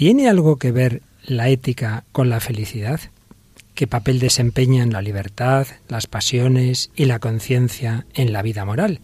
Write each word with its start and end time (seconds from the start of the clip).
¿Tiene 0.00 0.30
algo 0.30 0.56
que 0.56 0.72
ver 0.72 1.02
la 1.26 1.50
ética 1.50 2.04
con 2.10 2.30
la 2.30 2.40
felicidad? 2.40 3.00
¿Qué 3.74 3.86
papel 3.86 4.18
desempeñan 4.18 4.94
la 4.94 5.02
libertad, 5.02 5.66
las 5.88 6.06
pasiones 6.06 6.90
y 6.96 7.04
la 7.04 7.18
conciencia 7.18 8.06
en 8.14 8.32
la 8.32 8.40
vida 8.40 8.64
moral? 8.64 9.00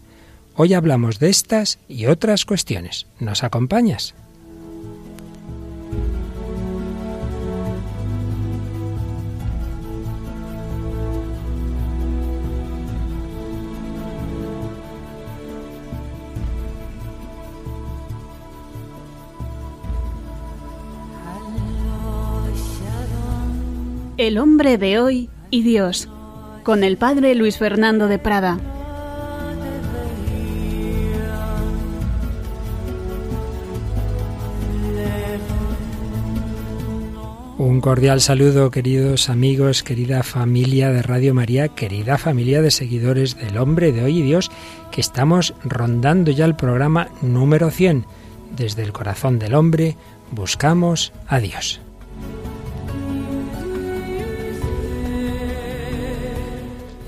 Hoy 0.55 0.73
hablamos 0.73 1.19
de 1.19 1.29
estas 1.29 1.77
y 1.87 2.07
otras 2.07 2.45
cuestiones. 2.45 3.05
¿Nos 3.19 3.43
acompañas? 3.43 4.15
El 24.17 24.39
hombre 24.39 24.79
de 24.79 24.97
hoy 24.97 25.29
y 25.51 25.61
Dios, 25.61 26.09
con 26.63 26.83
el 26.83 26.97
padre 26.97 27.35
Luis 27.35 27.59
Fernando 27.59 28.07
de 28.07 28.17
Prada. 28.17 28.57
Un 37.59 37.79
cordial 37.79 38.19
saludo, 38.19 38.71
queridos 38.71 39.29
amigos, 39.29 39.83
querida 39.83 40.23
familia 40.23 40.89
de 40.89 41.03
Radio 41.03 41.35
María, 41.35 41.67
querida 41.67 42.17
familia 42.17 42.63
de 42.63 42.71
seguidores 42.71 43.37
del 43.37 43.59
hombre 43.59 43.91
de 43.91 44.03
hoy 44.03 44.17
y 44.17 44.23
Dios, 44.23 44.49
que 44.89 45.01
estamos 45.01 45.53
rondando 45.63 46.31
ya 46.31 46.45
el 46.45 46.55
programa 46.55 47.09
número 47.21 47.69
100. 47.69 48.07
Desde 48.55 48.81
el 48.81 48.93
corazón 48.93 49.37
del 49.37 49.53
hombre 49.53 49.95
buscamos 50.31 51.13
a 51.27 51.39
Dios. 51.39 51.81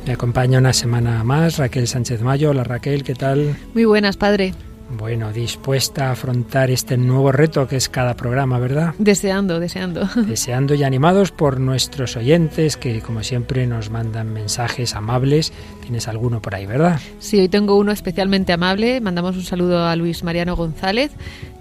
Me 0.09 0.13
acompaña 0.13 0.57
una 0.57 0.73
semana 0.73 1.23
más 1.23 1.59
Raquel 1.59 1.87
Sánchez 1.87 2.23
Mayo. 2.23 2.49
Hola 2.49 2.63
Raquel, 2.63 3.03
¿qué 3.03 3.13
tal? 3.13 3.55
Muy 3.75 3.85
buenas, 3.85 4.17
padre. 4.17 4.55
Bueno, 4.97 5.31
dispuesta 5.31 6.07
a 6.07 6.13
afrontar 6.13 6.71
este 6.71 6.97
nuevo 6.97 7.31
reto 7.31 7.67
que 7.67 7.75
es 7.75 7.89
cada 7.89 8.15
programa, 8.15 8.57
¿verdad? 8.57 8.95
Deseando, 8.97 9.59
deseando. 9.59 10.09
Deseando 10.25 10.73
y 10.73 10.83
animados 10.83 11.31
por 11.31 11.59
nuestros 11.59 12.17
oyentes 12.17 12.75
que, 12.75 13.01
como 13.01 13.21
siempre, 13.21 13.67
nos 13.67 13.91
mandan 13.91 14.33
mensajes 14.33 14.95
amables. 14.95 15.53
Tienes 15.83 16.07
alguno 16.07 16.41
por 16.41 16.55
ahí, 16.55 16.65
¿verdad? 16.65 16.99
Sí, 17.19 17.41
hoy 17.41 17.47
tengo 17.47 17.75
uno 17.75 17.91
especialmente 17.91 18.51
amable. 18.51 19.01
Mandamos 19.01 19.35
un 19.35 19.43
saludo 19.43 19.85
a 19.85 19.95
Luis 19.95 20.23
Mariano 20.23 20.55
González, 20.55 21.11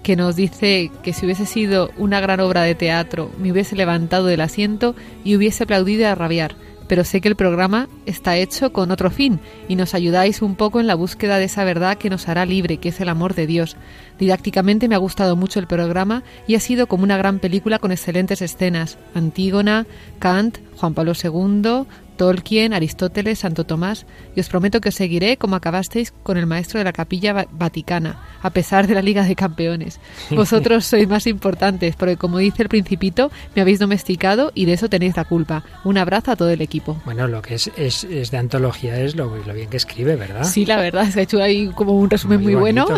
que 0.01 0.15
nos 0.15 0.35
dice 0.35 0.89
que 1.03 1.13
si 1.13 1.27
hubiese 1.27 1.45
sido 1.45 1.91
una 1.99 2.19
gran 2.19 2.39
obra 2.39 2.63
de 2.63 2.73
teatro, 2.73 3.29
me 3.37 3.51
hubiese 3.51 3.75
levantado 3.75 4.25
del 4.25 4.41
asiento 4.41 4.95
y 5.23 5.35
hubiese 5.35 5.65
aplaudido 5.65 6.07
a 6.07 6.15
rabiar 6.15 6.55
pero 6.89 7.05
sé 7.05 7.21
que 7.21 7.29
el 7.29 7.35
programa 7.35 7.87
está 8.07 8.35
hecho 8.35 8.73
con 8.73 8.89
otro 8.89 9.11
fin 9.11 9.39
y 9.67 9.75
nos 9.75 9.93
ayudáis 9.93 10.41
un 10.41 10.55
poco 10.55 10.79
en 10.79 10.87
la 10.87 10.95
búsqueda 10.95 11.37
de 11.37 11.45
esa 11.45 11.63
verdad 11.63 11.99
que 11.99 12.09
nos 12.09 12.27
hará 12.27 12.47
libre, 12.47 12.77
que 12.77 12.89
es 12.89 12.99
el 12.99 13.09
amor 13.09 13.35
de 13.35 13.45
Dios. 13.45 13.77
Didácticamente 14.17 14.87
me 14.87 14.95
ha 14.95 14.97
gustado 14.97 15.35
mucho 15.35 15.59
el 15.59 15.67
programa 15.67 16.23
y 16.47 16.55
ha 16.55 16.59
sido 16.59 16.87
como 16.87 17.03
una 17.03 17.15
gran 17.15 17.37
película 17.37 17.77
con 17.77 17.91
excelentes 17.91 18.41
escenas. 18.41 18.97
Antígona, 19.13 19.85
Kant, 20.17 20.57
Juan 20.77 20.95
Pablo 20.95 21.13
II, 21.13 21.85
Tolkien, 22.19 22.73
Aristóteles, 22.73 23.39
Santo 23.39 23.63
Tomás, 23.63 24.05
y 24.35 24.41
os 24.41 24.49
prometo 24.49 24.81
que 24.81 24.91
seguiré 24.91 25.37
como 25.37 25.55
acabasteis 25.55 26.11
con 26.11 26.35
el 26.35 26.47
maestro 26.47 26.77
de 26.77 26.83
la 26.83 26.91
capilla 26.91 27.47
vaticana, 27.49 28.19
a 28.41 28.49
pesar 28.49 28.87
de 28.87 28.93
la 28.93 29.01
Liga 29.01 29.23
de 29.23 29.37
Campeones. 29.37 30.01
Vosotros 30.29 30.83
sois 30.83 31.07
más 31.07 31.27
importantes, 31.27 31.95
porque 31.95 32.17
como 32.17 32.39
dice 32.39 32.63
el 32.63 32.67
principito, 32.67 33.31
me 33.55 33.61
habéis 33.61 33.79
domesticado 33.79 34.51
y 34.53 34.65
de 34.65 34.73
eso 34.73 34.89
tenéis 34.89 35.15
la 35.15 35.23
culpa. 35.23 35.63
Un 35.85 35.97
abrazo 35.97 36.31
a 36.31 36.35
todo 36.35 36.49
el 36.49 36.61
equipo. 36.61 37.01
Bueno, 37.05 37.25
lo 37.25 37.41
que 37.41 37.55
es, 37.55 37.71
es, 37.77 38.05
de 38.31 38.37
antología 38.37 38.99
es 38.99 39.15
lo, 39.15 39.33
lo, 39.37 39.53
bien 39.53 39.69
que 39.69 39.77
escribe, 39.77 40.17
¿verdad? 40.17 40.43
Sí, 40.43 40.65
la 40.65 40.75
verdad, 40.75 41.09
se 41.09 41.21
ha 41.21 41.23
hecho 41.23 41.41
ahí 41.41 41.71
como 41.73 41.93
un 41.93 42.09
resumen 42.09 42.41
muy, 42.41 42.55
bueno. 42.55 42.85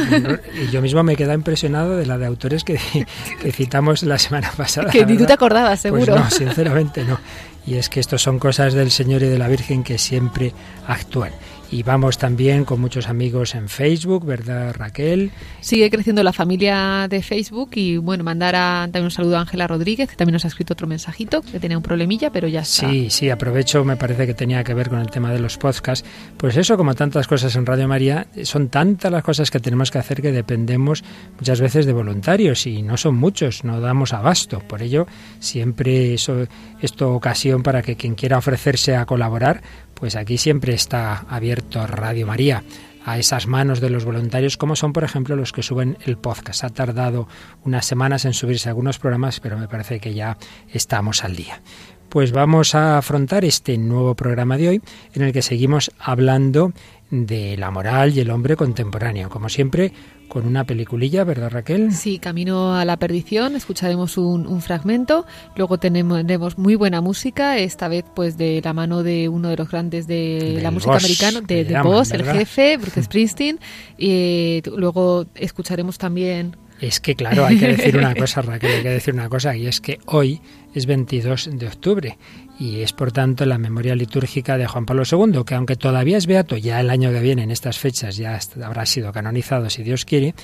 Y 0.61 0.71
yo 0.71 0.81
mismo 0.81 1.03
me 1.03 1.13
he 1.13 1.15
quedado 1.15 1.35
impresionado 1.35 1.95
de 1.95 2.07
la 2.07 2.17
de 2.17 2.25
autores 2.25 2.63
que, 2.63 2.79
que 3.41 3.51
citamos 3.51 4.01
la 4.01 4.17
semana 4.17 4.51
pasada. 4.57 4.89
Que 4.89 5.05
ni 5.05 5.15
tú 5.15 5.27
te 5.27 5.33
acordabas, 5.33 5.79
seguro. 5.79 6.15
Pues 6.15 6.23
no, 6.23 6.31
sinceramente 6.31 7.03
no 7.03 7.19
y 7.65 7.75
es 7.75 7.89
que 7.89 7.99
estos 7.99 8.21
son 8.21 8.39
cosas 8.39 8.73
del 8.73 8.91
Señor 8.91 9.23
y 9.23 9.27
de 9.27 9.37
la 9.37 9.47
Virgen 9.47 9.83
que 9.83 9.97
siempre 9.97 10.53
actúan. 10.87 11.31
Y 11.71 11.83
vamos 11.83 12.17
también 12.17 12.65
con 12.65 12.81
muchos 12.81 13.07
amigos 13.07 13.55
en 13.55 13.69
Facebook, 13.69 14.25
¿verdad, 14.25 14.75
Raquel? 14.77 15.31
Sigue 15.61 15.89
creciendo 15.89 16.21
la 16.21 16.33
familia 16.33 17.07
de 17.09 17.23
Facebook 17.23 17.69
y 17.75 17.95
bueno, 17.95 18.25
mandar 18.25 18.55
a, 18.57 18.81
también 18.91 19.05
un 19.05 19.11
saludo 19.11 19.37
a 19.37 19.39
Ángela 19.39 19.67
Rodríguez, 19.67 20.09
que 20.09 20.17
también 20.17 20.33
nos 20.33 20.43
ha 20.43 20.49
escrito 20.49 20.73
otro 20.73 20.85
mensajito, 20.85 21.41
que 21.41 21.61
tenía 21.61 21.77
un 21.77 21.83
problemilla, 21.83 22.29
pero 22.29 22.49
ya 22.49 22.59
está. 22.59 22.89
Sí, 22.89 23.09
sí, 23.09 23.29
aprovecho, 23.29 23.85
me 23.85 23.95
parece 23.95 24.27
que 24.27 24.33
tenía 24.33 24.65
que 24.65 24.73
ver 24.73 24.89
con 24.89 24.99
el 24.99 25.09
tema 25.09 25.31
de 25.31 25.39
los 25.39 25.57
podcasts. 25.57 26.05
Pues 26.35 26.57
eso, 26.57 26.75
como 26.75 26.93
tantas 26.93 27.25
cosas 27.25 27.55
en 27.55 27.65
Radio 27.65 27.87
María, 27.87 28.27
son 28.43 28.67
tantas 28.67 29.09
las 29.09 29.23
cosas 29.23 29.49
que 29.49 29.61
tenemos 29.61 29.91
que 29.91 29.99
hacer 29.99 30.21
que 30.21 30.33
dependemos 30.33 31.05
muchas 31.37 31.61
veces 31.61 31.85
de 31.85 31.93
voluntarios 31.93 32.67
y 32.67 32.81
no 32.81 32.97
son 32.97 33.15
muchos, 33.15 33.63
no 33.63 33.79
damos 33.79 34.11
abasto. 34.11 34.59
Por 34.59 34.81
ello, 34.81 35.07
siempre 35.39 36.15
eso, 36.15 36.47
esto 36.81 37.13
ocasión 37.13 37.63
para 37.63 37.81
que 37.81 37.95
quien 37.95 38.15
quiera 38.15 38.37
ofrecerse 38.37 38.97
a 38.97 39.05
colaborar, 39.05 39.61
pues 40.01 40.15
aquí 40.15 40.39
siempre 40.39 40.73
está 40.73 41.25
abierto 41.29 41.85
Radio 41.85 42.25
María 42.25 42.63
a 43.05 43.19
esas 43.19 43.45
manos 43.45 43.81
de 43.81 43.91
los 43.91 44.03
voluntarios, 44.03 44.57
como 44.57 44.75
son, 44.75 44.93
por 44.93 45.03
ejemplo, 45.03 45.35
los 45.35 45.51
que 45.51 45.61
suben 45.61 45.95
el 46.03 46.17
podcast. 46.17 46.63
Ha 46.63 46.71
tardado 46.71 47.27
unas 47.65 47.85
semanas 47.85 48.25
en 48.25 48.33
subirse 48.33 48.67
algunos 48.67 48.97
programas, 48.97 49.39
pero 49.39 49.59
me 49.59 49.67
parece 49.67 49.99
que 49.99 50.15
ya 50.15 50.39
estamos 50.73 51.23
al 51.23 51.35
día. 51.35 51.61
Pues 52.09 52.31
vamos 52.31 52.73
a 52.73 52.97
afrontar 52.97 53.45
este 53.45 53.77
nuevo 53.77 54.15
programa 54.15 54.57
de 54.57 54.69
hoy, 54.69 54.81
en 55.13 55.21
el 55.21 55.33
que 55.33 55.43
seguimos 55.43 55.91
hablando 55.99 56.73
de 57.11 57.55
la 57.57 57.69
moral 57.69 58.17
y 58.17 58.21
el 58.21 58.31
hombre 58.31 58.55
contemporáneo. 58.55 59.29
Como 59.29 59.49
siempre, 59.49 59.93
con 60.31 60.47
una 60.47 60.63
peliculilla, 60.63 61.25
¿verdad 61.25 61.51
Raquel? 61.51 61.91
Sí, 61.91 62.17
Camino 62.17 62.73
a 62.73 62.85
la 62.85 62.95
Perdición, 62.95 63.57
escucharemos 63.57 64.17
un, 64.17 64.61
fragmento, 64.61 65.25
luego 65.57 65.77
tenemos, 65.77 66.57
muy 66.57 66.75
buena 66.75 67.01
música, 67.01 67.57
esta 67.57 67.89
vez 67.89 68.05
pues 68.15 68.37
de 68.37 68.61
la 68.63 68.71
mano 68.71 69.03
de 69.03 69.27
uno 69.27 69.49
de 69.49 69.57
los 69.57 69.69
grandes 69.69 70.07
de, 70.07 70.59
la 70.61 70.71
música 70.71 70.95
americana, 70.95 71.41
de, 71.41 71.65
de 71.65 71.81
Boss, 71.81 72.11
el 72.11 72.23
jefe, 72.23 72.77
Bruce 72.77 73.03
Springsteen, 73.03 73.59
y 73.97 74.61
luego 74.73 75.25
escucharemos 75.35 75.97
también 75.97 76.55
es 76.81 76.99
que, 76.99 77.15
claro, 77.15 77.45
hay 77.45 77.59
que 77.59 77.67
decir 77.67 77.95
una 77.95 78.15
cosa, 78.15 78.41
Raquel, 78.41 78.71
hay 78.71 78.81
que 78.81 78.89
decir 78.89 79.13
una 79.13 79.29
cosa, 79.29 79.55
y 79.55 79.67
es 79.67 79.79
que 79.81 79.99
hoy 80.05 80.41
es 80.73 80.85
22 80.85 81.49
de 81.53 81.67
octubre 81.67 82.17
y 82.59 82.81
es 82.81 82.93
por 82.93 83.11
tanto 83.11 83.45
la 83.45 83.57
memoria 83.57 83.95
litúrgica 83.95 84.57
de 84.57 84.67
Juan 84.67 84.85
Pablo 84.85 85.03
II, 85.09 85.43
que 85.45 85.55
aunque 85.55 85.75
todavía 85.75 86.17
es 86.17 86.27
beato, 86.27 86.57
ya 86.57 86.79
el 86.79 86.89
año 86.89 87.11
que 87.11 87.19
viene, 87.19 87.43
en 87.43 87.51
estas 87.51 87.79
fechas, 87.79 88.17
ya 88.17 88.39
habrá 88.63 88.85
sido 88.85 89.11
canonizado, 89.11 89.69
si 89.69 89.83
Dios 89.83 90.05
quiere, 90.05 90.35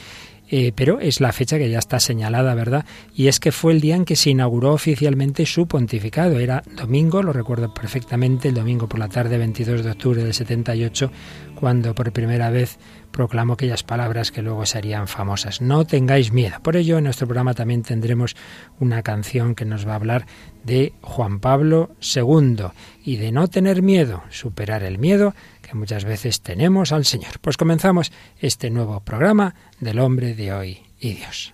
eh, 0.49 0.71
pero 0.75 0.99
es 0.99 1.19
la 1.19 1.31
fecha 1.31 1.57
que 1.57 1.69
ya 1.69 1.79
está 1.79 1.99
señalada, 1.99 2.55
¿verdad? 2.55 2.85
Y 3.13 3.27
es 3.27 3.39
que 3.39 3.51
fue 3.51 3.73
el 3.73 3.81
día 3.81 3.95
en 3.95 4.05
que 4.05 4.15
se 4.15 4.29
inauguró 4.29 4.73
oficialmente 4.73 5.45
su 5.45 5.67
pontificado. 5.67 6.39
Era 6.39 6.63
domingo, 6.75 7.21
lo 7.21 7.33
recuerdo 7.33 7.73
perfectamente, 7.73 8.49
el 8.49 8.55
domingo 8.55 8.87
por 8.87 8.99
la 8.99 9.09
tarde, 9.09 9.37
22 9.37 9.83
de 9.83 9.91
octubre 9.91 10.23
del 10.23 10.33
78, 10.33 11.11
cuando 11.55 11.93
por 11.93 12.11
primera 12.11 12.49
vez 12.49 12.77
proclamó 13.11 13.53
aquellas 13.53 13.83
palabras 13.83 14.31
que 14.31 14.41
luego 14.41 14.65
serían 14.65 15.07
famosas. 15.07 15.59
No 15.59 15.85
tengáis 15.85 16.31
miedo. 16.31 16.57
Por 16.61 16.77
ello, 16.77 16.97
en 16.97 17.05
nuestro 17.05 17.27
programa 17.27 17.53
también 17.53 17.81
tendremos 17.81 18.35
una 18.79 19.01
canción 19.01 19.55
que 19.55 19.65
nos 19.65 19.87
va 19.87 19.93
a 19.93 19.95
hablar 19.95 20.27
de 20.63 20.93
Juan 21.01 21.39
Pablo 21.39 21.91
II 22.15 22.67
y 23.03 23.15
de 23.15 23.31
no 23.31 23.47
tener 23.47 23.81
miedo, 23.81 24.23
superar 24.29 24.83
el 24.83 24.99
miedo 24.99 25.33
que 25.67 25.75
muchas 25.75 26.05
veces 26.05 26.41
tenemos 26.41 26.91
al 26.91 27.05
Señor. 27.05 27.39
Pues 27.41 27.57
comenzamos 27.57 28.11
este 28.39 28.69
nuevo 28.69 28.99
programa 29.01 29.53
del 29.79 29.99
hombre 29.99 30.33
de 30.33 30.53
hoy 30.53 30.79
y 30.99 31.13
Dios. 31.13 31.53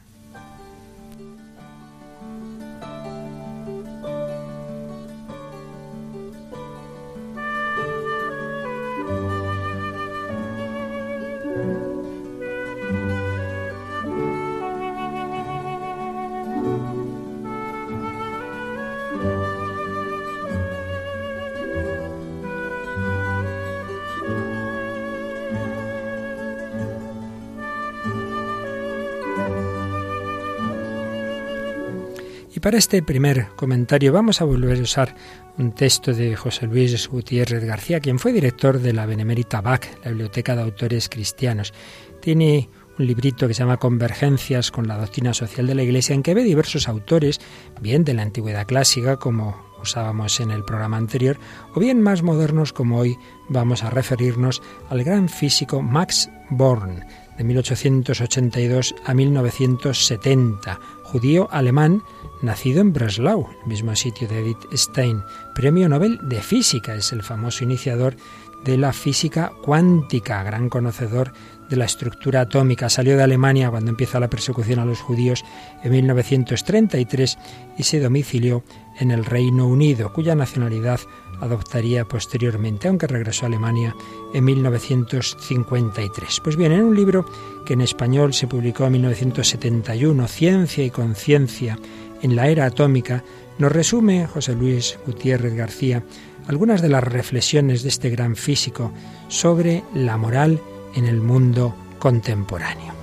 Para 32.63 32.77
este 32.77 33.03
primer 33.03 33.49
comentario 33.57 34.13
vamos 34.13 34.39
a 34.39 34.45
volver 34.45 34.79
a 34.79 34.83
usar 34.83 35.13
un 35.57 35.73
texto 35.73 36.13
de 36.13 36.33
José 36.37 36.65
Luis 36.65 37.09
Gutiérrez 37.09 37.65
García, 37.65 37.99
quien 37.99 38.19
fue 38.19 38.31
director 38.31 38.79
de 38.79 38.93
la 38.93 39.05
Benemérita 39.05 39.59
BAC, 39.59 39.99
la 40.05 40.11
Biblioteca 40.11 40.55
de 40.55 40.61
Autores 40.61 41.09
Cristianos. 41.09 41.73
Tiene 42.21 42.69
un 42.97 43.05
librito 43.05 43.49
que 43.49 43.53
se 43.53 43.59
llama 43.59 43.75
Convergencias 43.75 44.71
con 44.71 44.87
la 44.87 44.97
doctrina 44.97 45.33
social 45.33 45.67
de 45.67 45.75
la 45.75 45.83
Iglesia, 45.83 46.15
en 46.15 46.23
que 46.23 46.33
ve 46.33 46.41
diversos 46.45 46.87
autores, 46.87 47.41
bien 47.81 48.05
de 48.05 48.13
la 48.13 48.21
antigüedad 48.21 48.65
clásica, 48.65 49.17
como 49.17 49.61
usábamos 49.81 50.39
en 50.39 50.51
el 50.51 50.63
programa 50.63 50.95
anterior, 50.95 51.37
o 51.75 51.81
bien 51.81 51.99
más 51.99 52.23
modernos 52.23 52.71
como 52.71 52.97
hoy 52.97 53.17
vamos 53.49 53.83
a 53.83 53.89
referirnos 53.89 54.61
al 54.89 55.03
gran 55.03 55.27
físico 55.27 55.81
Max 55.81 56.29
Born, 56.49 57.03
de 57.37 57.43
1882 57.43 58.95
a 59.05 59.13
1970, 59.13 60.79
judío 61.03 61.49
alemán, 61.51 62.01
nacido 62.43 62.81
en 62.81 62.93
Breslau, 62.93 63.47
el 63.61 63.67
mismo 63.67 63.95
sitio 63.95 64.27
de 64.27 64.39
Edith 64.39 64.67
Stein, 64.73 65.23
premio 65.55 65.87
Nobel 65.89 66.19
de 66.23 66.41
Física, 66.41 66.93
es 66.93 67.11
el 67.13 67.23
famoso 67.23 67.63
iniciador 67.63 68.15
de 68.63 68.77
la 68.77 68.93
física 68.93 69.51
cuántica, 69.63 70.43
gran 70.43 70.69
conocedor 70.69 71.33
de 71.69 71.75
la 71.75 71.85
estructura 71.85 72.41
atómica. 72.41 72.89
Salió 72.89 73.17
de 73.17 73.23
Alemania 73.23 73.69
cuando 73.69 73.89
empieza 73.91 74.19
la 74.19 74.29
persecución 74.29 74.79
a 74.79 74.85
los 74.85 74.99
judíos 75.01 75.43
en 75.83 75.91
1933 75.91 77.37
y 77.77 77.83
se 77.83 77.99
domicilió 77.99 78.63
en 78.99 79.11
el 79.11 79.25
Reino 79.25 79.67
Unido, 79.67 80.13
cuya 80.13 80.35
nacionalidad 80.35 80.99
adoptaría 81.39 82.05
posteriormente, 82.05 82.87
aunque 82.87 83.07
regresó 83.07 83.45
a 83.45 83.47
Alemania 83.47 83.95
en 84.33 84.45
1953. 84.45 86.39
Pues 86.41 86.55
bien, 86.55 86.71
en 86.71 86.83
un 86.83 86.95
libro 86.95 87.25
que 87.65 87.73
en 87.73 87.81
español 87.81 88.33
se 88.33 88.47
publicó 88.47 88.85
en 88.85 88.93
1971, 88.93 90.27
Ciencia 90.27 90.85
y 90.85 90.89
Conciencia 90.89 91.77
en 92.23 92.35
la 92.35 92.47
Era 92.47 92.65
Atómica, 92.65 93.23
nos 93.59 93.71
resume 93.71 94.25
José 94.25 94.55
Luis 94.55 94.97
Gutiérrez 95.05 95.53
García 95.53 96.03
algunas 96.47 96.81
de 96.81 96.89
las 96.89 97.03
reflexiones 97.03 97.83
de 97.83 97.89
este 97.89 98.09
gran 98.09 98.35
físico 98.35 98.91
sobre 99.27 99.83
la 99.93 100.17
moral 100.17 100.59
en 100.95 101.05
el 101.05 101.21
mundo 101.21 101.75
contemporáneo. 101.99 102.93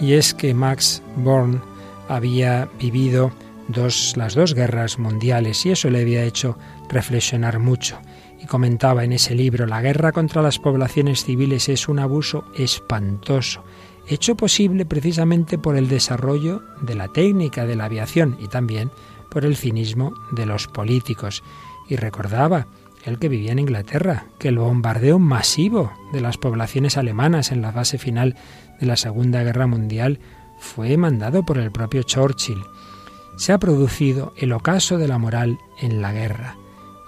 Y 0.00 0.14
es 0.14 0.34
que 0.34 0.54
Max 0.54 1.02
Born 1.16 1.62
había 2.08 2.68
vivido 2.78 3.30
las 4.16 4.34
dos 4.34 4.54
guerras 4.54 4.98
mundiales 4.98 5.64
y 5.64 5.70
eso 5.70 5.90
le 5.90 6.00
había 6.00 6.24
hecho 6.24 6.58
reflexionar 6.88 7.58
mucho. 7.58 7.98
Comentaba 8.50 9.04
en 9.04 9.12
ese 9.12 9.36
libro, 9.36 9.64
la 9.66 9.80
guerra 9.80 10.10
contra 10.10 10.42
las 10.42 10.58
poblaciones 10.58 11.24
civiles 11.24 11.68
es 11.68 11.88
un 11.88 12.00
abuso 12.00 12.44
espantoso 12.54 13.62
hecho 14.10 14.34
posible 14.34 14.84
precisamente 14.84 15.56
por 15.56 15.76
el 15.76 15.88
desarrollo 15.88 16.64
de 16.80 16.96
la 16.96 17.06
técnica 17.06 17.64
de 17.64 17.76
la 17.76 17.84
aviación 17.84 18.36
y 18.40 18.48
también 18.48 18.90
por 19.30 19.44
el 19.44 19.56
cinismo 19.56 20.14
de 20.32 20.46
los 20.46 20.66
políticos. 20.66 21.44
Y 21.88 21.94
recordaba, 21.94 22.66
el 23.04 23.20
que 23.20 23.28
vivía 23.28 23.52
en 23.52 23.60
Inglaterra, 23.60 24.26
que 24.40 24.48
el 24.48 24.58
bombardeo 24.58 25.20
masivo 25.20 25.92
de 26.12 26.20
las 26.20 26.36
poblaciones 26.36 26.96
alemanas 26.96 27.52
en 27.52 27.62
la 27.62 27.70
fase 27.70 27.98
final 27.98 28.34
de 28.80 28.86
la 28.86 28.96
Segunda 28.96 29.44
Guerra 29.44 29.68
Mundial 29.68 30.18
fue 30.58 30.96
mandado 30.96 31.44
por 31.44 31.58
el 31.58 31.70
propio 31.70 32.02
Churchill. 32.02 32.64
Se 33.36 33.52
ha 33.52 33.58
producido 33.58 34.34
el 34.36 34.52
ocaso 34.52 34.98
de 34.98 35.06
la 35.06 35.18
moral 35.18 35.56
en 35.78 36.02
la 36.02 36.12
guerra. 36.12 36.59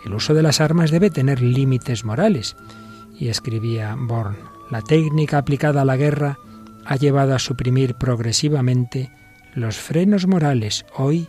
El 0.04 0.14
uso 0.14 0.34
de 0.34 0.42
las 0.42 0.60
armas 0.60 0.90
debe 0.90 1.10
tener 1.10 1.40
límites 1.40 2.04
morales. 2.04 2.56
Y 3.18 3.28
escribía 3.28 3.96
Born, 3.98 4.36
la 4.70 4.82
técnica 4.82 5.38
aplicada 5.38 5.82
a 5.82 5.84
la 5.84 5.96
guerra 5.96 6.38
ha 6.84 6.96
llevado 6.96 7.34
a 7.34 7.38
suprimir 7.38 7.94
progresivamente 7.94 9.10
los 9.54 9.76
frenos 9.76 10.26
morales. 10.26 10.84
Hoy 10.96 11.28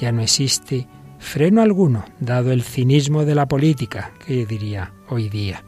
ya 0.00 0.12
no 0.12 0.22
existe 0.22 0.86
freno 1.18 1.62
alguno, 1.62 2.04
dado 2.20 2.52
el 2.52 2.62
cinismo 2.62 3.24
de 3.24 3.34
la 3.34 3.46
política, 3.46 4.12
que 4.24 4.46
diría 4.46 4.92
hoy 5.08 5.28
día. 5.28 5.64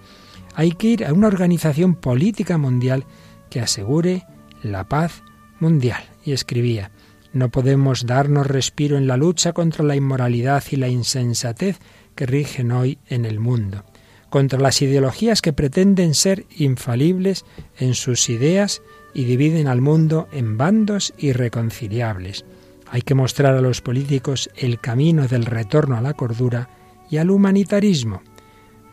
Hay 0.55 0.73
que 0.73 0.89
ir 0.89 1.05
a 1.05 1.13
una 1.13 1.27
organización 1.27 1.95
política 1.95 2.57
mundial 2.59 3.05
que 3.51 3.61
asegure 3.61 4.25
la 4.63 4.85
paz 4.85 5.23
mundial. 5.61 6.03
Y 6.25 6.33
escribía, 6.33 6.91
no 7.33 7.51
podemos 7.51 8.07
darnos 8.07 8.47
respiro 8.47 8.97
en 8.97 9.07
la 9.07 9.17
lucha 9.17 9.53
contra 9.53 9.85
la 9.85 9.97
inmoralidad 9.97 10.65
y 10.71 10.77
la 10.77 10.89
insensatez 10.89 11.79
que 12.17 12.27
rigen 12.27 12.73
hoy 12.73 12.99
en 13.09 13.25
el 13.25 13.39
mundo, 13.39 13.85
contra 14.31 14.59
las 14.59 14.83
ideologías 14.83 15.41
que 15.41 15.53
pretenden 15.53 16.15
ser 16.15 16.45
infalibles 16.57 17.45
en 17.79 17.95
sus 17.95 18.29
ideas 18.29 18.83
y 19.15 19.25
dividen 19.25 19.69
al 19.69 19.81
mundo 19.81 20.29
en 20.33 20.59
bandos 20.59 21.15
irreconciliables. 21.19 22.45
Hay 22.91 23.03
que 23.03 23.15
mostrar 23.15 23.55
a 23.55 23.61
los 23.61 23.81
políticos 23.81 24.51
el 24.57 24.81
camino 24.81 25.29
del 25.29 25.45
retorno 25.45 25.97
a 25.97 26.01
la 26.01 26.15
cordura 26.15 26.69
y 27.09 27.19
al 27.19 27.31
humanitarismo. 27.31 28.23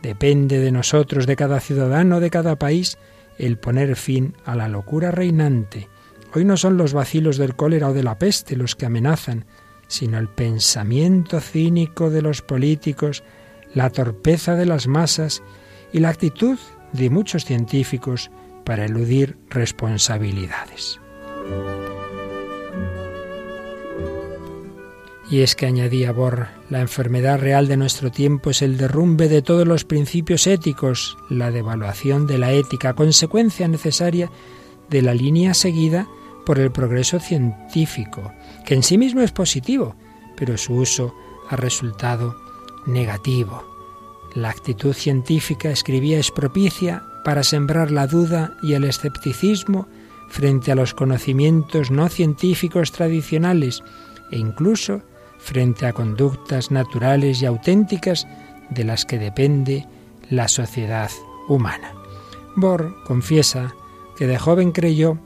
Depende 0.02 0.58
de 0.60 0.70
nosotros, 0.70 1.26
de 1.26 1.36
cada 1.36 1.60
ciudadano, 1.60 2.20
de 2.20 2.30
cada 2.30 2.56
país, 2.56 2.98
el 3.38 3.58
poner 3.58 3.96
fin 3.96 4.34
a 4.44 4.54
la 4.54 4.68
locura 4.68 5.10
reinante. 5.10 5.88
Hoy 6.34 6.44
no 6.44 6.56
son 6.56 6.76
los 6.76 6.92
vacilos 6.92 7.36
del 7.36 7.56
cólera 7.56 7.88
o 7.88 7.94
de 7.94 8.02
la 8.02 8.18
peste 8.18 8.56
los 8.56 8.76
que 8.76 8.86
amenazan, 8.86 9.46
sino 9.94 10.18
el 10.18 10.28
pensamiento 10.28 11.40
cínico 11.40 12.10
de 12.10 12.22
los 12.22 12.42
políticos, 12.42 13.22
la 13.74 13.90
torpeza 13.90 14.54
de 14.56 14.66
las 14.66 14.86
masas 14.86 15.42
y 15.92 16.00
la 16.00 16.10
actitud 16.10 16.58
de 16.92 17.10
muchos 17.10 17.44
científicos 17.44 18.30
para 18.64 18.86
eludir 18.86 19.36
responsabilidades. 19.50 21.00
Y 25.30 25.40
es 25.40 25.54
que 25.54 25.66
añadía 25.66 26.12
Bor, 26.12 26.48
la 26.68 26.80
enfermedad 26.80 27.40
real 27.40 27.66
de 27.66 27.76
nuestro 27.76 28.10
tiempo 28.10 28.50
es 28.50 28.62
el 28.62 28.76
derrumbe 28.76 29.28
de 29.28 29.42
todos 29.42 29.66
los 29.66 29.84
principios 29.84 30.46
éticos, 30.46 31.16
la 31.30 31.50
devaluación 31.50 32.26
de 32.26 32.38
la 32.38 32.52
ética, 32.52 32.94
consecuencia 32.94 33.66
necesaria 33.66 34.30
de 34.90 35.02
la 35.02 35.14
línea 35.14 35.54
seguida 35.54 36.06
por 36.44 36.58
el 36.58 36.70
progreso 36.70 37.20
científico, 37.20 38.32
que 38.64 38.74
en 38.74 38.82
sí 38.82 38.98
mismo 38.98 39.20
es 39.20 39.32
positivo, 39.32 39.94
pero 40.36 40.56
su 40.56 40.74
uso 40.74 41.14
ha 41.48 41.56
resultado 41.56 42.36
negativo. 42.86 43.64
La 44.34 44.50
actitud 44.50 44.94
científica, 44.94 45.70
escribía, 45.70 46.18
es 46.18 46.30
propicia 46.30 47.04
para 47.24 47.44
sembrar 47.44 47.90
la 47.90 48.06
duda 48.06 48.56
y 48.62 48.74
el 48.74 48.84
escepticismo 48.84 49.86
frente 50.28 50.72
a 50.72 50.74
los 50.74 50.94
conocimientos 50.94 51.90
no 51.90 52.08
científicos 52.08 52.92
tradicionales 52.92 53.82
e 54.30 54.38
incluso 54.38 55.02
frente 55.38 55.86
a 55.86 55.92
conductas 55.92 56.70
naturales 56.70 57.42
y 57.42 57.46
auténticas 57.46 58.26
de 58.70 58.84
las 58.84 59.04
que 59.04 59.18
depende 59.18 59.86
la 60.30 60.48
sociedad 60.48 61.10
humana. 61.48 61.92
Bohr 62.56 62.94
confiesa 63.04 63.74
que 64.16 64.26
de 64.26 64.38
joven 64.38 64.72
creyó 64.72 65.18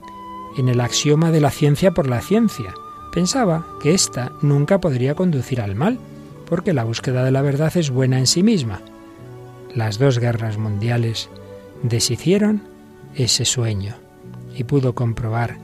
en 0.57 0.67
el 0.67 0.81
axioma 0.81 1.31
de 1.31 1.41
la 1.41 1.51
ciencia 1.51 1.91
por 1.91 2.07
la 2.07 2.21
ciencia. 2.21 2.73
Pensaba 3.11 3.65
que 3.81 3.93
ésta 3.93 4.31
nunca 4.41 4.79
podría 4.79 5.15
conducir 5.15 5.61
al 5.61 5.75
mal, 5.75 5.99
porque 6.47 6.73
la 6.73 6.83
búsqueda 6.83 7.23
de 7.23 7.31
la 7.31 7.41
verdad 7.41 7.75
es 7.75 7.89
buena 7.89 8.19
en 8.19 8.27
sí 8.27 8.43
misma. 8.43 8.81
Las 9.73 9.99
dos 9.99 10.19
guerras 10.19 10.57
mundiales 10.57 11.29
deshicieron 11.83 12.63
ese 13.15 13.45
sueño 13.45 13.95
y 14.55 14.63
pudo 14.63 14.93
comprobar 14.93 15.57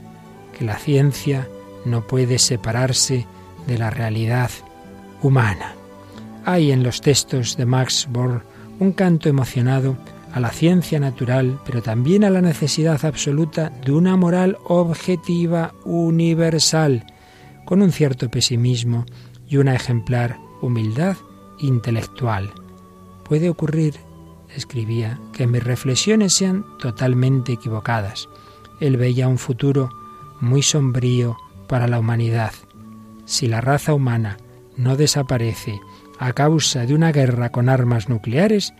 que 0.58 0.66
la 0.66 0.78
ciencia 0.78 1.48
no 1.86 2.02
puede 2.02 2.40
separarse 2.40 3.26
de 3.68 3.78
la 3.78 3.90
realidad 3.90 4.50
humana. 5.22 5.74
Hay 6.46 6.72
en 6.72 6.84
los 6.84 7.02
textos 7.02 7.58
de 7.58 7.66
Max 7.66 8.08
Born 8.10 8.44
un 8.80 8.92
canto 8.92 9.30
emocionado 9.30 9.98
a 10.34 10.40
la 10.40 10.50
ciencia 10.50 11.00
natural, 11.00 11.60
pero 11.66 11.82
también 11.82 12.24
a 12.24 12.30
la 12.30 12.42
necesidad 12.42 13.04
absoluta 13.06 13.72
de 13.86 13.94
una 13.94 14.18
moral 14.18 14.58
objetiva 14.66 15.74
universal, 15.86 17.06
con 17.66 17.82
un 17.82 17.92
cierto 17.92 18.30
pesimismo 18.30 19.06
y 19.48 19.58
una 19.58 19.76
ejemplar 19.76 20.40
humildad 20.62 21.18
intelectual. 21.60 22.52
Puede 23.24 23.50
ocurrir 23.50 23.96
escribía, 24.56 25.20
que 25.34 25.48
mis 25.48 25.64
reflexiones 25.64 26.34
sean 26.34 26.66
totalmente 26.80 27.54
equivocadas. 27.54 28.30
Él 28.80 28.98
veía 28.98 29.28
un 29.28 29.38
futuro 29.38 29.90
muy 30.42 30.62
sombrío 30.62 31.38
para 31.68 31.88
la 31.88 32.00
humanidad. 32.00 32.52
Si 33.26 33.48
la 33.48 33.62
raza 33.62 33.94
humana 33.94 34.38
no 34.78 34.96
desaparece 34.96 35.80
a 36.20 36.34
causa 36.34 36.86
de 36.86 36.94
una 36.94 37.12
guerra 37.12 37.52
con 37.52 37.70
armas 37.70 38.10
nucleares, 38.10 38.74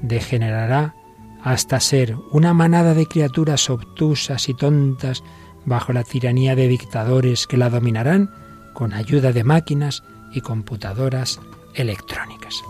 degenerará 0.00 0.94
hasta 1.42 1.80
ser 1.80 2.16
una 2.30 2.54
manada 2.54 2.94
de 2.94 3.06
criaturas 3.06 3.68
obtusas 3.70 4.48
y 4.48 4.54
tontas 4.54 5.22
bajo 5.64 5.92
la 5.92 6.04
tiranía 6.04 6.56
de 6.56 6.68
dictadores 6.68 7.46
que 7.46 7.56
la 7.56 7.70
dominarán 7.70 8.30
con 8.72 8.92
ayuda 8.92 9.32
de 9.32 9.44
máquinas 9.44 10.02
y 10.32 10.40
computadoras 10.40 11.40
electrónicas. 11.74 12.62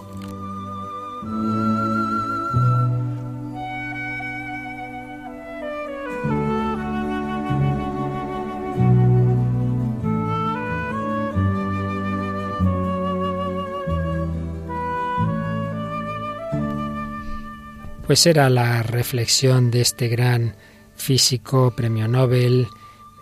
Pues 18.07 18.27
era 18.27 18.51
la 18.51 18.83
reflexión 18.83 19.71
de 19.71 19.81
este 19.81 20.09
gran 20.09 20.55
físico, 20.95 21.73
premio 21.75 22.09
Nobel 22.09 22.69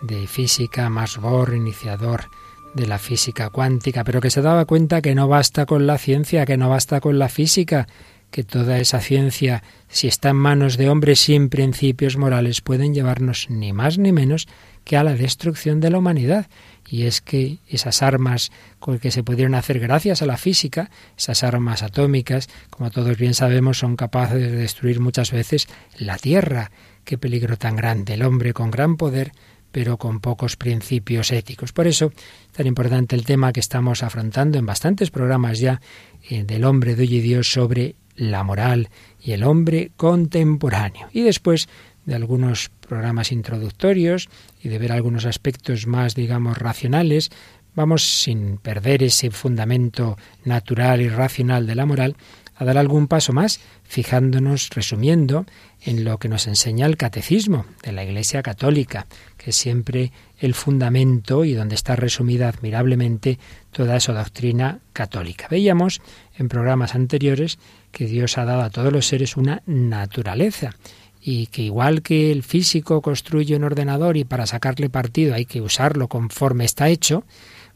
de 0.01 0.27
física, 0.27 0.89
Max 0.89 1.17
Bohr, 1.17 1.53
iniciador 1.55 2.29
de 2.73 2.87
la 2.87 2.99
física 2.99 3.49
cuántica, 3.49 4.03
pero 4.03 4.21
que 4.21 4.31
se 4.31 4.41
daba 4.41 4.65
cuenta 4.65 5.01
que 5.01 5.15
no 5.15 5.27
basta 5.27 5.65
con 5.65 5.87
la 5.87 5.97
ciencia, 5.97 6.45
que 6.45 6.57
no 6.57 6.69
basta 6.69 7.01
con 7.01 7.19
la 7.19 7.29
física, 7.29 7.87
que 8.31 8.43
toda 8.43 8.79
esa 8.79 9.01
ciencia, 9.01 9.61
si 9.89 10.07
está 10.07 10.29
en 10.29 10.37
manos 10.37 10.77
de 10.77 10.89
hombres 10.89 11.19
sin 11.19 11.49
principios 11.49 12.17
morales, 12.17 12.61
pueden 12.61 12.93
llevarnos 12.93 13.47
ni 13.49 13.73
más 13.73 13.97
ni 13.97 14.11
menos 14.13 14.47
que 14.85 14.97
a 14.97 15.03
la 15.03 15.13
destrucción 15.13 15.81
de 15.81 15.89
la 15.89 15.97
humanidad. 15.97 16.47
Y 16.89 17.03
es 17.03 17.21
que 17.21 17.59
esas 17.67 18.01
armas 18.01 18.51
con 18.79 18.99
que 18.99 19.11
se 19.11 19.23
pudieron 19.23 19.53
hacer 19.53 19.79
gracias 19.79 20.21
a 20.21 20.25
la 20.25 20.37
física, 20.37 20.89
esas 21.17 21.43
armas 21.43 21.83
atómicas, 21.83 22.49
como 22.69 22.89
todos 22.89 23.17
bien 23.17 23.33
sabemos, 23.33 23.79
son 23.79 23.95
capaces 23.95 24.39
de 24.39 24.51
destruir 24.51 24.99
muchas 24.99 25.31
veces 25.31 25.67
la 25.97 26.17
Tierra. 26.17 26.71
Qué 27.03 27.17
peligro 27.17 27.57
tan 27.57 27.75
grande. 27.75 28.13
El 28.13 28.23
hombre 28.23 28.53
con 28.53 28.71
gran 28.71 28.95
poder 28.95 29.31
pero 29.71 29.97
con 29.97 30.19
pocos 30.19 30.55
principios 30.55 31.31
éticos. 31.31 31.71
Por 31.71 31.87
eso 31.87 32.11
es 32.15 32.53
tan 32.53 32.67
importante 32.67 33.15
el 33.15 33.25
tema 33.25 33.53
que 33.53 33.59
estamos 33.59 34.03
afrontando 34.03 34.57
en 34.57 34.65
bastantes 34.65 35.11
programas 35.11 35.59
ya 35.59 35.81
eh, 36.29 36.43
del 36.43 36.65
hombre 36.65 36.95
de 36.95 37.03
hoy 37.03 37.15
y 37.15 37.21
Dios 37.21 37.51
sobre 37.51 37.95
la 38.15 38.43
moral 38.43 38.89
y 39.21 39.31
el 39.31 39.43
hombre 39.43 39.91
contemporáneo. 39.95 41.07
Y 41.11 41.21
después 41.21 41.69
de 42.05 42.15
algunos 42.15 42.69
programas 42.87 43.31
introductorios 43.31 44.29
y 44.61 44.69
de 44.69 44.79
ver 44.79 44.91
algunos 44.91 45.25
aspectos 45.25 45.87
más, 45.87 46.15
digamos, 46.15 46.57
racionales, 46.57 47.31
vamos 47.75 48.03
sin 48.03 48.57
perder 48.57 49.03
ese 49.03 49.31
fundamento 49.31 50.17
natural 50.43 51.01
y 51.01 51.09
racional 51.09 51.65
de 51.67 51.75
la 51.75 51.85
moral 51.85 52.15
a 52.61 52.63
dar 52.63 52.77
algún 52.77 53.07
paso 53.07 53.33
más, 53.33 53.59
fijándonos, 53.83 54.69
resumiendo, 54.69 55.47
en 55.81 56.03
lo 56.03 56.19
que 56.19 56.29
nos 56.29 56.45
enseña 56.45 56.85
el 56.85 56.95
catecismo 56.95 57.65
de 57.81 57.91
la 57.91 58.03
Iglesia 58.03 58.43
Católica, 58.43 59.07
que 59.35 59.49
es 59.49 59.55
siempre 59.55 60.11
el 60.37 60.53
fundamento 60.53 61.43
y 61.43 61.53
donde 61.53 61.73
está 61.73 61.95
resumida 61.95 62.49
admirablemente 62.49 63.39
toda 63.71 63.95
esa 63.95 64.13
doctrina 64.13 64.77
católica. 64.93 65.47
Veíamos 65.49 66.01
en 66.37 66.49
programas 66.49 66.93
anteriores 66.93 67.57
que 67.91 68.05
Dios 68.05 68.37
ha 68.37 68.45
dado 68.45 68.61
a 68.61 68.69
todos 68.69 68.93
los 68.93 69.07
seres 69.07 69.37
una 69.37 69.63
naturaleza 69.65 70.75
y 71.19 71.47
que 71.47 71.63
igual 71.63 72.03
que 72.03 72.31
el 72.31 72.43
físico 72.43 73.01
construye 73.01 73.55
un 73.55 73.63
ordenador 73.63 74.17
y 74.17 74.23
para 74.23 74.45
sacarle 74.45 74.91
partido 74.91 75.33
hay 75.33 75.45
que 75.45 75.61
usarlo 75.61 76.07
conforme 76.07 76.65
está 76.65 76.89
hecho, 76.89 77.23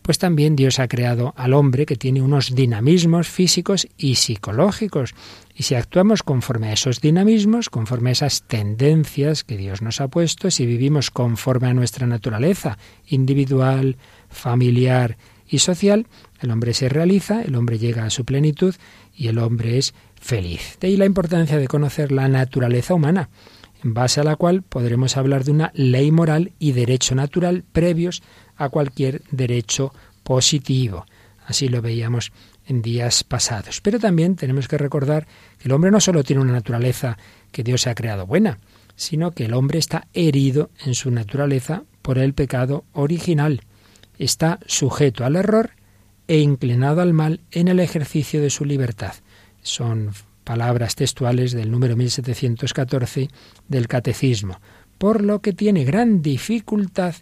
pues 0.06 0.20
también 0.20 0.56
Dios 0.56 0.78
ha 0.78 0.88
creado 0.88 1.34
al 1.36 1.56
hombre 1.56 1.88
que 1.88 1.96
tiene 1.96 2.22
unos 2.22 2.54
dinamismos 2.54 3.28
físicos 3.28 3.88
y 3.98 4.16
psicológicos. 4.16 5.16
Y 5.56 5.64
si 5.64 5.74
actuamos 5.74 6.22
conforme 6.22 6.68
a 6.68 6.74
esos 6.74 7.02
dinamismos, 7.02 7.72
conforme 7.72 8.10
a 8.10 8.14
esas 8.14 8.44
tendencias 8.44 9.44
que 9.44 9.58
Dios 9.58 9.82
nos 9.82 10.02
ha 10.02 10.08
puesto, 10.08 10.52
si 10.52 10.68
vivimos 10.68 11.10
conforme 11.10 11.70
a 11.70 11.74
nuestra 11.74 12.06
naturaleza 12.06 12.78
individual, 13.08 13.98
familiar 14.30 15.18
y 15.48 15.58
social, 15.58 16.06
el 16.40 16.52
hombre 16.52 16.76
se 16.76 16.88
realiza, 16.88 17.42
el 17.42 17.56
hombre 17.56 17.80
llega 17.80 18.06
a 18.06 18.12
su 18.12 18.26
plenitud 18.26 18.76
y 19.16 19.30
el 19.30 19.40
hombre 19.40 19.80
es 19.80 19.96
feliz. 20.22 20.78
De 20.80 20.88
ahí 20.88 20.98
la 20.98 21.06
importancia 21.06 21.58
de 21.58 21.68
conocer 21.68 22.12
la 22.12 22.28
naturaleza 22.28 22.94
humana, 22.94 23.30
base 23.94 24.20
a 24.20 24.24
la 24.24 24.36
cual 24.36 24.64
podremos 24.64 25.16
hablar 25.16 25.44
de 25.44 25.52
una 25.52 25.72
ley 25.76 26.12
moral 26.12 26.54
y 26.58 26.72
derecho 26.72 27.14
natural 27.14 27.64
previos 27.72 28.24
a 28.56 28.70
cualquier 28.70 29.22
derecho 29.30 29.94
positivo. 30.24 31.06
Así 31.46 31.68
lo 31.68 31.84
veíamos 31.84 32.32
en 32.66 32.82
días 32.82 33.24
pasados. 33.24 33.82
Pero 33.82 34.00
también 34.00 34.36
tenemos 34.36 34.68
que 34.68 34.80
recordar 34.80 35.28
que 35.60 35.68
el 35.68 35.72
hombre 35.72 35.92
no 35.92 36.00
solo 36.00 36.24
tiene 36.24 36.42
una 36.42 36.54
naturaleza 36.54 37.18
que 37.52 37.64
Dios 37.64 37.86
ha 37.86 37.94
creado 37.94 38.26
buena, 38.26 38.58
sino 38.96 39.32
que 39.32 39.46
el 39.46 39.54
hombre 39.54 39.78
está 39.78 40.08
herido 40.14 40.72
en 40.84 40.96
su 40.96 41.12
naturaleza 41.12 41.84
por 42.02 42.18
el 42.18 42.34
pecado 42.34 42.86
original. 42.94 43.62
Está 44.18 44.60
sujeto 44.66 45.26
al 45.26 45.36
error 45.36 45.72
e 46.28 46.40
inclinado 46.40 47.02
al 47.02 47.14
mal 47.14 47.42
en 47.52 47.68
el 47.68 47.80
ejercicio 47.80 48.42
de 48.42 48.50
su 48.50 48.66
libertad. 48.66 49.14
Son 49.62 50.12
palabras 50.46 50.96
textuales 50.96 51.52
del 51.52 51.70
número 51.70 51.98
1714 51.98 53.28
del 53.68 53.90
Catecismo, 53.90 54.62
por 54.98 55.22
lo 55.22 55.42
que 55.42 55.52
tiene 55.52 55.84
gran 55.84 56.22
dificultad 56.22 57.16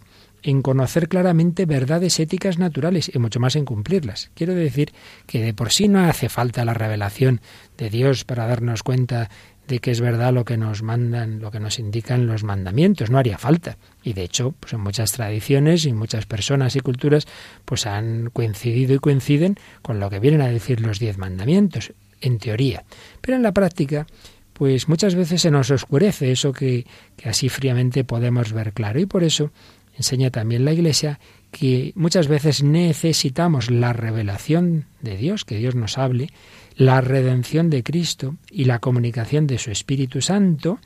en 0.44 0.62
conocer 0.62 1.08
claramente 1.08 1.66
verdades 1.66 2.20
éticas 2.20 2.60
naturales 2.60 3.10
y 3.14 3.18
mucho 3.18 3.40
más 3.40 3.56
en 3.56 3.66
cumplirlas. 3.66 4.30
Quiero 4.36 4.54
decir 4.54 4.92
que 5.26 5.42
de 5.42 5.54
por 5.54 5.72
sí 5.72 5.88
no 5.88 6.02
hace 6.02 6.30
falta 6.30 6.66
la 6.66 6.74
revelación 6.74 7.40
de 7.78 7.90
Dios 7.90 8.26
para 8.26 8.46
darnos 8.46 8.84
cuenta 8.84 9.30
de 9.68 9.80
que 9.80 9.92
es 9.92 10.02
verdad 10.02 10.34
lo 10.34 10.44
que 10.44 10.58
nos 10.58 10.84
mandan, 10.84 11.40
lo 11.40 11.50
que 11.50 11.62
nos 11.62 11.80
indican 11.80 12.28
los 12.28 12.44
mandamientos, 12.44 13.10
no 13.10 13.18
haría 13.18 13.38
falta. 13.38 13.78
Y 14.04 14.12
de 14.12 14.24
hecho, 14.24 14.54
pues 14.60 14.74
en 14.74 14.82
muchas 14.82 15.14
tradiciones 15.14 15.86
y 15.86 15.94
muchas 15.94 16.26
personas 16.26 16.76
y 16.76 16.82
culturas 16.82 17.26
pues 17.64 17.86
han 17.86 18.30
coincidido 18.30 18.94
y 18.94 19.00
coinciden 19.00 19.58
con 19.82 20.02
lo 20.02 20.10
que 20.10 20.20
vienen 20.20 20.42
a 20.42 20.48
decir 20.48 20.82
los 20.82 21.00
diez 21.00 21.18
mandamientos, 21.18 21.94
en 22.24 22.40
teoría. 22.40 22.84
Pero 23.22 23.36
en 23.36 23.44
la 23.44 23.52
práctica, 23.52 24.08
pues 24.54 24.88
muchas 24.88 25.16
veces 25.16 25.42
se 25.42 25.52
nos 25.52 25.70
oscurece 25.70 26.32
eso 26.32 26.54
que, 26.54 26.86
que 27.16 27.30
así 27.30 27.50
fríamente 27.50 28.04
podemos 28.04 28.54
ver 28.54 28.74
claro. 28.74 29.00
Y 29.00 29.06
por 29.06 29.24
eso 29.24 29.52
enseña 29.98 30.32
también 30.32 30.66
la 30.66 30.74
Iglesia 30.74 31.20
que 31.52 31.94
muchas 31.96 32.28
veces 32.28 32.64
necesitamos 32.64 33.70
la 33.70 33.94
revelación 33.94 34.86
de 35.02 35.18
Dios, 35.18 35.46
que 35.46 35.58
Dios 35.58 35.76
nos 35.76 35.98
hable, 35.98 36.30
la 36.76 37.02
redención 37.02 37.70
de 37.70 37.84
Cristo 37.84 38.36
y 38.50 38.66
la 38.66 38.80
comunicación 38.80 39.46
de 39.46 39.60
su 39.60 39.70
Espíritu 39.70 40.22
Santo 40.22 40.80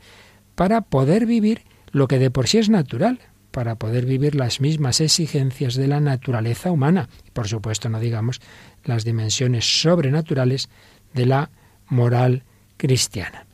para 0.54 0.82
poder 0.82 1.24
vivir 1.24 1.62
lo 1.90 2.08
que 2.08 2.18
de 2.18 2.30
por 2.30 2.48
sí 2.48 2.58
es 2.58 2.68
natural, 2.68 3.20
para 3.50 3.76
poder 3.76 4.04
vivir 4.04 4.34
las 4.34 4.60
mismas 4.60 5.00
exigencias 5.00 5.74
de 5.74 5.88
la 5.88 6.00
naturaleza 6.00 6.70
humana. 6.70 7.08
Por 7.32 7.48
supuesto, 7.48 7.88
no 7.88 7.98
digamos 7.98 8.40
las 8.84 9.04
dimensiones 9.04 9.80
sobrenaturales 9.80 10.68
de 11.14 11.26
la 11.26 11.50
moral 11.88 12.44
cristiana. 12.76 13.46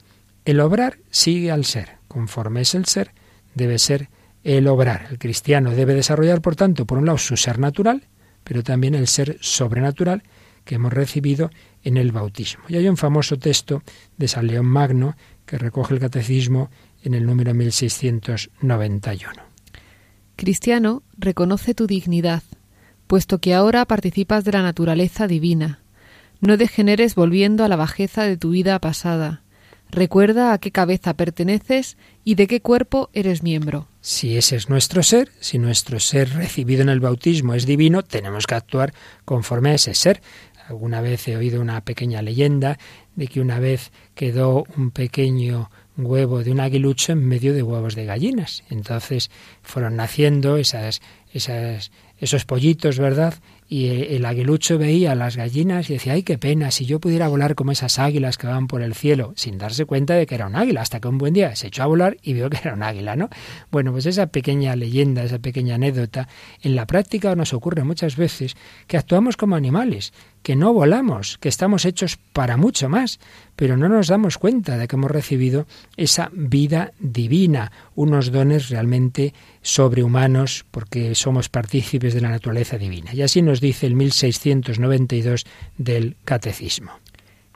El 0.45 0.61
obrar 0.61 0.99
sigue 1.11 1.51
al 1.51 1.65
ser. 1.65 1.97
Conforme 2.09 2.61
es 2.61 2.75
el 2.75 2.85
ser, 2.85 3.13
debe 3.55 3.79
ser 3.79 4.09
el 4.43 4.69
obrar. 4.69 5.07
El 5.11 5.19
cristiano 5.19 5.71
debe 5.71 5.95
desarrollar, 5.95 6.41
por 6.41 6.55
tanto, 6.55 6.85
por 6.85 6.99
un 6.99 7.07
lado 7.07 7.19
su 7.19 7.37
ser 7.37 7.59
natural, 7.59 8.05
pero 8.45 8.63
también 8.63 8.95
el 8.95 9.09
ser 9.09 9.39
sobrenatural 9.41 10.23
que 10.65 10.77
hemos 10.77 10.93
recibido 10.93 11.51
en 11.83 11.97
el 11.97 12.13
bautismo. 12.13 12.65
Y 12.69 12.77
hay 12.77 12.89
un 12.89 12.97
famoso 12.97 13.39
texto 13.39 13.83
de 14.17 14.29
San 14.29 14.47
León 14.47 14.67
Magno 14.67 15.17
que 15.47 15.59
recoge 15.59 15.95
el 15.95 16.01
catecismo 16.01 16.71
en 17.03 17.15
el 17.15 17.27
número 17.27 17.55
1691. 17.55 19.43
Cristiano, 20.37 21.03
reconoce 21.17 21.75
tu 21.75 21.87
dignidad, 21.87 22.43
puesto 23.07 23.39
que 23.39 23.55
ahora 23.55 23.85
participas 23.85 24.45
de 24.45 24.53
la 24.53 24.63
naturaleza 24.63 25.27
divina. 25.27 25.84
No 26.41 26.57
degeneres 26.57 27.15
volviendo 27.15 27.65
a 27.65 27.69
la 27.69 27.77
bajeza 27.77 28.25
de 28.25 28.37
tu 28.37 28.51
vida 28.51 28.79
pasada. 28.79 29.43
Recuerda 29.91 30.53
a 30.53 30.59
qué 30.59 30.73
cabeza 30.73 31.15
perteneces 31.15 31.97
y 32.25 32.35
de 32.35 32.47
qué 32.49 32.61
cuerpo 32.61 33.11
eres 33.13 33.43
miembro. 33.43 33.87
Si 34.01 34.37
ese 34.37 34.57
es 34.57 34.69
nuestro 34.69 35.03
ser, 35.03 35.31
si 35.41 35.59
nuestro 35.59 36.01
ser 36.01 36.31
recibido 36.31 36.83
en 36.83 36.89
el 36.89 37.01
bautismo 37.01 37.55
es 37.55 37.65
divino, 37.65 38.03
tenemos 38.03 38.47
que 38.47 38.57
actuar 38.57 38.93
conforme 39.25 39.71
a 39.71 39.75
ese 39.75 39.95
ser. 39.95 40.21
Alguna 40.69 41.01
vez 41.01 41.29
he 41.29 41.37
oído 41.37 41.61
una 41.61 41.81
pequeña 41.83 42.23
leyenda 42.23 42.79
de 43.15 43.29
que 43.29 43.41
una 43.41 43.61
vez 43.61 43.93
quedó 44.15 44.65
un 44.77 44.91
pequeño 44.91 45.71
huevo 45.97 46.43
de 46.43 46.51
un 46.51 46.61
aguilucho 46.61 47.13
en 47.13 47.27
medio 47.27 47.55
de 47.55 47.63
huevos 47.63 47.95
de 47.95 48.05
gallinas. 48.05 48.65
Entonces 48.71 49.31
fueron 49.63 49.97
naciendo 49.97 50.57
esas, 50.57 51.01
esas, 51.33 51.93
esos 52.19 52.45
pollitos, 52.45 52.99
¿verdad? 52.99 53.35
Y 53.69 53.87
el 53.89 54.25
aguilucho 54.27 54.79
veía 54.79 55.13
a 55.13 55.15
las 55.15 55.37
gallinas 55.37 55.89
y 55.89 55.95
decía, 55.95 56.13
ay, 56.13 56.23
qué 56.23 56.37
pena, 56.37 56.71
si 56.71 56.85
yo 56.85 57.01
pudiera 57.01 57.29
volar 57.29 57.55
como 57.55 57.73
esas 57.73 57.99
águilas 57.99 58.37
que 58.37 58.47
van 58.47 58.67
por 58.67 58.83
el 58.83 58.95
cielo, 58.95 59.33
sin 59.37 59.57
darse 59.59 59.87
cuenta 59.87 60.15
de 60.15 60.27
que 60.27 60.35
era 60.35 60.47
un 60.47 60.55
águila, 60.55 60.83
hasta 60.83 61.01
que 61.01 61.09
un 61.09 61.19
buen 61.19 61.33
día 61.33 61.57
se 61.57 61.69
echó 61.69 61.83
a 61.83 61.87
volar 61.87 62.19
y 62.23 62.35
vio 62.35 62.51
que 62.51 62.59
era 62.59 62.75
un 62.75 62.83
águila, 62.83 63.17
¿no? 63.17 63.31
Bueno, 63.71 63.93
pues 63.93 64.07
esa 64.07 64.27
pequeña 64.27 64.77
leyenda, 64.77 65.25
esa 65.25 65.39
pequeña 65.39 65.77
anécdota, 65.77 66.29
en 66.63 66.77
la 66.77 66.87
práctica 66.87 67.35
nos 67.35 67.55
ocurre 67.55 67.85
muchas 67.85 68.17
veces 68.17 68.55
que 68.87 68.99
actuamos 68.99 69.37
como 69.37 69.57
animales, 69.57 70.13
que 70.45 70.57
no 70.57 70.75
volamos, 70.75 71.39
que 71.39 71.49
estamos 71.49 71.87
hechos 71.87 72.19
para 72.35 72.59
mucho 72.59 72.91
más, 72.91 73.19
pero 73.57 73.79
no 73.79 73.89
nos 73.89 74.09
damos 74.09 74.37
cuenta 74.37 74.77
de 74.77 74.87
que 74.87 74.95
hemos 74.95 75.11
recibido 75.11 75.67
esa 75.97 76.31
vida 76.35 76.93
divina, 77.01 77.73
unos 77.95 78.31
dones 78.31 78.69
realmente 78.69 79.33
sobrehumanos, 79.63 80.67
porque 80.71 81.15
somos 81.15 81.49
partícipes 81.49 82.13
de 82.13 82.21
la 82.21 82.29
naturaleza 82.29 82.77
divina. 82.77 83.15
Y 83.15 83.23
así 83.23 83.41
nos 83.41 83.63
dice 83.63 83.87
el 83.87 83.95
1692 83.95 85.47
del 85.79 86.17
Catecismo. 86.27 86.93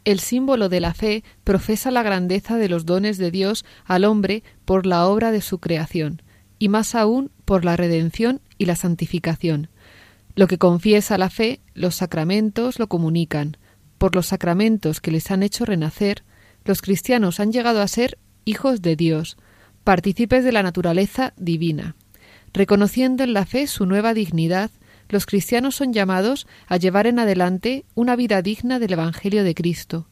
El 0.07 0.19
símbolo 0.19 0.71
de 0.71 0.81
la 0.81 0.95
fe 0.95 1.25
profesa 1.45 1.91
la 1.91 2.03
grandeza 2.03 2.57
de 2.57 2.71
los 2.71 2.87
dones 2.87 3.19
de 3.19 3.31
Dios 3.31 3.67
al 3.85 4.07
hombre 4.07 4.43
por 4.65 4.87
la 4.87 5.07
obra 5.07 5.31
de 5.31 5.43
su 5.43 5.59
creación, 5.59 6.23
y 6.59 6.71
más 6.71 6.95
aún 6.95 7.31
por 7.45 7.67
la 7.67 7.77
redención 7.77 8.41
y 8.57 8.65
la 8.65 8.77
santificación 8.77 9.69
lo 10.39 10.47
que 10.47 10.57
confiesa 10.57 11.19
la 11.19 11.31
fe, 11.31 11.59
los 11.75 11.97
sacramentos 11.97 12.79
lo 12.79 12.89
comunican. 12.89 13.57
Por 13.99 14.15
los 14.15 14.27
sacramentos 14.27 15.01
que 15.01 15.11
les 15.11 15.33
han 15.33 15.43
hecho 15.43 15.65
renacer, 15.65 16.23
los 16.65 16.81
cristianos 16.81 17.41
han 17.41 17.51
llegado 17.51 17.83
a 17.83 17.89
ser 17.89 18.19
hijos 18.45 18.81
de 18.81 18.95
Dios, 18.95 19.37
partícipes 19.83 20.45
de 20.45 20.53
la 20.53 20.63
naturaleza 20.63 21.33
divina. 21.37 21.97
Reconociendo 22.53 23.25
en 23.25 23.33
la 23.33 23.47
fe 23.47 23.67
su 23.67 23.85
nueva 23.85 24.15
dignidad, 24.15 24.71
los 25.09 25.27
cristianos 25.27 25.75
son 25.75 25.93
llamados 25.93 26.47
a 26.69 26.77
llevar 26.77 27.09
en 27.09 27.19
adelante 27.19 27.85
una 27.97 28.15
vida 28.15 28.41
digna 28.41 28.79
del 28.79 28.93
Evangelio 28.93 29.43
de 29.43 29.57
Cristo. 29.57 30.07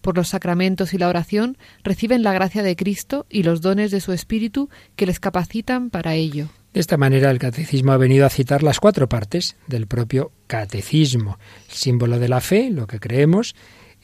Por 0.00 0.16
los 0.16 0.28
sacramentos 0.28 0.94
y 0.94 0.98
la 0.98 1.08
oración 1.08 1.58
reciben 1.82 2.22
la 2.22 2.32
gracia 2.32 2.62
de 2.62 2.76
Cristo 2.76 3.26
y 3.28 3.42
los 3.42 3.62
dones 3.62 3.90
de 3.90 4.00
su 4.00 4.12
Espíritu 4.12 4.70
que 4.94 5.06
les 5.06 5.18
capacitan 5.18 5.90
para 5.90 6.14
ello. 6.14 6.50
De 6.72 6.80
esta 6.80 6.96
manera 6.96 7.30
el 7.30 7.38
catecismo 7.38 7.92
ha 7.92 7.98
venido 7.98 8.24
a 8.24 8.30
citar 8.30 8.62
las 8.62 8.80
cuatro 8.80 9.08
partes 9.08 9.56
del 9.66 9.86
propio 9.86 10.32
catecismo. 10.46 11.38
El 11.68 11.74
símbolo 11.74 12.18
de 12.18 12.28
la 12.28 12.40
fe, 12.40 12.70
lo 12.70 12.86
que 12.86 12.98
creemos, 12.98 13.54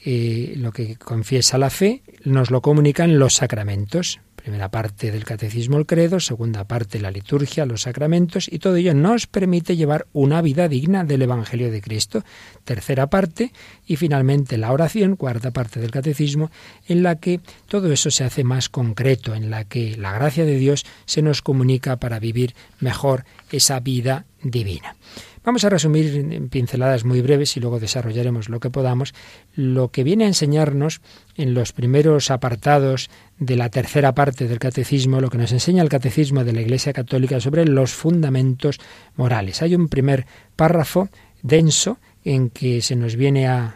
eh, 0.05 0.53
lo 0.55 0.71
que 0.71 0.95
confiesa 0.95 1.57
la 1.57 1.71
fe, 1.71 2.03
nos 2.23 2.51
lo 2.51 2.61
comunican 2.61 3.17
los 3.17 3.35
sacramentos. 3.35 4.21
Primera 4.49 4.71
parte 4.71 5.11
del 5.11 5.25
catecismo 5.25 5.77
el 5.77 5.85
credo, 5.85 6.19
segunda 6.19 6.63
parte 6.63 6.99
la 6.99 7.11
liturgia, 7.11 7.67
los 7.67 7.83
sacramentos, 7.83 8.51
y 8.51 8.57
todo 8.57 8.77
ello 8.77 8.95
nos 8.95 9.27
permite 9.27 9.75
llevar 9.75 10.07
una 10.11 10.41
vida 10.41 10.67
digna 10.67 11.03
del 11.03 11.21
Evangelio 11.21 11.69
de 11.69 11.81
Cristo. 11.81 12.23
Tercera 12.63 13.11
parte, 13.11 13.53
y 13.85 13.97
finalmente 13.97 14.57
la 14.57 14.71
oración, 14.71 15.17
cuarta 15.17 15.51
parte 15.51 15.79
del 15.79 15.91
catecismo, 15.91 16.49
en 16.87 17.03
la 17.03 17.17
que 17.17 17.41
todo 17.67 17.91
eso 17.91 18.09
se 18.09 18.23
hace 18.23 18.43
más 18.43 18.69
concreto, 18.69 19.35
en 19.35 19.51
la 19.51 19.65
que 19.65 19.95
la 19.95 20.13
gracia 20.13 20.45
de 20.45 20.57
Dios 20.57 20.83
se 21.05 21.21
nos 21.21 21.43
comunica 21.43 21.97
para 21.97 22.17
vivir 22.17 22.55
mejor 22.79 23.25
esa 23.51 23.79
vida 23.79 24.25
divina. 24.41 24.95
Vamos 25.43 25.63
a 25.63 25.69
resumir 25.69 26.15
en 26.15 26.49
pinceladas 26.49 27.05
muy 27.05 27.21
breves 27.21 27.55
y 27.57 27.59
luego 27.59 27.79
desarrollaremos 27.79 28.49
lo 28.49 28.59
que 28.59 28.69
podamos 28.69 29.13
lo 29.55 29.89
que 29.89 30.03
viene 30.03 30.25
a 30.25 30.27
enseñarnos 30.27 31.01
en 31.35 31.53
los 31.53 31.71
primeros 31.71 32.31
apartados 32.31 33.09
de 33.37 33.55
la 33.55 33.69
tercera 33.69 34.13
parte 34.13 34.47
del 34.47 34.59
catecismo, 34.59 35.21
lo 35.21 35.29
que 35.29 35.37
nos 35.37 35.51
enseña 35.51 35.83
el 35.83 35.89
catecismo 35.89 36.43
de 36.43 36.53
la 36.53 36.61
Iglesia 36.61 36.93
Católica 36.93 37.39
sobre 37.39 37.65
los 37.65 37.91
fundamentos 37.91 38.79
morales. 39.15 39.61
Hay 39.61 39.75
un 39.75 39.87
primer 39.87 40.25
párrafo 40.55 41.09
denso 41.41 41.97
en 42.23 42.49
que 42.49 42.81
se 42.81 42.95
nos 42.95 43.15
viene 43.15 43.47
a, 43.47 43.75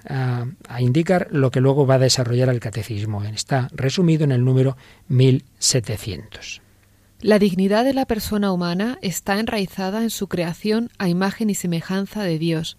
indicar 0.80 1.28
lo 1.32 1.50
que 1.50 1.62
luego 1.62 1.88
va 1.88 1.96
a 1.96 2.00
desarrollar 2.00 2.50
el 2.50 2.60
catecismo. 2.60 3.24
Está 3.24 3.70
resumido 3.72 4.24
en 4.26 4.32
el 4.32 4.44
número 4.44 4.76
1700. 5.08 6.63
La 7.24 7.40
dignidad 7.40 7.86
de 7.86 7.94
la 7.94 8.06
persona 8.06 8.52
humana 8.52 9.00
está 9.02 9.40
enraizada 9.40 10.04
en 10.04 10.10
su 10.10 10.28
creación 10.28 10.90
a 10.98 11.08
imagen 11.08 11.50
y 11.50 11.56
semejanza 11.56 12.22
de 12.22 12.38
Dios. 12.38 12.78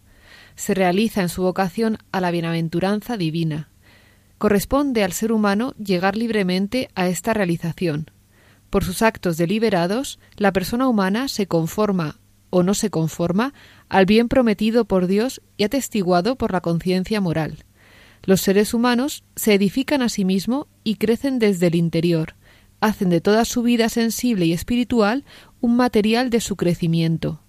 Se 0.55 0.75
realiza 0.75 1.23
en 1.23 1.31
su 1.31 1.41
vocación 1.41 1.97
a 2.13 2.21
la 2.21 2.31
bienaventuranza 2.31 3.17
divina. 3.17 3.71
Corresponde 4.37 5.03
al 5.03 5.15
ser 5.15 5.33
humano 5.33 5.73
llegar 5.83 6.15
libremente 6.15 6.91
a 6.95 7.09
esta 7.09 7.33
realización. 7.33 8.11
Por 8.69 8.85
sus 8.85 9.01
actos 9.01 9.39
deliberados, 9.39 10.19
la 10.37 10.53
persona 10.53 10.89
humana 10.89 11.29
se 11.29 11.47
conforma 11.47 12.19
o 12.51 12.63
no 12.63 12.75
se 12.75 12.91
conforma 12.91 13.55
al 13.89 14.05
bien 14.05 14.29
prometido 14.29 14.85
por 14.85 15.07
Dios 15.07 15.41
y 15.57 15.65
atestiguado 15.65 16.37
por 16.37 16.53
la 16.53 16.61
conciencia 16.61 17.19
moral. 17.23 17.65
Los 18.23 18.43
seres 18.43 18.75
humanos 18.75 19.25
se 19.37 19.55
edifican 19.55 20.03
a 20.03 20.11
sí 20.11 20.27
mismos 20.27 20.67
y 20.83 20.97
crecen 20.97 21.39
desde 21.39 21.69
el 21.69 21.77
interior, 21.77 22.35
hacen 22.85 23.09
de 23.09 23.23
toda 23.23 23.47
su 23.47 23.63
vida 23.63 23.89
sensible 23.89 24.45
y 24.45 24.53
espiritual 24.53 25.25
un 25.63 25.75
material 25.75 26.29
de 26.29 26.41
su 26.41 26.55
crecimiento. 26.57 27.41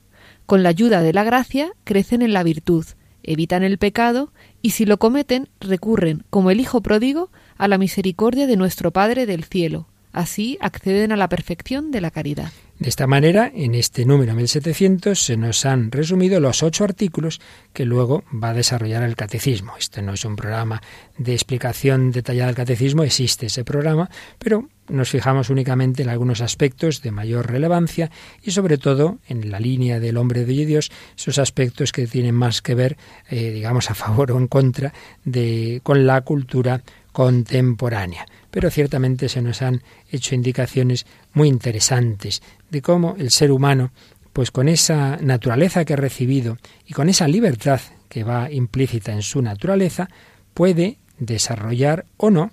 Con 0.45 0.63
la 0.63 0.69
ayuda 0.69 1.01
de 1.01 1.11
la 1.11 1.25
gracia 1.25 1.73
crecen 1.83 2.21
en 2.21 2.31
la 2.31 2.41
virtud, 2.43 2.85
evitan 3.21 3.63
el 3.63 3.77
pecado 3.77 4.31
y 4.61 4.69
si 4.69 4.85
lo 4.85 4.97
cometen 4.97 5.49
recurren, 5.59 6.23
como 6.29 6.51
el 6.51 6.61
Hijo 6.61 6.81
pródigo, 6.81 7.31
a 7.57 7.67
la 7.67 7.77
misericordia 7.77 8.47
de 8.47 8.55
nuestro 8.55 8.91
Padre 8.91 9.25
del 9.25 9.43
cielo. 9.43 9.87
Así 10.13 10.57
acceden 10.61 11.11
a 11.11 11.17
la 11.17 11.27
perfección 11.27 11.91
de 11.91 11.99
la 11.99 12.11
caridad. 12.11 12.51
De 12.77 12.89
esta 12.89 13.07
manera, 13.07 13.49
en 13.55 13.73
este 13.73 14.05
número 14.05 14.33
1700 14.33 15.17
se 15.17 15.37
nos 15.37 15.65
han 15.65 15.91
resumido 15.91 16.41
los 16.41 16.61
ocho 16.61 16.83
artículos 16.83 17.39
que 17.71 17.85
luego 17.85 18.25
va 18.31 18.49
a 18.49 18.53
desarrollar 18.53 19.03
el 19.03 19.15
catecismo. 19.15 19.77
Este 19.79 20.01
no 20.01 20.13
es 20.13 20.25
un 20.25 20.35
programa 20.35 20.81
de 21.17 21.31
explicación 21.31 22.11
detallada 22.11 22.47
del 22.47 22.55
catecismo, 22.55 23.03
existe 23.03 23.45
ese 23.45 23.63
programa, 23.63 24.09
pero 24.39 24.67
nos 24.89 25.09
fijamos 25.09 25.49
únicamente 25.49 26.03
en 26.03 26.09
algunos 26.09 26.41
aspectos 26.41 27.01
de 27.01 27.11
mayor 27.11 27.49
relevancia 27.49 28.11
y 28.43 28.51
sobre 28.51 28.77
todo 28.77 29.19
en 29.29 29.49
la 29.49 29.61
línea 29.61 30.01
del 30.01 30.17
hombre 30.17 30.43
de 30.43 30.65
Dios, 30.65 30.91
esos 31.17 31.37
aspectos 31.37 31.93
que 31.93 32.07
tienen 32.07 32.35
más 32.35 32.61
que 32.61 32.75
ver, 32.75 32.97
eh, 33.29 33.51
digamos, 33.51 33.89
a 33.89 33.95
favor 33.95 34.33
o 34.33 34.37
en 34.37 34.47
contra 34.47 34.93
de 35.23 35.79
con 35.81 36.05
la 36.05 36.19
cultura 36.21 36.83
contemporánea. 37.13 38.25
Pero 38.51 38.69
ciertamente 38.69 39.29
se 39.29 39.41
nos 39.41 39.61
han 39.61 39.81
hecho 40.11 40.35
indicaciones 40.35 41.05
muy 41.33 41.47
interesantes 41.47 42.41
de 42.75 42.81
cómo 42.81 43.15
el 43.17 43.31
ser 43.31 43.53
humano, 43.53 43.91
pues 44.33 44.51
con 44.51 44.67
esa 44.67 45.15
naturaleza 45.21 45.85
que 45.85 45.93
ha 45.93 45.95
recibido 45.95 46.57
y 46.85 46.91
con 46.91 47.07
esa 47.07 47.25
libertad 47.25 47.79
que 48.09 48.25
va 48.25 48.51
implícita 48.51 49.13
en 49.13 49.21
su 49.21 49.41
naturaleza, 49.41 50.09
puede 50.53 50.97
desarrollar 51.17 52.03
o 52.17 52.29
no 52.31 52.51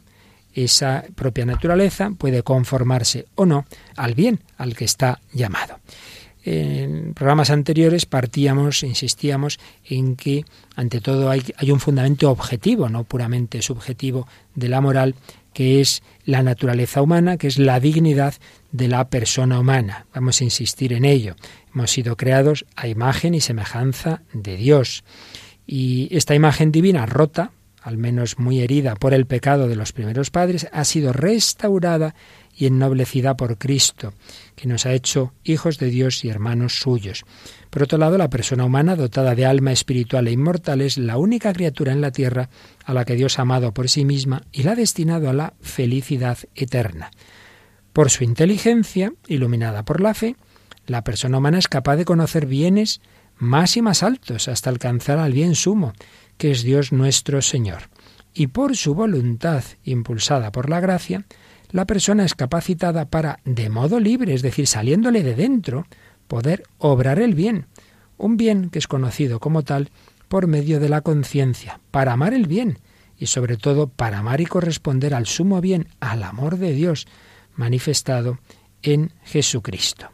esa 0.54 1.02
propia 1.16 1.44
naturaleza, 1.44 2.12
puede 2.16 2.44
conformarse 2.44 3.26
o 3.34 3.46
no 3.46 3.64
al 3.96 4.14
bien 4.14 4.38
al 4.58 4.76
que 4.76 4.84
está 4.84 5.20
llamado. 5.32 5.80
En 6.44 7.14
programas 7.14 7.50
anteriores 7.50 8.06
partíamos, 8.06 8.84
insistíamos 8.84 9.58
en 9.84 10.14
que 10.14 10.44
ante 10.76 11.00
todo 11.00 11.30
hay, 11.30 11.42
hay 11.56 11.72
un 11.72 11.80
fundamento 11.80 12.30
objetivo, 12.30 12.88
no 12.88 13.02
puramente 13.02 13.60
subjetivo, 13.60 14.28
de 14.54 14.68
la 14.68 14.80
moral, 14.80 15.16
que 15.52 15.80
es 15.80 16.02
la 16.24 16.42
naturaleza 16.42 17.02
humana, 17.02 17.36
que 17.36 17.46
es 17.46 17.58
la 17.58 17.80
dignidad 17.80 18.34
de 18.70 18.88
la 18.88 19.08
persona 19.08 19.58
humana. 19.58 20.06
Vamos 20.14 20.40
a 20.40 20.44
insistir 20.44 20.92
en 20.92 21.04
ello. 21.04 21.36
Hemos 21.74 21.90
sido 21.90 22.16
creados 22.16 22.64
a 22.76 22.88
imagen 22.88 23.34
y 23.34 23.40
semejanza 23.40 24.22
de 24.32 24.56
Dios. 24.56 25.04
Y 25.66 26.08
esta 26.16 26.34
imagen 26.34 26.72
divina 26.72 27.06
rota, 27.06 27.52
al 27.82 27.98
menos 27.98 28.38
muy 28.38 28.60
herida 28.60 28.94
por 28.94 29.12
el 29.12 29.26
pecado 29.26 29.68
de 29.68 29.76
los 29.76 29.92
primeros 29.92 30.30
padres, 30.30 30.68
ha 30.72 30.84
sido 30.84 31.12
restaurada 31.12 32.14
y 32.54 32.66
ennoblecida 32.66 33.36
por 33.36 33.58
Cristo, 33.58 34.12
que 34.54 34.68
nos 34.68 34.86
ha 34.86 34.92
hecho 34.92 35.32
hijos 35.42 35.78
de 35.78 35.88
Dios 35.88 36.24
y 36.24 36.28
hermanos 36.28 36.78
suyos. 36.78 37.24
Por 37.70 37.82
otro 37.82 37.98
lado, 37.98 38.18
la 38.18 38.30
persona 38.30 38.64
humana, 38.64 38.94
dotada 38.94 39.34
de 39.34 39.46
alma 39.46 39.72
espiritual 39.72 40.28
e 40.28 40.32
inmortal, 40.32 40.80
es 40.80 40.98
la 40.98 41.16
única 41.16 41.52
criatura 41.52 41.92
en 41.92 42.00
la 42.00 42.12
tierra 42.12 42.50
a 42.84 42.92
la 42.92 43.04
que 43.04 43.16
Dios 43.16 43.38
ha 43.38 43.42
amado 43.42 43.72
por 43.72 43.88
sí 43.88 44.04
misma 44.04 44.42
y 44.52 44.62
la 44.62 44.72
ha 44.72 44.76
destinado 44.76 45.30
a 45.30 45.32
la 45.32 45.54
felicidad 45.60 46.38
eterna. 46.54 47.10
Por 47.92 48.10
su 48.10 48.24
inteligencia, 48.24 49.12
iluminada 49.26 49.84
por 49.84 50.00
la 50.00 50.14
fe, 50.14 50.36
la 50.86 51.04
persona 51.04 51.38
humana 51.38 51.58
es 51.58 51.68
capaz 51.68 51.96
de 51.96 52.04
conocer 52.04 52.46
bienes 52.46 53.00
más 53.38 53.76
y 53.76 53.82
más 53.82 54.02
altos 54.02 54.48
hasta 54.48 54.70
alcanzar 54.70 55.18
al 55.18 55.32
bien 55.32 55.54
sumo, 55.54 55.92
que 56.42 56.50
es 56.50 56.64
Dios 56.64 56.90
nuestro 56.90 57.40
Señor. 57.40 57.82
Y 58.34 58.48
por 58.48 58.76
su 58.76 58.96
voluntad, 58.96 59.62
impulsada 59.84 60.50
por 60.50 60.68
la 60.68 60.80
gracia, 60.80 61.24
la 61.70 61.86
persona 61.86 62.24
es 62.24 62.34
capacitada 62.34 63.04
para, 63.04 63.38
de 63.44 63.68
modo 63.68 64.00
libre, 64.00 64.34
es 64.34 64.42
decir, 64.42 64.66
saliéndole 64.66 65.22
de 65.22 65.36
dentro, 65.36 65.86
poder 66.26 66.64
obrar 66.78 67.20
el 67.20 67.36
bien, 67.36 67.66
un 68.18 68.36
bien 68.36 68.70
que 68.70 68.80
es 68.80 68.88
conocido 68.88 69.38
como 69.38 69.62
tal 69.62 69.90
por 70.26 70.48
medio 70.48 70.80
de 70.80 70.88
la 70.88 71.02
conciencia, 71.02 71.78
para 71.92 72.14
amar 72.14 72.34
el 72.34 72.48
bien 72.48 72.80
y 73.16 73.26
sobre 73.26 73.56
todo 73.56 73.86
para 73.86 74.18
amar 74.18 74.40
y 74.40 74.46
corresponder 74.46 75.14
al 75.14 75.26
sumo 75.26 75.60
bien, 75.60 75.86
al 76.00 76.24
amor 76.24 76.56
de 76.56 76.72
Dios 76.72 77.06
manifestado 77.54 78.40
en 78.82 79.12
Jesucristo. 79.22 80.08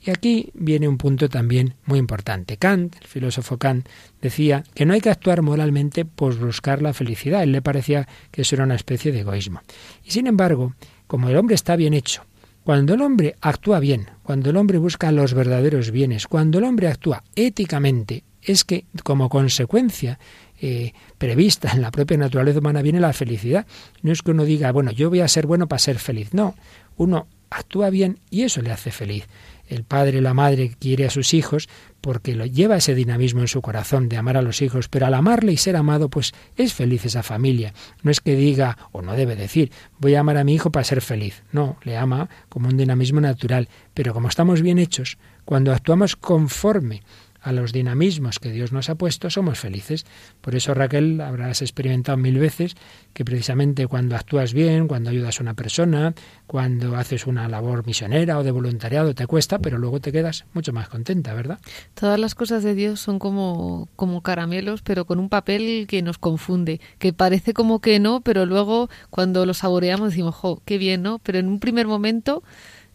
Y 0.00 0.10
aquí 0.10 0.50
viene 0.54 0.88
un 0.88 0.96
punto 0.96 1.28
también 1.28 1.74
muy 1.84 1.98
importante. 1.98 2.56
Kant, 2.56 2.96
el 3.00 3.06
filósofo 3.06 3.58
Kant, 3.58 3.88
decía 4.22 4.64
que 4.74 4.86
no 4.86 4.94
hay 4.94 5.00
que 5.00 5.10
actuar 5.10 5.42
moralmente 5.42 6.04
por 6.04 6.36
buscar 6.38 6.82
la 6.82 6.94
felicidad. 6.94 7.42
él 7.42 7.52
le 7.52 7.62
parecía 7.62 8.06
que 8.30 8.42
eso 8.42 8.54
era 8.54 8.64
una 8.64 8.76
especie 8.76 9.12
de 9.12 9.20
egoísmo. 9.20 9.60
Y 10.04 10.12
sin 10.12 10.26
embargo, 10.26 10.74
como 11.06 11.28
el 11.28 11.36
hombre 11.36 11.54
está 11.54 11.74
bien 11.74 11.94
hecho, 11.94 12.24
cuando 12.62 12.94
el 12.94 13.00
hombre 13.00 13.36
actúa 13.40 13.80
bien, 13.80 14.10
cuando 14.22 14.50
el 14.50 14.56
hombre 14.56 14.78
busca 14.78 15.10
los 15.10 15.34
verdaderos 15.34 15.90
bienes, 15.90 16.26
cuando 16.26 16.58
el 16.58 16.64
hombre 16.64 16.88
actúa 16.88 17.24
éticamente, 17.34 18.24
es 18.42 18.64
que 18.64 18.84
como 19.02 19.28
consecuencia 19.28 20.18
eh, 20.60 20.92
prevista 21.18 21.72
en 21.72 21.82
la 21.82 21.90
propia 21.90 22.16
naturaleza 22.16 22.60
humana 22.60 22.82
viene 22.82 23.00
la 23.00 23.12
felicidad. 23.12 23.66
No 24.02 24.12
es 24.12 24.22
que 24.22 24.30
uno 24.30 24.44
diga, 24.44 24.70
bueno, 24.70 24.90
yo 24.90 25.08
voy 25.08 25.20
a 25.20 25.28
ser 25.28 25.46
bueno 25.46 25.66
para 25.66 25.78
ser 25.78 25.98
feliz. 25.98 26.34
No, 26.34 26.54
uno 26.96 27.26
actúa 27.50 27.90
bien 27.90 28.18
y 28.30 28.42
eso 28.42 28.60
le 28.60 28.70
hace 28.70 28.90
feliz 28.90 29.26
el 29.68 29.84
padre, 29.84 30.20
la 30.20 30.34
madre 30.34 30.74
quiere 30.78 31.06
a 31.06 31.10
sus 31.10 31.34
hijos 31.34 31.68
porque 32.00 32.34
lo 32.34 32.46
lleva 32.46 32.76
ese 32.76 32.94
dinamismo 32.94 33.40
en 33.40 33.48
su 33.48 33.60
corazón 33.60 34.08
de 34.08 34.16
amar 34.16 34.36
a 34.36 34.42
los 34.42 34.62
hijos, 34.62 34.88
pero 34.88 35.06
al 35.06 35.14
amarle 35.14 35.52
y 35.52 35.56
ser 35.56 35.76
amado, 35.76 36.08
pues 36.08 36.32
es 36.56 36.72
feliz 36.72 37.04
esa 37.04 37.22
familia. 37.22 37.74
No 38.02 38.10
es 38.10 38.20
que 38.20 38.36
diga, 38.36 38.78
o 38.92 39.02
no 39.02 39.14
debe 39.14 39.36
decir, 39.36 39.72
voy 39.98 40.14
a 40.14 40.20
amar 40.20 40.36
a 40.36 40.44
mi 40.44 40.54
hijo 40.54 40.70
para 40.70 40.84
ser 40.84 41.00
feliz. 41.00 41.42
No, 41.52 41.76
le 41.82 41.96
ama 41.96 42.28
como 42.48 42.68
un 42.68 42.76
dinamismo 42.76 43.20
natural. 43.20 43.68
Pero 43.94 44.14
como 44.14 44.28
estamos 44.28 44.62
bien 44.62 44.78
hechos, 44.78 45.18
cuando 45.44 45.72
actuamos 45.72 46.14
conforme 46.14 47.02
a 47.40 47.52
los 47.52 47.72
dinamismos 47.72 48.38
que 48.38 48.50
Dios 48.50 48.72
nos 48.72 48.88
ha 48.88 48.94
puesto, 48.96 49.30
somos 49.30 49.58
felices. 49.58 50.06
Por 50.40 50.54
eso, 50.54 50.74
Raquel, 50.74 51.20
habrás 51.20 51.62
experimentado 51.62 52.18
mil 52.18 52.38
veces 52.38 52.76
que 53.12 53.24
precisamente 53.24 53.86
cuando 53.86 54.16
actúas 54.16 54.52
bien, 54.52 54.88
cuando 54.88 55.10
ayudas 55.10 55.38
a 55.38 55.42
una 55.42 55.54
persona, 55.54 56.14
cuando 56.46 56.96
haces 56.96 57.26
una 57.26 57.48
labor 57.48 57.86
misionera 57.86 58.38
o 58.38 58.42
de 58.42 58.50
voluntariado, 58.50 59.14
te 59.14 59.26
cuesta, 59.26 59.58
pero 59.58 59.78
luego 59.78 60.00
te 60.00 60.12
quedas 60.12 60.46
mucho 60.52 60.72
más 60.72 60.88
contenta, 60.88 61.34
¿verdad? 61.34 61.58
Todas 61.94 62.18
las 62.18 62.34
cosas 62.34 62.62
de 62.62 62.74
Dios 62.74 63.00
son 63.00 63.18
como, 63.18 63.88
como 63.96 64.22
caramelos, 64.22 64.82
pero 64.82 65.04
con 65.04 65.18
un 65.18 65.28
papel 65.28 65.86
que 65.88 66.02
nos 66.02 66.18
confunde, 66.18 66.80
que 66.98 67.12
parece 67.12 67.54
como 67.54 67.80
que 67.80 68.00
no, 68.00 68.20
pero 68.20 68.46
luego 68.46 68.88
cuando 69.10 69.46
lo 69.46 69.54
saboreamos 69.54 70.10
decimos, 70.10 70.34
jo, 70.34 70.62
qué 70.64 70.78
bien, 70.78 71.02
¿no? 71.02 71.18
Pero 71.20 71.38
en 71.38 71.48
un 71.48 71.60
primer 71.60 71.86
momento 71.86 72.42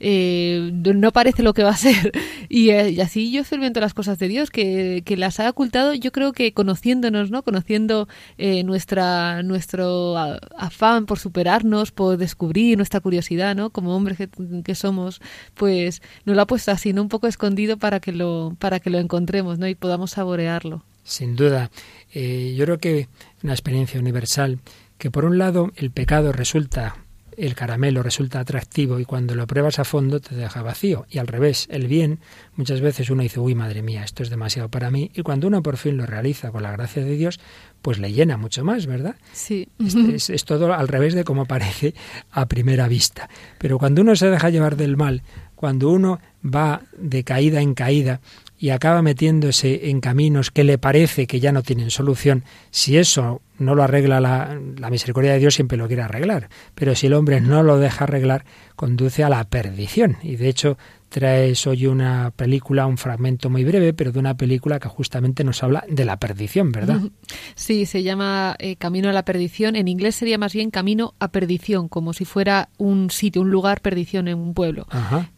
eh, 0.05 0.69
no 0.73 1.13
parece 1.13 1.43
lo 1.43 1.53
que 1.53 1.63
va 1.63 1.71
a 1.71 1.77
ser. 1.77 2.11
Y, 2.49 2.69
eh, 2.69 3.01
así 3.01 3.31
yo 3.31 3.39
experimento 3.39 3.79
las 3.79 3.95
cosas 3.95 4.19
de 4.19 4.27
Dios, 4.27 4.51
que, 4.51 5.01
que, 5.05 5.17
las 5.17 5.39
ha 5.39 5.49
ocultado, 5.49 5.95
yo 5.95 6.11
creo 6.11 6.33
que 6.33 6.53
conociéndonos, 6.53 7.31
¿no? 7.31 7.41
Conociendo 7.41 8.07
eh, 8.37 8.63
nuestra, 8.63 9.41
nuestro 9.41 10.15
afán 10.55 11.07
por 11.07 11.17
superarnos, 11.17 11.91
por 11.91 12.17
descubrir 12.17 12.77
nuestra 12.77 12.99
curiosidad, 12.99 13.55
¿no? 13.55 13.71
Como 13.71 13.95
hombres 13.95 14.19
que, 14.63 14.75
somos, 14.75 15.19
pues 15.55 16.03
nos 16.25 16.35
lo 16.35 16.43
ha 16.43 16.45
puesto 16.45 16.69
así, 16.69 16.93
¿no? 16.93 17.01
Un 17.01 17.09
poco 17.09 17.25
escondido 17.25 17.77
para 17.77 17.99
que 17.99 18.11
lo, 18.11 18.55
para 18.59 18.79
que 18.79 18.91
lo 18.91 18.99
encontremos, 18.99 19.57
¿no? 19.57 19.67
Y 19.67 19.73
podamos 19.73 20.11
saborearlo. 20.11 20.83
Sin 21.03 21.35
duda. 21.35 21.71
yo 22.13 22.65
creo 22.65 22.77
que 22.77 23.07
una 23.41 23.53
experiencia 23.53 23.99
universal 23.99 24.59
que 24.99 25.09
por 25.09 25.25
un 25.25 25.39
lado 25.39 25.71
el 25.75 25.89
pecado 25.89 26.31
resulta 26.33 27.02
el 27.37 27.55
caramelo 27.55 28.03
resulta 28.03 28.39
atractivo 28.39 28.99
y 28.99 29.05
cuando 29.05 29.35
lo 29.35 29.47
pruebas 29.47 29.79
a 29.79 29.83
fondo 29.83 30.19
te 30.19 30.35
deja 30.35 30.61
vacío. 30.61 31.05
Y 31.09 31.17
al 31.17 31.27
revés, 31.27 31.67
el 31.69 31.87
bien, 31.87 32.19
muchas 32.55 32.81
veces 32.81 33.09
uno 33.09 33.23
dice, 33.23 33.39
uy, 33.39 33.55
madre 33.55 33.81
mía, 33.81 34.03
esto 34.03 34.23
es 34.23 34.29
demasiado 34.29 34.69
para 34.69 34.91
mí. 34.91 35.11
Y 35.13 35.21
cuando 35.21 35.47
uno 35.47 35.61
por 35.61 35.77
fin 35.77 35.97
lo 35.97 36.05
realiza 36.05 36.51
con 36.51 36.63
la 36.63 36.71
gracia 36.71 37.03
de 37.03 37.15
Dios, 37.15 37.39
pues 37.81 37.99
le 37.99 38.13
llena 38.13 38.37
mucho 38.37 38.63
más, 38.63 38.85
¿verdad? 38.85 39.15
Sí. 39.33 39.67
Es, 39.79 40.29
es, 40.29 40.45
todo 40.45 40.73
al 40.73 40.87
revés 40.87 41.13
de 41.13 41.23
como 41.23 41.45
parece 41.45 41.93
a 42.31 42.47
primera 42.47 42.87
vista. 42.87 43.29
Pero 43.57 43.77
cuando 43.77 44.01
uno 44.01 44.15
se 44.15 44.29
deja 44.29 44.49
llevar 44.49 44.77
del 44.77 44.97
mal, 44.97 45.23
cuando 45.55 45.89
uno 45.89 46.19
va 46.43 46.81
de 46.97 47.23
caída 47.23 47.61
en 47.61 47.73
caída, 47.73 48.19
y 48.63 48.69
acaba 48.69 49.01
metiéndose 49.01 49.89
en 49.89 49.99
caminos 49.99 50.49
que 50.49 50.63
le 50.63 50.77
parece 50.77 51.27
que 51.27 51.41
ya 51.41 51.51
no 51.51 51.63
tienen 51.63 51.91
solución, 51.91 52.45
si 52.71 52.97
eso 52.97 53.41
no 53.57 53.75
lo 53.75 53.83
arregla 53.83 54.21
la, 54.21 54.89
misericordia 54.89 55.33
de 55.33 55.39
Dios, 55.39 55.55
siempre 55.55 55.77
lo 55.77 55.87
quiere 55.87 56.01
arreglar. 56.01 56.47
Pero 56.73 56.95
si 56.95 57.07
el 57.07 57.13
hombre 57.13 57.41
no 57.41 57.61
lo 57.61 57.77
deja 57.77 58.05
arreglar, 58.05 58.45
conduce 58.77 59.21
a 59.21 59.27
la 59.27 59.43
perdición. 59.43 60.15
Y 60.23 60.37
de 60.37 60.47
hecho, 60.47 60.77
traes 61.13 61.67
hoy 61.67 61.85
una 61.85 62.33
película, 62.35 62.87
un 62.87 62.97
fragmento 62.97 63.47
muy 63.47 63.63
breve, 63.63 63.93
pero 63.93 64.11
de 64.11 64.17
una 64.17 64.35
película 64.35 64.79
que 64.79 64.89
justamente 64.89 65.43
nos 65.43 65.61
habla 65.61 65.85
de 65.87 66.05
la 66.05 66.17
perdición, 66.17 66.71
¿verdad? 66.71 67.01
Sí, 67.55 67.85
se 67.85 68.01
llama 68.01 68.55
eh, 68.57 68.77
Camino 68.77 69.09
a 69.09 69.13
la 69.13 69.23
Perdición. 69.23 69.75
En 69.75 69.87
inglés 69.87 70.15
sería 70.15 70.39
más 70.39 70.53
bien 70.53 70.71
Camino 70.71 71.13
a 71.19 71.27
Perdición, 71.27 71.87
como 71.87 72.13
si 72.13 72.25
fuera 72.25 72.69
un 72.79 73.11
sitio, 73.11 73.43
un 73.43 73.51
lugar 73.51 73.81
perdición 73.81 74.27
en 74.27 74.39
un 74.39 74.55
pueblo. 74.55 74.87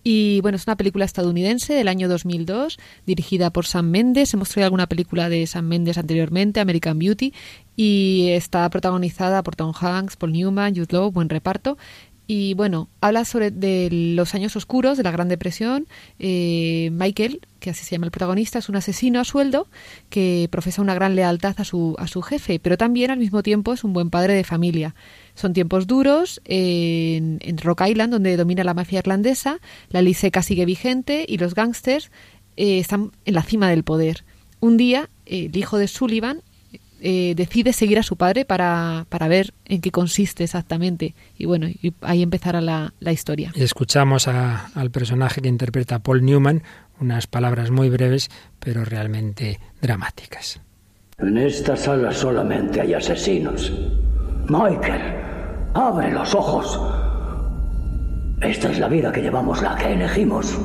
Y 0.01 0.39
bueno, 0.41 0.55
es 0.55 0.65
una 0.65 0.77
película 0.77 1.03
estadounidense 1.03 1.73
del 1.73 1.89
año 1.89 2.07
2002, 2.07 2.77
dirigida 3.05 3.49
por 3.49 3.65
Sam 3.65 3.89
Mendes. 3.89 4.33
Hemos 4.33 4.49
traído 4.49 4.67
alguna 4.67 4.87
película 4.87 5.27
de 5.27 5.45
Sam 5.45 5.65
Mendes 5.65 5.97
anteriormente, 5.97 6.61
American 6.61 6.97
Beauty, 6.97 7.33
y 7.75 8.29
está 8.29 8.69
protagonizada 8.69 9.43
por 9.43 9.57
Tom 9.57 9.73
Hanks, 9.77 10.15
Paul 10.15 10.31
Newman, 10.31 10.73
Jude 10.73 10.87
Law, 10.91 11.11
buen 11.11 11.27
reparto. 11.27 11.77
Y 12.27 12.55
bueno, 12.55 12.89
habla 13.01 13.23
sobre 13.23 13.51
de 13.51 13.89
los 13.91 14.33
años 14.33 14.55
oscuros 14.55 14.97
de 14.97 15.03
la 15.03 15.11
Gran 15.11 15.27
Depresión. 15.27 15.87
Eh, 16.17 16.89
Michael, 16.91 17.41
que 17.59 17.69
así 17.69 17.83
se 17.83 17.91
llama 17.91 18.05
el 18.05 18.11
protagonista, 18.11 18.57
es 18.57 18.67
un 18.67 18.75
asesino 18.75 19.19
a 19.19 19.25
sueldo 19.25 19.67
que 20.09 20.47
profesa 20.51 20.81
una 20.81 20.95
gran 20.95 21.15
lealtad 21.15 21.55
a 21.57 21.63
su, 21.63 21.95
a 21.99 22.07
su 22.07 22.23
jefe, 22.23 22.59
pero 22.59 22.77
también 22.77 23.11
al 23.11 23.19
mismo 23.19 23.43
tiempo 23.43 23.73
es 23.73 23.83
un 23.83 23.93
buen 23.93 24.09
padre 24.09 24.33
de 24.33 24.43
familia. 24.43 24.95
Son 25.35 25.53
tiempos 25.53 25.85
duros 25.85 26.41
en, 26.45 27.37
en 27.41 27.57
Rock 27.59 27.83
Island, 27.87 28.13
donde 28.13 28.37
domina 28.37 28.63
la 28.63 28.73
mafia 28.73 28.99
irlandesa, 28.99 29.59
la 29.89 30.01
ley 30.01 30.15
seca 30.15 30.41
sigue 30.41 30.65
vigente 30.65 31.25
y 31.27 31.37
los 31.37 31.53
gángsters 31.53 32.09
eh, 32.57 32.79
están 32.79 33.11
en 33.25 33.33
la 33.35 33.43
cima 33.43 33.69
del 33.69 33.83
poder. 33.83 34.23
Un 34.61 34.77
día, 34.77 35.09
el 35.25 35.55
hijo 35.55 35.77
de 35.77 35.87
Sullivan 35.87 36.41
eh, 37.07 37.35
decide 37.35 37.71
seguir 37.71 37.99
a 37.99 38.03
su 38.03 38.17
padre 38.17 38.45
para, 38.45 39.05
para, 39.09 39.27
ver 39.27 39.53
en 39.65 39.79
qué 39.79 39.91
consiste 39.91 40.43
exactamente. 40.43 41.13
Y 41.37 41.45
bueno, 41.45 41.67
y 41.67 41.93
ahí 42.01 42.23
empezará 42.23 42.61
la, 42.61 42.95
la 42.99 43.11
historia. 43.11 43.51
Escuchamos 43.53 44.27
a, 44.27 44.71
al 44.73 44.89
personaje 44.89 45.39
que 45.39 45.47
interpreta 45.47 45.99
Paul 45.99 46.25
Newman, 46.25 46.63
unas 46.99 47.27
palabras 47.27 47.69
muy 47.69 47.89
breves, 47.89 48.31
pero 48.59 48.85
realmente 48.85 49.59
dramáticas. 49.83 50.59
En 51.19 51.37
esta 51.37 51.75
sala 51.75 52.11
solamente 52.11 52.81
hay 52.81 52.95
asesinos. 52.95 53.71
Michael, 54.49 55.03
abre 55.75 56.11
los 56.11 56.33
ojos. 56.33 56.79
Esta 58.41 58.71
es 58.71 58.79
la 58.79 58.87
vida 58.87 59.11
que 59.11 59.21
llevamos, 59.21 59.61
la 59.61 59.75
que 59.75 59.93
elegimos. 59.93 60.57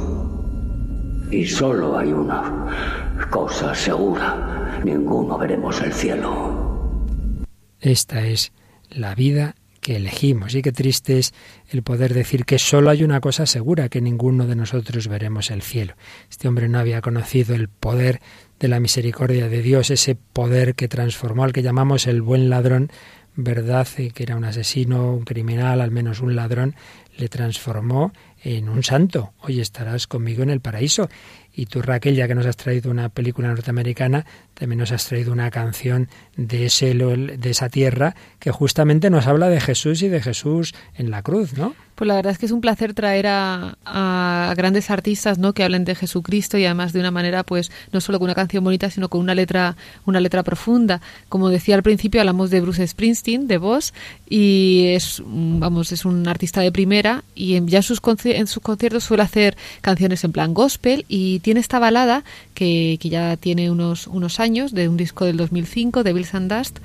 Y 1.31 1.47
solo 1.47 1.97
hay 1.99 2.13
una 2.13 3.27
cosa 3.31 3.75
segura 3.75 4.61
ninguno 4.85 5.39
veremos 5.39 5.81
el 5.83 5.93
cielo. 5.93 7.47
Esta 7.81 8.27
es 8.27 8.53
la 8.91 9.15
vida 9.15 9.55
que 9.81 9.97
elegimos. 9.97 10.55
Y 10.55 10.63
qué 10.63 10.73
triste 10.73 11.19
es 11.19 11.33
el 11.71 11.83
poder 11.83 12.13
decir 12.13 12.45
que 12.45 12.59
solo 12.59 12.91
hay 12.91 13.03
una 13.03 13.21
cosa 13.21 13.47
segura, 13.47 13.89
que 13.89 14.01
ninguno 14.01 14.47
de 14.47 14.57
nosotros 14.57 15.09
veremos 15.09 15.51
el 15.51 15.63
cielo. 15.63 15.95
Este 16.31 16.49
hombre 16.49 16.69
no 16.69 16.79
había 16.79 17.01
conocido 17.01 17.55
el 17.55 17.69
poder 17.69 18.21
de 18.59 18.69
la 18.69 18.81
misericordia 18.81 19.49
de 19.49 19.63
Dios, 19.63 19.91
ese 19.91 20.15
poder 20.15 20.75
que 20.75 20.89
transformó 20.89 21.45
al 21.45 21.53
que 21.53 21.63
llamamos 21.63 22.07
el 22.07 22.21
buen 22.21 22.51
ladrón, 22.51 22.91
verdad 23.37 23.89
que 23.89 24.23
era 24.23 24.37
un 24.37 24.45
asesino, 24.45 25.15
un 25.15 25.25
criminal, 25.25 25.81
al 25.81 25.91
menos 25.91 26.21
un 26.21 26.37
ladrón, 26.37 26.75
le 27.17 27.29
transformó 27.29 28.13
en 28.43 28.69
un 28.69 28.83
santo. 28.83 29.33
Hoy 29.41 29.61
estarás 29.61 30.07
conmigo 30.07 30.43
en 30.43 30.51
el 30.51 30.61
paraíso. 30.61 31.09
Y 31.53 31.67
tú, 31.67 31.83
Raquel, 31.83 32.15
ya 32.15 32.29
que 32.29 32.35
nos 32.35 32.47
has 32.47 32.57
traído 32.57 32.91
una 32.91 33.09
película 33.09 33.49
norteamericana, 33.49 34.25
también 34.61 34.79
nos 34.79 34.93
has 34.93 35.07
traído 35.07 35.33
una 35.33 35.51
canción 35.51 36.11
de, 36.37 36.67
ese, 36.67 36.95
de 36.95 37.51
esa 37.51 37.71
tierra 37.71 38.15
que 38.39 38.51
justamente 38.51 39.09
nos 39.09 39.27
habla 39.27 39.49
de 39.49 39.59
Jesús 39.59 40.03
y 40.03 40.09
de 40.09 40.21
Jesús 40.21 40.75
en 40.95 41.11
la 41.11 41.23
cruz, 41.23 41.57
¿no? 41.57 41.75
Pues 42.01 42.09
la 42.09 42.15
verdad 42.15 42.33
es 42.33 42.39
que 42.39 42.47
es 42.47 42.53
un 42.53 42.63
placer 42.63 42.95
traer 42.95 43.27
a, 43.27 44.55
grandes 44.57 44.91
artistas, 44.91 45.37
¿no? 45.37 45.53
Que 45.53 45.65
hablen 45.65 45.85
de 45.85 45.95
Jesucristo 45.95 46.57
y 46.57 46.65
además 46.65 46.95
de 46.95 47.01
una 47.01 47.11
manera, 47.11 47.43
pues, 47.43 47.71
no 47.93 48.01
solo 48.01 48.19
con 48.19 48.25
una 48.25 48.35
canción 48.35 48.65
bonita, 48.65 48.89
sino 48.89 49.11
con 49.11 49.21
una 49.21 49.35
letra, 49.35 49.77
una 50.07 50.19
letra 50.19 50.43
profunda. 50.43 51.03
Como 51.29 51.51
decía 51.51 51.75
al 51.75 51.83
principio, 51.83 52.23
hablamos 52.23 52.49
de 52.49 52.63
Bruce 52.63 52.87
Springsteen, 52.87 53.49
de 53.49 53.59
Voz, 53.59 53.93
y 54.31 54.93
es, 54.95 55.23
vamos, 55.27 55.93
es 55.93 56.07
un 56.07 56.27
artista 56.27 56.63
de 56.63 56.73
primera 56.73 57.23
y 57.35 57.63
ya 57.67 57.79
en 57.79 57.83
sus, 57.83 58.01
en 58.25 58.47
sus 58.47 58.63
conciertos 58.63 59.05
suele 59.05 59.23
hacer 59.23 59.59
canciones 59.83 60.25
en 60.25 60.33
plan 60.33 60.55
gospel 60.55 61.05
y 61.07 61.41
tiene 61.41 61.61
esta 61.61 61.79
balada 61.79 62.25
que, 62.55 62.97
que 62.99 63.11
ya 63.11 63.37
tiene 63.37 63.71
unos, 63.71 64.07
unos 64.07 64.41
años, 64.41 64.50
de 64.51 64.89
un 64.89 64.97
disco 64.97 65.25
del 65.25 65.37
2005, 65.37 66.03
de 66.03 66.13
Bill 66.13 66.27
Dust, 66.49 66.79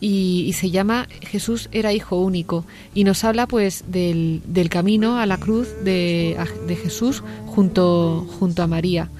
y, 0.00 0.52
se 0.52 0.70
llama 0.70 1.08
Jesús 1.22 1.68
era 1.72 1.92
hijo 1.92 2.20
único 2.20 2.64
y 2.94 3.02
nos 3.02 3.24
habla 3.24 3.48
pues 3.48 3.82
del, 3.88 4.40
del 4.46 4.68
camino 4.68 5.18
a 5.18 5.26
la 5.26 5.38
cruz 5.38 5.66
de, 5.82 6.38
de, 6.68 6.76
Jesús 6.76 7.24
junto, 7.46 8.24
junto 8.38 8.62
a 8.62 8.68
María 8.68 9.10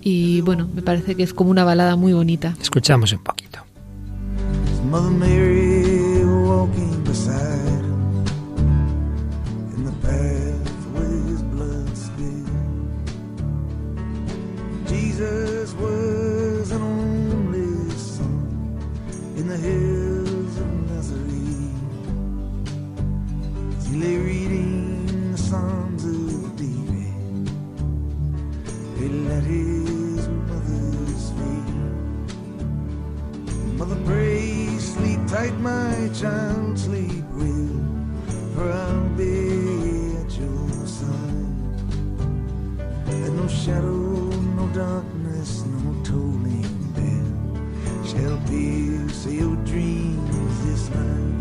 y 0.00 0.40
bueno, 0.40 0.70
me 0.74 0.80
parece 0.80 1.14
que 1.14 1.22
es 1.22 1.34
como 1.34 1.50
una 1.50 1.64
balada 1.64 1.96
muy 1.96 2.14
bonita. 2.14 2.56
Escuchamos 2.62 3.12
un 3.12 3.22
poquito. 3.22 3.60
Tight, 35.32 35.58
my 35.60 36.10
child, 36.12 36.78
sleep 36.78 37.24
well, 37.32 37.80
for 38.54 38.70
I'll 38.70 39.08
be 39.16 40.14
at 40.20 40.30
your 40.38 40.86
side. 40.86 41.78
And 43.08 43.36
no 43.38 43.48
shadow, 43.48 44.28
no 44.58 44.66
darkness, 44.74 45.64
no 45.64 46.02
tolling 46.04 46.76
bell 46.96 47.32
shall 48.04 48.38
pierce 48.46 49.24
your 49.26 49.56
dreams 49.64 50.54
this 50.66 50.90
night. 50.90 51.32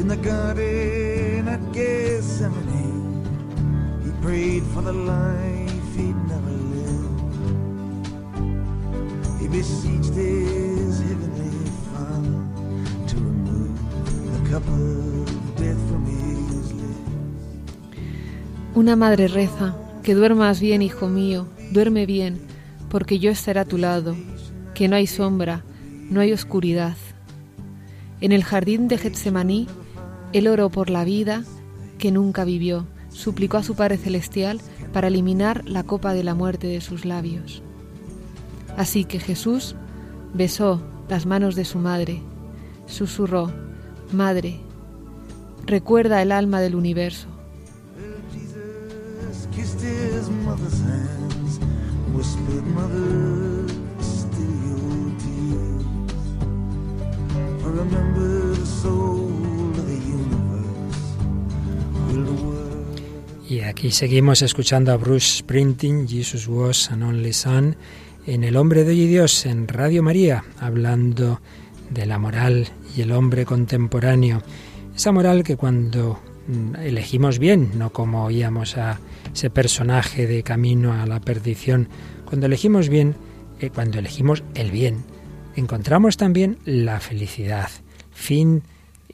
In 0.00 0.08
the 0.08 0.16
garden 0.16 1.46
at 1.46 1.72
Gethsemane, 1.72 2.15
for 4.60 4.82
the 4.82 4.92
life. 4.92 5.76
He 5.96 6.12
heavenly 9.48 9.96
to 13.06 13.16
remove 13.16 13.78
the 14.46 14.60
death 15.62 15.88
from. 15.88 16.06
Una 18.74 18.96
madre 18.96 19.28
reza, 19.28 19.74
que 20.02 20.14
duermas 20.14 20.60
bien, 20.60 20.82
hijo 20.82 21.08
mío, 21.08 21.46
duerme 21.72 22.04
bien, 22.04 22.38
porque 22.90 23.18
yo 23.18 23.30
estaré 23.30 23.60
a 23.60 23.64
tu 23.64 23.78
lado, 23.78 24.14
que 24.74 24.88
no 24.88 24.96
hay 24.96 25.06
sombra, 25.06 25.64
no 26.10 26.20
hay 26.20 26.32
oscuridad. 26.32 26.96
En 28.20 28.32
el 28.32 28.44
jardín 28.44 28.88
de 28.88 28.98
Getsemaní, 28.98 29.66
él 30.34 30.48
oró 30.48 30.68
por 30.68 30.90
la 30.90 31.04
vida 31.04 31.42
que 31.98 32.10
nunca 32.10 32.44
vivió, 32.44 32.86
suplicó 33.16 33.56
a 33.56 33.62
su 33.62 33.74
Padre 33.74 33.96
Celestial 33.96 34.60
para 34.92 35.08
eliminar 35.08 35.66
la 35.66 35.84
copa 35.84 36.12
de 36.12 36.22
la 36.22 36.34
muerte 36.34 36.66
de 36.66 36.80
sus 36.82 37.04
labios. 37.04 37.62
Así 38.76 39.04
que 39.04 39.18
Jesús 39.18 39.74
besó 40.34 40.82
las 41.08 41.24
manos 41.24 41.54
de 41.54 41.64
su 41.64 41.78
madre, 41.78 42.20
susurró, 42.86 43.50
Madre, 44.12 44.60
recuerda 45.64 46.22
el 46.22 46.30
alma 46.30 46.60
del 46.60 46.76
universo. 46.76 47.26
Y 63.48 63.60
aquí 63.60 63.92
seguimos 63.92 64.42
escuchando 64.42 64.90
a 64.90 64.96
Bruce 64.96 65.38
Sprinting, 65.38 66.08
Jesus 66.08 66.48
Was 66.48 66.90
an 66.90 67.04
Only 67.04 67.32
Son, 67.32 67.76
en 68.26 68.42
El 68.42 68.56
Hombre 68.56 68.82
de 68.82 68.90
Hoy 68.90 69.06
Dios, 69.06 69.46
en 69.46 69.68
Radio 69.68 70.02
María, 70.02 70.42
hablando 70.58 71.40
de 71.90 72.06
la 72.06 72.18
moral 72.18 72.66
y 72.96 73.02
el 73.02 73.12
hombre 73.12 73.44
contemporáneo. 73.44 74.42
Esa 74.96 75.12
moral 75.12 75.44
que 75.44 75.56
cuando 75.56 76.20
mm, 76.48 76.74
elegimos 76.82 77.38
bien, 77.38 77.70
no 77.78 77.92
como 77.92 78.24
oíamos 78.24 78.76
a 78.78 78.98
ese 79.32 79.48
personaje 79.48 80.26
de 80.26 80.42
camino 80.42 80.92
a 80.92 81.06
la 81.06 81.20
perdición, 81.20 81.88
cuando 82.24 82.46
elegimos 82.46 82.88
bien, 82.88 83.14
eh, 83.60 83.70
cuando 83.70 84.00
elegimos 84.00 84.42
el 84.56 84.72
bien, 84.72 85.04
encontramos 85.54 86.16
también 86.16 86.58
la 86.64 86.98
felicidad, 86.98 87.70
fin 88.10 88.64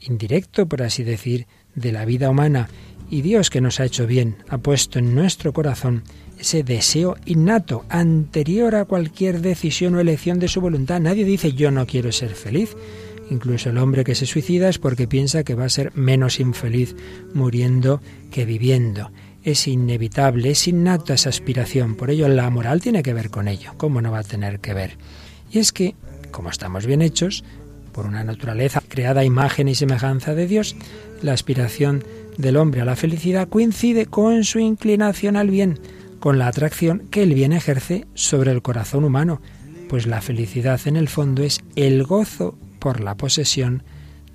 indirecto, 0.01 0.65
por 0.65 0.81
así 0.81 1.03
decir, 1.03 1.45
de 1.75 1.91
la 1.91 2.05
vida 2.05 2.31
humana. 2.31 2.67
Y 3.09 3.21
Dios 3.21 3.49
que 3.49 3.61
nos 3.61 3.79
ha 3.79 3.85
hecho 3.85 4.07
bien, 4.07 4.37
ha 4.49 4.57
puesto 4.57 4.99
en 4.99 5.13
nuestro 5.15 5.53
corazón 5.53 6.03
ese 6.39 6.63
deseo 6.63 7.15
innato, 7.25 7.85
anterior 7.89 8.75
a 8.75 8.85
cualquier 8.85 9.41
decisión 9.41 9.95
o 9.95 9.99
elección 9.99 10.39
de 10.39 10.47
su 10.47 10.61
voluntad. 10.61 10.99
Nadie 10.99 11.23
dice 11.23 11.53
yo 11.53 11.71
no 11.71 11.85
quiero 11.85 12.11
ser 12.11 12.31
feliz. 12.31 12.75
Incluso 13.29 13.69
el 13.69 13.77
hombre 13.77 14.03
que 14.03 14.15
se 14.15 14.25
suicida 14.25 14.67
es 14.67 14.77
porque 14.77 15.07
piensa 15.07 15.43
que 15.43 15.55
va 15.55 15.65
a 15.65 15.69
ser 15.69 15.95
menos 15.95 16.39
infeliz 16.39 16.95
muriendo 17.33 18.01
que 18.31 18.45
viviendo. 18.45 19.11
Es 19.43 19.67
inevitable, 19.67 20.51
es 20.51 20.67
innata 20.67 21.13
esa 21.13 21.29
aspiración. 21.29 21.95
Por 21.95 22.09
ello 22.09 22.27
la 22.27 22.49
moral 22.49 22.81
tiene 22.81 23.03
que 23.03 23.13
ver 23.13 23.29
con 23.29 23.47
ello. 23.47 23.71
¿Cómo 23.77 24.01
no 24.01 24.11
va 24.11 24.19
a 24.19 24.23
tener 24.23 24.59
que 24.59 24.73
ver? 24.73 24.97
Y 25.51 25.59
es 25.59 25.71
que, 25.71 25.95
como 26.31 26.49
estamos 26.49 26.85
bien 26.85 27.01
hechos, 27.01 27.43
por 27.93 28.05
una 28.05 28.23
naturaleza 28.23 28.81
creada 28.87 29.21
a 29.21 29.25
imagen 29.25 29.67
y 29.67 29.75
semejanza 29.75 30.33
de 30.33 30.47
Dios, 30.47 30.75
la 31.21 31.33
aspiración 31.33 32.03
del 32.37 32.57
hombre 32.57 32.81
a 32.81 32.85
la 32.85 32.95
felicidad 32.95 33.47
coincide 33.47 34.05
con 34.05 34.43
su 34.43 34.59
inclinación 34.59 35.35
al 35.35 35.49
bien, 35.49 35.79
con 36.19 36.39
la 36.39 36.47
atracción 36.47 37.07
que 37.11 37.23
el 37.23 37.33
bien 37.33 37.53
ejerce 37.53 38.07
sobre 38.13 38.51
el 38.51 38.61
corazón 38.61 39.03
humano, 39.03 39.41
pues 39.89 40.07
la 40.07 40.21
felicidad 40.21 40.79
en 40.85 40.95
el 40.95 41.07
fondo 41.07 41.43
es 41.43 41.59
el 41.75 42.03
gozo 42.03 42.57
por 42.79 43.01
la 43.01 43.15
posesión 43.15 43.83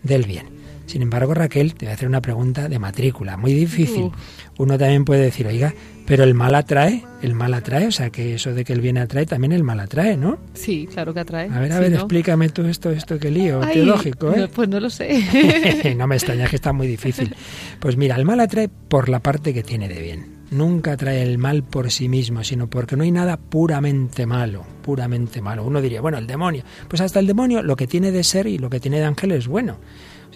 del 0.03 0.25
bien. 0.25 0.58
Sin 0.89 1.03
embargo, 1.03 1.35
Raquel, 1.35 1.75
te 1.75 1.85
voy 1.85 1.91
a 1.91 1.95
hacer 1.95 2.09
una 2.09 2.23
pregunta 2.23 2.69
de 2.69 2.79
matrícula, 2.79 3.37
muy 3.37 3.53
difícil. 3.53 4.05
Uh. 4.05 4.13
Uno 4.57 4.79
también 4.79 5.05
puede 5.05 5.21
decir, 5.23 5.47
oiga, 5.47 5.75
pero 6.07 6.25
el 6.25 6.33
mal 6.33 6.55
atrae, 6.55 7.05
el 7.23 7.35
mal 7.35 7.53
atrae, 7.53 7.87
o 7.87 7.93
sea 7.93 8.09
que 8.09 8.35
eso 8.35 8.55
de 8.55 8.65
que 8.65 8.73
el 8.73 8.81
bien 8.81 8.97
atrae, 8.97 9.27
también 9.27 9.53
el 9.53 9.63
mal 9.65 9.79
atrae, 9.81 10.17
¿no? 10.17 10.39
Sí, 10.55 10.89
claro 10.91 11.13
que 11.13 11.21
atrae. 11.21 11.51
A 11.51 11.61
ver, 11.61 11.71
a 11.73 11.77
Sí, 11.77 11.81
ver, 11.83 11.91
¿no? 11.93 11.97
explícame 11.99 12.49
tú 12.49 12.63
esto, 12.65 12.91
esto 12.91 13.19
que 13.19 13.31
lío 13.31 13.63
Ay, 13.63 13.75
teológico, 13.75 14.33
¿eh? 14.33 14.39
no, 14.41 14.49
pues 14.49 14.69
no 14.71 14.81
lo 14.81 14.89
sé. 14.89 15.95
no 15.97 16.07
me 16.07 16.17
extraña 16.17 16.49
que 16.49 16.57
está 16.57 16.73
muy 16.73 16.87
difícil. 16.87 17.35
Pues 17.79 17.99
mira, 17.99 18.17
el 18.17 18.25
mal 18.25 18.41
atrae 18.41 18.69
por 18.69 19.11
la 19.11 19.21
parte 19.21 19.53
que 19.53 19.63
tiene 19.63 19.89
de 19.89 20.01
bien. 20.01 20.39
Nunca 20.51 20.93
atrae 20.93 21.23
el 21.23 21.37
mal 21.37 21.63
por 21.63 21.91
sí 21.91 22.09
mismo, 22.09 22.43
sino 22.43 22.71
porque 22.71 22.97
no 22.97 23.03
hay 23.03 23.11
nada 23.11 23.37
puramente 23.37 24.25
malo, 24.25 24.65
puramente 24.83 25.43
malo. 25.43 25.63
Uno 25.63 25.83
diría, 25.83 26.01
bueno, 26.01 26.17
el 26.17 26.27
demonio. 26.27 26.63
Pues 26.89 27.03
hasta 27.03 27.21
el 27.21 27.27
demonio 27.27 27.63
lo 27.63 27.77
que 27.77 27.87
tiene 27.87 28.11
de 28.11 28.25
ser 28.25 28.47
y 28.47 28.57
lo 28.57 28.71
que 28.71 28.81
tiene 28.81 28.99
de 28.99 29.05
ángel 29.05 29.33
es 29.33 29.47
bueno. 29.47 29.77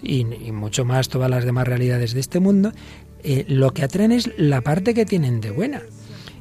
Y, 0.03 0.25
mucho 0.51 0.85
más 0.85 1.09
todas 1.09 1.29
las 1.29 1.45
demás 1.45 1.67
realidades 1.67 2.13
de 2.13 2.19
este 2.19 2.39
mundo, 2.39 2.71
eh, 3.23 3.45
lo 3.47 3.71
que 3.71 3.83
atraen 3.83 4.11
es 4.11 4.29
la 4.37 4.61
parte 4.61 4.93
que 4.93 5.05
tienen 5.05 5.39
de 5.39 5.51
buena. 5.51 5.81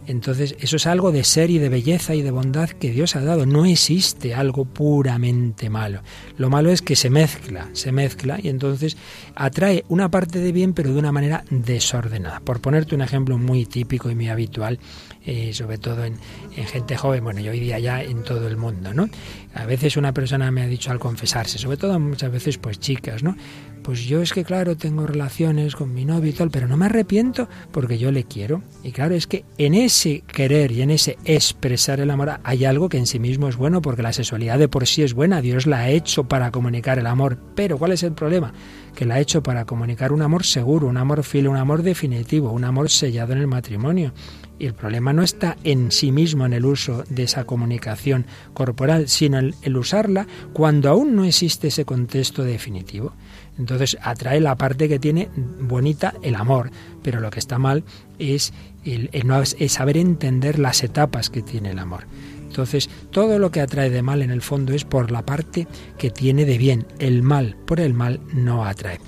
Entonces, 0.06 0.56
eso 0.58 0.76
es 0.76 0.86
algo 0.86 1.12
de 1.12 1.22
ser 1.22 1.50
y 1.50 1.58
de 1.58 1.68
belleza 1.68 2.14
y 2.14 2.22
de 2.22 2.32
bondad 2.32 2.70
que 2.70 2.90
Dios 2.90 3.14
ha 3.14 3.20
dado. 3.20 3.46
No 3.46 3.64
existe 3.64 4.34
algo 4.34 4.64
puramente 4.64 5.70
malo. 5.70 6.02
Lo 6.36 6.50
malo 6.50 6.70
es 6.70 6.82
que 6.82 6.96
se 6.96 7.08
mezcla, 7.08 7.68
se 7.72 7.92
mezcla 7.92 8.38
y 8.42 8.48
entonces 8.48 8.96
atrae 9.36 9.84
una 9.88 10.10
parte 10.10 10.40
de 10.40 10.50
bien, 10.50 10.72
pero 10.72 10.92
de 10.92 10.98
una 10.98 11.12
manera 11.12 11.44
desordenada. 11.50 12.40
Por 12.40 12.60
ponerte 12.60 12.96
un 12.96 13.02
ejemplo 13.02 13.38
muy 13.38 13.64
típico 13.64 14.10
y 14.10 14.16
muy 14.16 14.28
habitual, 14.28 14.80
eh, 15.26 15.52
sobre 15.52 15.78
todo 15.78 16.04
en, 16.04 16.16
en 16.56 16.66
gente 16.66 16.96
joven, 16.96 17.24
bueno, 17.24 17.40
y 17.40 17.48
hoy 17.48 17.60
día 17.60 17.78
ya 17.78 18.02
en 18.02 18.22
todo 18.22 18.48
el 18.48 18.56
mundo, 18.56 18.92
¿no? 18.92 19.08
A 19.54 19.66
veces 19.66 19.96
una 19.96 20.12
persona 20.12 20.50
me 20.50 20.62
ha 20.62 20.66
dicho 20.66 20.90
al 20.90 20.98
confesarse, 20.98 21.58
sobre 21.58 21.76
todo 21.76 21.98
muchas 22.00 22.32
veces 22.32 22.58
pues 22.58 22.80
chicas, 22.80 23.22
¿no? 23.22 23.36
Pues 23.82 24.04
yo 24.04 24.22
es 24.22 24.32
que 24.32 24.44
claro, 24.44 24.76
tengo 24.76 25.06
relaciones 25.06 25.74
con 25.74 25.92
mi 25.92 26.04
novio 26.04 26.30
y 26.30 26.32
tal, 26.32 26.50
pero 26.50 26.68
no 26.68 26.76
me 26.76 26.86
arrepiento 26.86 27.48
porque 27.72 27.98
yo 27.98 28.12
le 28.12 28.24
quiero. 28.24 28.62
Y 28.84 28.92
claro, 28.92 29.14
es 29.14 29.26
que 29.26 29.44
en 29.58 29.74
ese 29.74 30.22
querer 30.26 30.70
y 30.70 30.82
en 30.82 30.90
ese 30.90 31.18
expresar 31.24 32.00
el 32.00 32.10
amor 32.10 32.40
hay 32.44 32.64
algo 32.64 32.88
que 32.88 32.98
en 32.98 33.06
sí 33.06 33.18
mismo 33.18 33.48
es 33.48 33.56
bueno, 33.56 33.82
porque 33.82 34.02
la 34.02 34.12
sexualidad 34.12 34.58
de 34.58 34.68
por 34.68 34.86
sí 34.86 35.02
es 35.02 35.14
buena, 35.14 35.40
Dios 35.40 35.66
la 35.66 35.80
ha 35.80 35.90
hecho 35.90 36.24
para 36.24 36.50
comunicar 36.52 36.98
el 36.98 37.06
amor. 37.06 37.38
Pero 37.56 37.78
¿cuál 37.78 37.92
es 37.92 38.02
el 38.04 38.12
problema? 38.12 38.52
Que 38.94 39.06
la 39.06 39.14
ha 39.14 39.20
hecho 39.20 39.42
para 39.42 39.64
comunicar 39.64 40.12
un 40.12 40.22
amor 40.22 40.44
seguro, 40.44 40.86
un 40.86 40.96
amor 40.96 41.22
fiel, 41.22 41.48
un 41.48 41.56
amor 41.56 41.82
definitivo, 41.82 42.50
un 42.50 42.64
amor 42.64 42.90
sellado 42.90 43.32
en 43.32 43.38
el 43.38 43.46
matrimonio. 43.46 44.12
Y 44.58 44.66
el 44.66 44.74
problema 44.74 45.12
no 45.12 45.22
está 45.22 45.56
en 45.64 45.90
sí 45.90 46.12
mismo, 46.12 46.46
en 46.46 46.52
el 46.52 46.64
uso 46.64 47.02
de 47.08 47.24
esa 47.24 47.44
comunicación 47.44 48.26
corporal, 48.54 49.08
sino 49.08 49.38
en 49.38 49.54
el 49.62 49.76
usarla 49.76 50.26
cuando 50.52 50.88
aún 50.90 51.16
no 51.16 51.24
existe 51.24 51.68
ese 51.68 51.84
contexto 51.84 52.44
definitivo. 52.44 53.12
Entonces 53.58 53.96
atrae 54.02 54.40
la 54.40 54.56
parte 54.56 54.88
que 54.88 54.98
tiene 54.98 55.28
bonita 55.60 56.14
el 56.22 56.36
amor, 56.36 56.70
pero 57.02 57.20
lo 57.20 57.30
que 57.30 57.38
está 57.38 57.58
mal 57.58 57.84
es, 58.18 58.52
el, 58.84 59.10
el 59.12 59.26
no, 59.26 59.42
es 59.42 59.72
saber 59.72 59.96
entender 59.96 60.58
las 60.58 60.82
etapas 60.84 61.28
que 61.28 61.42
tiene 61.42 61.70
el 61.70 61.78
amor. 61.78 62.04
Entonces, 62.52 62.90
todo 63.10 63.38
lo 63.38 63.50
que 63.50 63.62
atrae 63.62 63.88
de 63.88 64.02
mal 64.02 64.20
en 64.20 64.30
el 64.30 64.42
fondo 64.42 64.74
es 64.74 64.84
por 64.84 65.10
la 65.10 65.24
parte 65.24 65.66
que 65.96 66.10
tiene 66.10 66.44
de 66.44 66.58
bien. 66.58 66.86
El 66.98 67.22
mal 67.22 67.56
por 67.66 67.80
el 67.80 67.94
mal 67.94 68.20
no 68.34 68.66
atrae. 68.66 69.00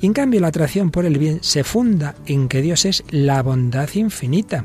Y 0.00 0.06
en 0.06 0.14
cambio 0.14 0.40
la 0.40 0.46
atracción 0.46 0.90
por 0.90 1.04
el 1.04 1.18
bien 1.18 1.40
se 1.42 1.62
funda 1.62 2.14
en 2.24 2.48
que 2.48 2.62
Dios 2.62 2.86
es 2.86 3.04
la 3.10 3.42
bondad 3.42 3.90
infinita. 3.92 4.64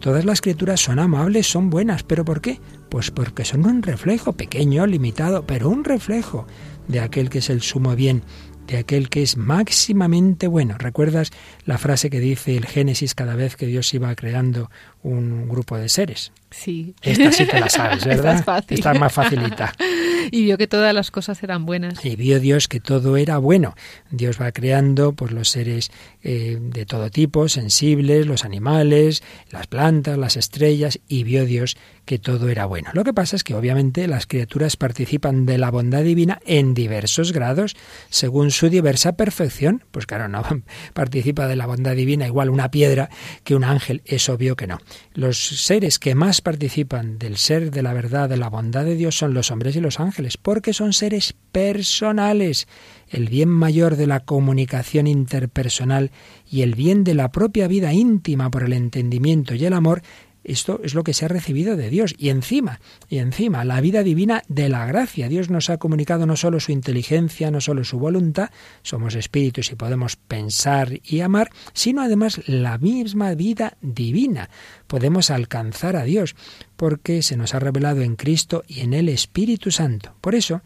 Todas 0.00 0.24
las 0.24 0.40
criaturas 0.40 0.80
son 0.80 0.98
amables, 0.98 1.46
son 1.46 1.70
buenas, 1.70 2.02
pero 2.02 2.24
¿por 2.24 2.40
qué? 2.40 2.60
Pues 2.88 3.12
porque 3.12 3.44
son 3.44 3.64
un 3.64 3.80
reflejo 3.84 4.32
pequeño, 4.32 4.84
limitado, 4.84 5.46
pero 5.46 5.68
un 5.68 5.84
reflejo 5.84 6.48
de 6.88 6.98
aquel 6.98 7.30
que 7.30 7.38
es 7.38 7.48
el 7.48 7.62
sumo 7.62 7.94
bien, 7.94 8.22
de 8.66 8.78
aquel 8.78 9.08
que 9.08 9.22
es 9.22 9.36
máximamente 9.36 10.48
bueno. 10.48 10.76
¿Recuerdas 10.78 11.30
la 11.64 11.78
frase 11.78 12.10
que 12.10 12.18
dice 12.18 12.56
el 12.56 12.66
Génesis 12.66 13.14
cada 13.14 13.36
vez 13.36 13.54
que 13.54 13.66
Dios 13.66 13.94
iba 13.94 14.14
creando 14.16 14.68
un 15.02 15.48
grupo 15.48 15.76
de 15.76 15.88
seres? 15.88 16.32
Sí. 16.50 16.94
Esta 17.02 17.32
sí 17.32 17.46
te 17.46 17.60
la 17.60 17.68
sabes, 17.68 18.04
¿verdad? 18.06 18.36
Esta 18.36 18.38
es 18.38 18.44
fácil. 18.44 18.78
Esta 18.78 18.92
es 18.92 19.00
más 19.00 19.12
facilita. 19.12 19.74
y 20.30 20.44
vio 20.44 20.58
que 20.58 20.66
todas 20.66 20.94
las 20.94 21.10
cosas 21.10 21.42
eran 21.42 21.66
buenas. 21.66 22.04
Y 22.04 22.16
vio 22.16 22.40
Dios 22.40 22.68
que 22.68 22.80
todo 22.80 23.16
era 23.16 23.38
bueno. 23.38 23.74
Dios 24.10 24.40
va 24.40 24.52
creando 24.52 25.12
pues 25.12 25.32
los 25.32 25.48
seres 25.50 25.90
eh, 26.22 26.58
de 26.60 26.86
todo 26.86 27.10
tipo, 27.10 27.48
sensibles, 27.48 28.26
los 28.26 28.44
animales, 28.44 29.22
las 29.50 29.66
plantas, 29.66 30.18
las 30.18 30.36
estrellas, 30.36 31.00
y 31.08 31.24
vio 31.24 31.44
Dios 31.44 31.76
que 32.04 32.18
todo 32.18 32.48
era 32.48 32.64
bueno. 32.64 32.90
Lo 32.94 33.04
que 33.04 33.12
pasa 33.12 33.36
es 33.36 33.44
que 33.44 33.54
obviamente 33.54 34.08
las 34.08 34.26
criaturas 34.26 34.76
participan 34.76 35.44
de 35.44 35.58
la 35.58 35.70
bondad 35.70 36.02
divina 36.02 36.40
en 36.46 36.72
diversos 36.72 37.32
grados, 37.32 37.76
según 38.08 38.50
su 38.50 38.70
diversa 38.70 39.12
perfección. 39.12 39.84
Pues 39.90 40.06
claro, 40.06 40.28
no 40.28 40.42
participa 40.94 41.46
de 41.46 41.56
la 41.56 41.66
bondad 41.66 41.94
divina 41.94 42.26
igual 42.26 42.50
una 42.50 42.70
piedra 42.70 43.10
que 43.44 43.54
un 43.54 43.64
ángel, 43.64 44.02
es 44.06 44.28
obvio 44.28 44.56
que 44.56 44.66
no. 44.66 44.78
Los 45.12 45.38
seres 45.38 45.98
que 45.98 46.14
más 46.14 46.37
participan 46.40 47.18
del 47.18 47.36
ser, 47.36 47.70
de 47.70 47.82
la 47.82 47.92
verdad, 47.92 48.28
de 48.28 48.36
la 48.36 48.48
bondad 48.48 48.84
de 48.84 48.94
Dios 48.94 49.16
son 49.16 49.34
los 49.34 49.50
hombres 49.50 49.76
y 49.76 49.80
los 49.80 50.00
ángeles, 50.00 50.36
porque 50.36 50.72
son 50.72 50.92
seres 50.92 51.34
personales. 51.52 52.68
El 53.08 53.28
bien 53.28 53.48
mayor 53.48 53.96
de 53.96 54.06
la 54.06 54.20
comunicación 54.20 55.06
interpersonal 55.06 56.10
y 56.50 56.62
el 56.62 56.74
bien 56.74 57.04
de 57.04 57.14
la 57.14 57.30
propia 57.30 57.68
vida 57.68 57.92
íntima 57.92 58.50
por 58.50 58.62
el 58.62 58.72
entendimiento 58.72 59.54
y 59.54 59.64
el 59.64 59.72
amor 59.72 60.02
esto 60.48 60.80
es 60.82 60.94
lo 60.94 61.04
que 61.04 61.14
se 61.14 61.24
ha 61.24 61.28
recibido 61.28 61.76
de 61.76 61.90
Dios. 61.90 62.14
Y 62.18 62.30
encima, 62.30 62.80
y 63.08 63.18
encima, 63.18 63.64
la 63.64 63.80
vida 63.80 64.02
divina 64.02 64.42
de 64.48 64.68
la 64.68 64.86
gracia. 64.86 65.28
Dios 65.28 65.50
nos 65.50 65.70
ha 65.70 65.76
comunicado 65.76 66.26
no 66.26 66.36
solo 66.36 66.58
su 66.58 66.72
inteligencia, 66.72 67.50
no 67.50 67.60
solo 67.60 67.84
su 67.84 67.98
voluntad, 67.98 68.50
somos 68.82 69.14
espíritus 69.14 69.70
y 69.70 69.74
podemos 69.74 70.16
pensar 70.16 71.00
y 71.04 71.20
amar, 71.20 71.50
sino 71.72 72.02
además 72.02 72.40
la 72.46 72.78
misma 72.78 73.34
vida 73.34 73.76
divina. 73.80 74.50
Podemos 74.86 75.30
alcanzar 75.30 75.96
a 75.96 76.04
Dios 76.04 76.34
porque 76.76 77.22
se 77.22 77.36
nos 77.36 77.54
ha 77.54 77.58
revelado 77.58 78.00
en 78.00 78.16
Cristo 78.16 78.62
y 78.66 78.80
en 78.80 78.94
el 78.94 79.08
Espíritu 79.08 79.70
Santo. 79.70 80.14
Por 80.20 80.34
eso, 80.34 80.62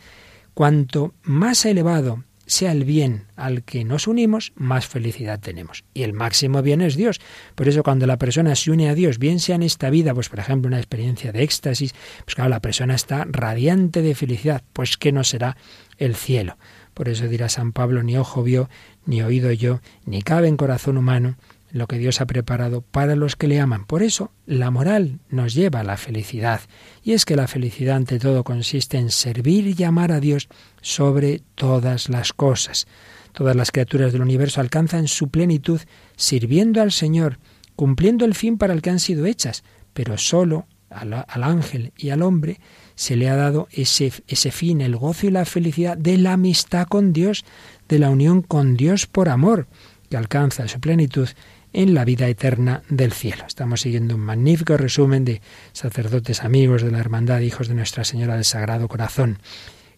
cuanto 0.55 1.14
más 1.23 1.64
elevado 1.64 2.25
sea 2.53 2.73
el 2.73 2.85
bien 2.85 3.25
al 3.35 3.62
que 3.62 3.85
nos 3.85 4.07
unimos, 4.07 4.53
más 4.55 4.87
felicidad 4.87 5.41
tenemos. 5.41 5.85
Y 5.95 6.03
el 6.03 6.12
máximo 6.12 6.61
bien 6.61 6.83
es 6.83 6.97
Dios. 6.97 7.21
Por 7.55 7.67
eso 7.67 7.83
cuando 7.83 8.07
la 8.07 8.19
persona 8.19 8.55
se 8.55 8.71
une 8.71 8.91
a 8.91 8.95
Dios, 8.95 9.19
bien 9.19 9.41
sea 9.41 9.57
en 9.57 9.62
esta 9.62 9.88
vida, 9.88 10.12
pues 10.12 10.29
por 10.29 10.38
ejemplo 10.38 10.69
una 10.69 10.77
experiencia 10.77 11.33
de 11.33 11.43
éxtasis, 11.43 11.95
pues 12.25 12.35
claro, 12.35 12.51
la 12.51 12.61
persona 12.61 12.95
está 12.95 13.25
radiante 13.27 14.03
de 14.03 14.15
felicidad, 14.15 14.62
pues 14.75 14.99
que 14.99 15.12
no 15.12 15.25
será 15.25 15.57
el 15.97 16.15
cielo. 16.15 16.59
Por 16.93 17.09
eso 17.09 17.27
dirá 17.27 17.49
San 17.49 17.73
Pablo, 17.73 18.03
ni 18.03 18.19
ojo 18.19 18.43
vio, 18.43 18.69
ni 19.07 19.23
oído 19.23 19.51
yo, 19.53 19.81
ni 20.05 20.21
cabe 20.21 20.49
en 20.49 20.59
corazón 20.59 20.99
humano 20.99 21.37
lo 21.73 21.87
que 21.87 21.99
Dios 21.99 22.21
ha 22.21 22.27
preparado 22.27 22.83
para 22.83 23.17
los 23.17 23.35
que 23.35 23.49
le 23.49 23.59
aman. 23.59 23.87
Por 23.87 24.03
eso, 24.03 24.31
la 24.47 24.71
moral 24.71 25.21
nos 25.31 25.55
lleva 25.55 25.81
a 25.81 25.85
la 25.85 25.97
felicidad. 25.97 26.61
Y 27.03 27.13
es 27.13 27.25
que 27.25 27.35
la 27.35 27.49
felicidad 27.49 27.97
ante 27.97 28.19
todo 28.19 28.45
consiste 28.45 28.99
en 28.99 29.11
servir 29.11 29.75
y 29.79 29.85
amar 29.85 30.13
a 30.13 30.21
Dios 30.21 30.49
sobre 30.83 31.41
todas 31.55 32.11
las 32.11 32.33
cosas. 32.33 32.87
Todas 33.33 33.57
las 33.57 33.71
criaturas 33.71 34.13
del 34.13 34.23
universo 34.23 34.61
alcanzan 34.61 35.09
su 35.09 35.31
plenitud 35.31 35.81
sirviendo 36.17 36.83
al 36.83 36.93
Señor, 36.93 37.39
cumpliendo 37.75 38.27
el 38.27 38.35
fin 38.35 38.59
para 38.59 38.75
el 38.75 38.83
que 38.83 38.91
han 38.91 39.01
sido 39.01 39.25
hechas, 39.25 39.65
pero 39.95 40.19
solo 40.19 40.67
al, 40.91 41.43
ángel 41.43 41.95
y 41.97 42.11
al 42.11 42.21
hombre 42.21 42.61
se 42.95 43.17
le 43.17 43.31
ha 43.31 43.37
dado 43.37 43.69
ese, 43.71 44.13
ese 44.29 44.51
fin, 44.51 44.83
el 44.83 44.97
gozo 44.97 45.27
y 45.27 45.31
la 45.31 45.47
felicidad 45.47 45.97
de 45.97 46.19
la 46.19 46.35
amistad 46.35 46.87
con 46.87 47.15
Dios, 47.15 47.47
de 47.89 47.99
la 47.99 48.11
unión 48.11 48.43
con 48.43 48.77
Dios 48.77 49.07
por 49.07 49.31
amor, 49.31 49.67
que 50.11 50.19
alcanza 50.19 50.69
su 50.69 50.79
plenitud 50.79 51.29
en 51.73 51.95
la 51.95 52.05
vida 52.05 52.29
eterna 52.29 52.83
del 52.89 53.13
cielo. 53.13 53.45
Estamos 53.47 53.81
siguiendo 53.81 54.15
un 54.15 54.21
magnífico 54.21 54.77
resumen 54.77 55.25
de 55.25 55.41
sacerdotes 55.73 56.43
amigos 56.43 56.83
de 56.83 56.91
la 56.91 56.99
Hermandad, 56.99 57.41
hijos 57.41 57.69
de 57.69 57.75
Nuestra 57.75 58.05
Señora 58.05 58.35
del 58.35 58.45
Sagrado 58.45 58.89
Corazón. 58.89 59.39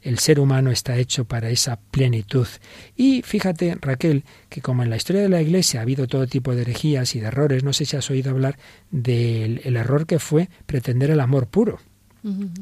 El 0.02 0.18
ser 0.18 0.38
humano 0.38 0.70
está 0.70 0.96
hecho 0.98 1.24
para 1.24 1.48
esa 1.48 1.80
plenitud. 1.90 2.46
Y 2.94 3.22
fíjate, 3.22 3.78
Raquel, 3.80 4.24
que 4.50 4.60
como 4.60 4.82
en 4.82 4.90
la 4.90 4.96
historia 4.96 5.22
de 5.22 5.30
la 5.30 5.40
Iglesia 5.40 5.80
ha 5.80 5.82
habido 5.82 6.06
todo 6.06 6.26
tipo 6.26 6.54
de 6.54 6.62
herejías 6.62 7.14
y 7.14 7.20
de 7.20 7.28
errores, 7.28 7.64
no 7.64 7.72
sé 7.72 7.86
si 7.86 7.96
has 7.96 8.10
oído 8.10 8.30
hablar 8.30 8.58
del 8.90 9.62
el 9.64 9.76
error 9.76 10.06
que 10.06 10.18
fue 10.18 10.50
pretender 10.66 11.10
el 11.10 11.20
amor 11.20 11.46
puro. 11.46 11.80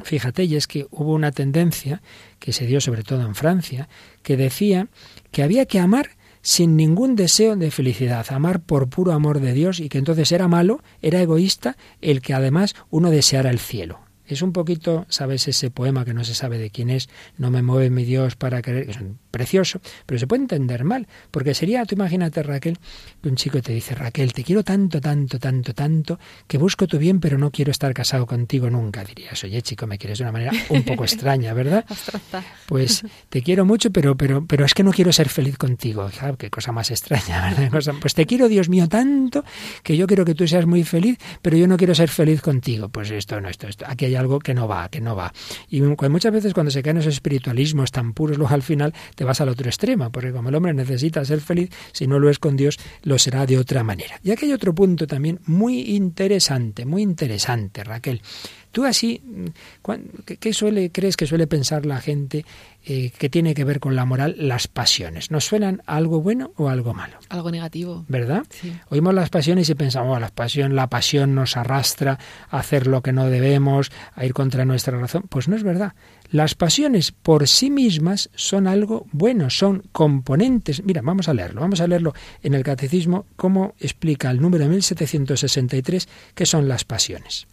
Fíjate, 0.03 0.43
y 0.43 0.57
es 0.57 0.67
que 0.67 0.89
hubo 0.91 1.15
una 1.15 1.31
tendencia 1.31 2.03
que 2.41 2.53
se 2.53 2.67
dio 2.67 2.81
sobre 2.81 3.05
todo 3.05 3.25
en 3.25 3.37
Francia, 3.37 3.89
que 4.25 4.37
decía 4.37 4.89
que 5.31 5.45
había 5.45 5.67
que 5.67 5.79
amar 5.79 6.11
sin 6.43 6.77
ningún 6.77 7.17
deseo 7.17 7.57
de 7.57 7.71
felicidad, 7.71 8.27
amar 8.31 8.61
por 8.61 8.89
puro 8.89 9.13
amor 9.13 9.41
de 9.41 9.53
Dios 9.53 9.81
y 9.81 9.89
que 9.89 9.99
entonces 9.99 10.31
era 10.33 10.49
malo, 10.49 10.83
era 11.01 11.23
egoísta 11.23 11.77
el 12.01 12.21
que 12.21 12.35
además 12.35 12.75
uno 12.91 13.11
deseara 13.11 13.51
el 13.51 13.59
cielo. 13.59 14.01
Es 14.33 14.43
un 14.43 14.53
poquito, 14.53 15.07
¿sabes? 15.09 15.49
Ese 15.49 15.71
poema 15.71 16.05
que 16.05 16.15
no 16.15 16.25
se 16.25 16.35
sabe 16.35 16.59
de 16.59 16.71
quién 16.71 16.91
es, 16.91 17.09
No 17.39 17.51
me 17.51 17.63
mueve 17.63 17.91
mi 17.91 18.05
Dios 18.05 18.37
para 18.37 18.63
querer, 18.63 18.87
que 18.87 18.93
es 18.93 19.01
un 19.01 19.19
precioso, 19.31 19.81
pero 20.07 20.19
se 20.19 20.27
puede 20.27 20.43
entender 20.43 20.85
mal, 20.85 21.09
porque 21.31 21.55
sería, 21.55 21.85
tú 21.85 21.95
imagínate, 21.95 22.43
Raquel, 22.43 22.79
que 23.23 23.29
un 23.29 23.37
chico 23.37 23.61
te 23.61 23.73
dice, 23.73 23.95
Raquel, 23.95 24.33
te 24.33 24.45
quiero 24.45 24.63
tanto, 24.63 25.01
tanto, 25.01 25.39
tanto, 25.39 25.75
tanto, 25.75 26.19
que 26.47 26.59
busco 26.59 26.87
tu 26.87 26.99
bien, 26.99 27.19
pero 27.19 27.39
no 27.39 27.51
quiero 27.51 27.71
estar 27.71 27.93
casado 27.95 28.27
contigo 28.27 28.71
nunca. 28.71 29.05
Dirías, 29.05 29.43
oye, 29.45 29.61
chico, 29.63 29.87
me 29.87 29.99
quieres 29.99 30.19
de 30.19 30.25
una 30.25 30.33
manera 30.33 30.53
un 30.69 30.83
poco 30.85 31.05
extraña, 31.05 31.53
¿verdad? 31.55 31.85
Pues 32.67 33.03
te 33.29 33.43
quiero 33.43 33.65
mucho, 33.67 33.91
pero, 33.91 34.17
pero, 34.17 34.47
pero 34.47 34.65
es 34.65 34.73
que 34.75 34.83
no 34.83 34.93
quiero 34.93 35.13
ser 35.13 35.29
feliz 35.29 35.59
contigo. 35.59 36.09
Hija, 36.09 36.35
qué 36.37 36.51
cosa 36.51 36.73
más 36.73 36.91
extraña, 36.91 37.55
¿verdad? 37.71 37.95
Pues 38.01 38.15
te 38.15 38.27
quiero, 38.27 38.49
Dios 38.49 38.69
mío, 38.69 38.89
tanto, 38.89 39.45
que 39.83 39.97
yo 39.97 40.07
quiero 40.07 40.25
que 40.25 40.35
tú 40.35 40.47
seas 40.47 40.67
muy 40.67 40.85
feliz, 40.85 41.19
pero 41.43 41.57
yo 41.57 41.67
no 41.67 41.77
quiero 41.77 41.95
ser 41.95 42.09
feliz 42.09 42.41
contigo. 42.41 42.89
Pues 42.89 43.11
esto 43.11 43.41
no, 43.41 43.49
esto, 43.49 43.67
esto. 43.67 43.85
Aquí 43.89 44.05
hay 44.07 44.15
algo 44.23 44.39
que 44.39 44.55
no 44.55 44.67
va, 44.67 44.89
que 44.89 45.01
no 45.01 45.15
va. 45.15 45.33
Y 45.69 45.83
muchas 45.83 46.33
veces 46.33 46.55
cuando 46.55 46.71
se 46.71 46.83
caen 46.83 46.97
esos 46.97 47.15
espiritualismos 47.15 47.93
tan 47.93 48.15
puros, 48.15 48.39
luego 48.39 48.55
al 48.55 48.63
final 48.63 48.95
te 49.15 49.25
vas 49.25 49.41
al 49.41 49.49
otro 49.49 49.69
extremo, 49.69 50.11
porque 50.11 50.33
como 50.33 50.49
el 50.49 50.55
hombre 50.55 50.73
necesita 50.73 51.25
ser 51.25 51.41
feliz, 51.41 51.71
si 51.93 52.07
no 52.07 52.19
lo 52.19 52.31
es 52.31 52.39
con 52.39 52.57
Dios, 52.57 52.79
lo 53.03 53.19
será 53.19 53.47
de 53.47 53.59
otra 53.59 53.85
manera. 53.85 54.19
Y 54.23 54.31
aquí 54.31 54.47
hay 54.47 54.53
otro 54.53 54.75
punto 54.75 55.07
también 55.07 55.41
muy 55.47 55.95
interesante, 55.95 56.87
muy 56.87 57.03
interesante, 57.03 57.85
Raquel. 57.85 58.23
Tú 58.73 58.87
así, 58.87 59.23
¿qué 60.41 60.53
suele, 60.55 60.91
crees 60.91 61.19
que 61.19 61.27
suele 61.27 61.47
pensar 61.47 61.85
la 61.85 62.01
gente 62.01 62.47
eh, 62.87 63.13
que 63.19 63.29
tiene 63.29 63.55
que 63.55 63.65
ver 63.65 63.81
con 63.81 63.95
la 63.95 64.07
moral? 64.07 64.35
Las 64.39 64.67
pasiones. 64.67 65.31
¿Nos 65.31 65.45
suenan 65.45 65.83
algo 65.85 66.23
bueno 66.23 66.53
o 66.57 66.71
algo 66.71 66.95
malo? 66.95 67.19
Algo 67.29 67.51
negativo. 67.51 68.07
¿Verdad? 68.09 68.45
Sí. 68.49 68.73
Oímos 68.89 69.13
las 69.13 69.29
pasiones 69.29 69.69
y 69.69 69.75
pensamos, 69.75 70.17
oh, 70.17 70.21
la 70.21 70.31
pasión, 70.31 70.75
la 70.75 70.89
pasión 70.89 71.35
nos 71.35 71.59
arrastra 71.59 72.19
a 72.51 72.59
hacer 72.59 72.87
lo 72.87 73.03
que 73.03 73.13
no 73.13 73.27
debemos, 73.27 73.93
a 74.15 74.25
ir 74.25 74.33
contra 74.33 74.65
nuestra 74.65 74.99
razón. 74.99 75.25
Pues 75.29 75.49
no 75.49 75.57
es 75.57 75.65
verdad. 75.65 75.93
Las 76.31 76.55
pasiones 76.55 77.13
por 77.13 77.47
sí 77.49 77.71
mismas 77.71 78.31
son 78.35 78.67
algo 78.67 79.07
bueno, 79.13 79.51
son 79.51 79.83
componentes. 79.93 80.83
Mira, 80.83 81.03
vamos 81.03 81.29
a 81.29 81.35
leerlo, 81.35 81.61
vamos 81.61 81.83
a 81.83 81.87
leerlo 81.87 82.15
en 82.43 82.55
el 82.55 82.63
Catecismo, 82.63 83.27
cómo 83.37 83.75
explica 83.79 84.31
el 84.31 84.41
número 84.41 84.67
1763 84.67 86.09
qué 86.35 86.47
son 86.47 86.69
las 86.69 86.85
pasiones. 86.85 87.47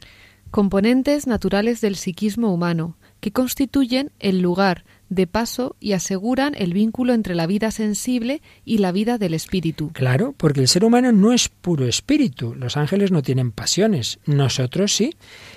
Componentes 0.51 1.27
naturales 1.27 1.79
del 1.79 1.95
psiquismo 1.95 2.51
humano, 2.53 2.97
que 3.19 3.31
constituyen 3.31 4.11
el 4.19 4.41
lugar 4.41 4.83
de 5.09 5.25
paso 5.25 5.75
y 5.79 5.93
aseguran 5.93 6.53
el 6.55 6.73
vínculo 6.73 7.13
entre 7.13 7.35
la 7.35 7.47
vida 7.47 7.71
sensible 7.71 8.41
y 8.63 8.77
la 8.77 8.91
vida 8.91 9.17
del 9.17 9.33
espíritu. 9.33 9.91
Claro, 9.91 10.33
porque 10.37 10.61
el 10.61 10.67
ser 10.67 10.85
humano 10.85 11.11
no 11.11 11.33
es 11.33 11.49
puro 11.49 11.87
espíritu. 11.87 12.53
Los 12.55 12.77
ángeles 12.77 13.11
no 13.11 13.23
tienen 13.23 13.51
pasiones, 13.51 14.19
nosotros 14.25 14.93
sí. 14.93 15.15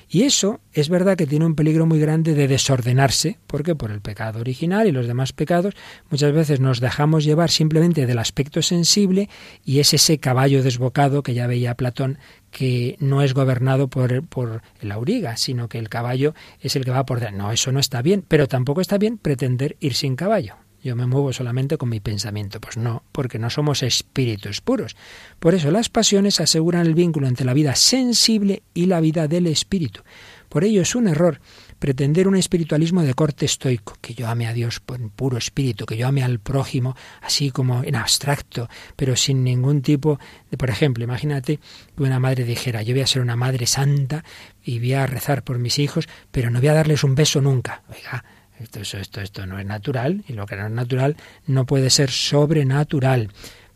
Y 0.08 0.22
eso 0.22 0.60
es 0.72 0.88
verdad 0.88 1.16
que 1.16 1.26
tiene 1.26 1.44
un 1.44 1.54
peligro 1.54 1.86
muy 1.86 1.98
grande 1.98 2.34
de 2.34 2.48
desordenarse, 2.48 3.38
porque 3.46 3.74
por 3.74 3.90
el 3.90 4.00
pecado 4.00 4.40
original 4.40 4.86
y 4.86 4.92
los 4.92 5.06
demás 5.06 5.32
pecados 5.32 5.74
muchas 6.10 6.32
veces 6.32 6.60
nos 6.60 6.80
dejamos 6.80 7.24
llevar 7.24 7.50
simplemente 7.50 8.06
del 8.06 8.18
aspecto 8.18 8.62
sensible 8.62 9.28
y 9.64 9.80
es 9.80 9.92
ese 9.94 10.18
caballo 10.18 10.62
desbocado 10.62 11.22
que 11.22 11.34
ya 11.34 11.46
veía 11.46 11.74
Platón 11.74 12.18
que 12.52 12.96
no 13.00 13.22
es 13.22 13.34
gobernado 13.34 13.88
por, 13.88 14.24
por 14.28 14.62
el 14.80 14.92
auriga, 14.92 15.36
sino 15.36 15.68
que 15.68 15.78
el 15.78 15.88
caballo 15.88 16.34
es 16.60 16.76
el 16.76 16.84
que 16.84 16.92
va 16.92 17.04
por 17.04 17.18
delante. 17.18 17.38
No, 17.38 17.50
eso 17.50 17.72
no 17.72 17.80
está 17.80 18.02
bien, 18.02 18.24
pero 18.28 18.46
tampoco 18.46 18.80
está 18.80 18.98
bien 18.98 19.18
pretender 19.18 19.76
ir 19.80 19.94
sin 19.94 20.14
caballo. 20.14 20.56
Yo 20.82 20.94
me 20.94 21.06
muevo 21.06 21.32
solamente 21.32 21.78
con 21.78 21.88
mi 21.88 22.00
pensamiento. 22.00 22.60
Pues 22.60 22.76
no, 22.76 23.04
porque 23.12 23.38
no 23.38 23.50
somos 23.50 23.82
espíritus 23.82 24.60
puros. 24.60 24.96
Por 25.38 25.54
eso 25.54 25.70
las 25.70 25.88
pasiones 25.88 26.40
aseguran 26.40 26.86
el 26.86 26.94
vínculo 26.94 27.26
entre 27.26 27.46
la 27.46 27.54
vida 27.54 27.74
sensible 27.74 28.62
y 28.74 28.86
la 28.86 29.00
vida 29.00 29.28
del 29.28 29.46
espíritu. 29.46 30.02
Por 30.48 30.64
ello 30.64 30.82
es 30.82 30.94
un 30.94 31.08
error 31.08 31.40
pretender 31.82 32.28
un 32.28 32.36
espiritualismo 32.36 33.02
de 33.02 33.12
corte 33.12 33.44
estoico, 33.44 33.96
que 34.00 34.14
yo 34.14 34.28
ame 34.28 34.46
a 34.46 34.52
Dios 34.52 34.78
por 34.78 35.00
puro 35.10 35.36
espíritu, 35.36 35.84
que 35.84 35.96
yo 35.96 36.06
ame 36.06 36.22
al 36.22 36.38
prójimo 36.38 36.94
así 37.22 37.50
como 37.50 37.82
en 37.82 37.96
abstracto, 37.96 38.68
pero 38.94 39.16
sin 39.16 39.42
ningún 39.42 39.82
tipo 39.82 40.20
de, 40.48 40.56
por 40.56 40.70
ejemplo, 40.70 41.02
imagínate 41.02 41.58
que 41.96 42.02
una 42.04 42.20
madre 42.20 42.44
dijera, 42.44 42.84
yo 42.84 42.94
voy 42.94 43.02
a 43.02 43.08
ser 43.08 43.20
una 43.20 43.34
madre 43.34 43.66
santa 43.66 44.22
y 44.62 44.78
voy 44.78 44.92
a 44.92 45.08
rezar 45.08 45.42
por 45.42 45.58
mis 45.58 45.80
hijos, 45.80 46.08
pero 46.30 46.50
no 46.50 46.60
voy 46.60 46.68
a 46.68 46.74
darles 46.74 47.02
un 47.02 47.16
beso 47.16 47.40
nunca. 47.40 47.82
Oiga, 47.88 48.24
esto, 48.60 48.78
esto, 48.78 49.20
esto 49.20 49.44
no 49.48 49.58
es 49.58 49.66
natural 49.66 50.22
y 50.28 50.34
lo 50.34 50.46
que 50.46 50.54
no 50.54 50.66
es 50.66 50.72
natural 50.72 51.16
no 51.48 51.66
puede 51.66 51.90
ser 51.90 52.12
sobrenatural, 52.12 53.30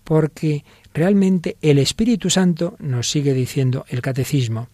porque 0.04 0.64
realmente 0.94 1.56
el 1.60 1.80
Espíritu 1.80 2.30
Santo 2.30 2.76
nos 2.78 3.10
sigue 3.10 3.34
diciendo 3.34 3.84
el 3.88 4.00
catecismo, 4.00 4.68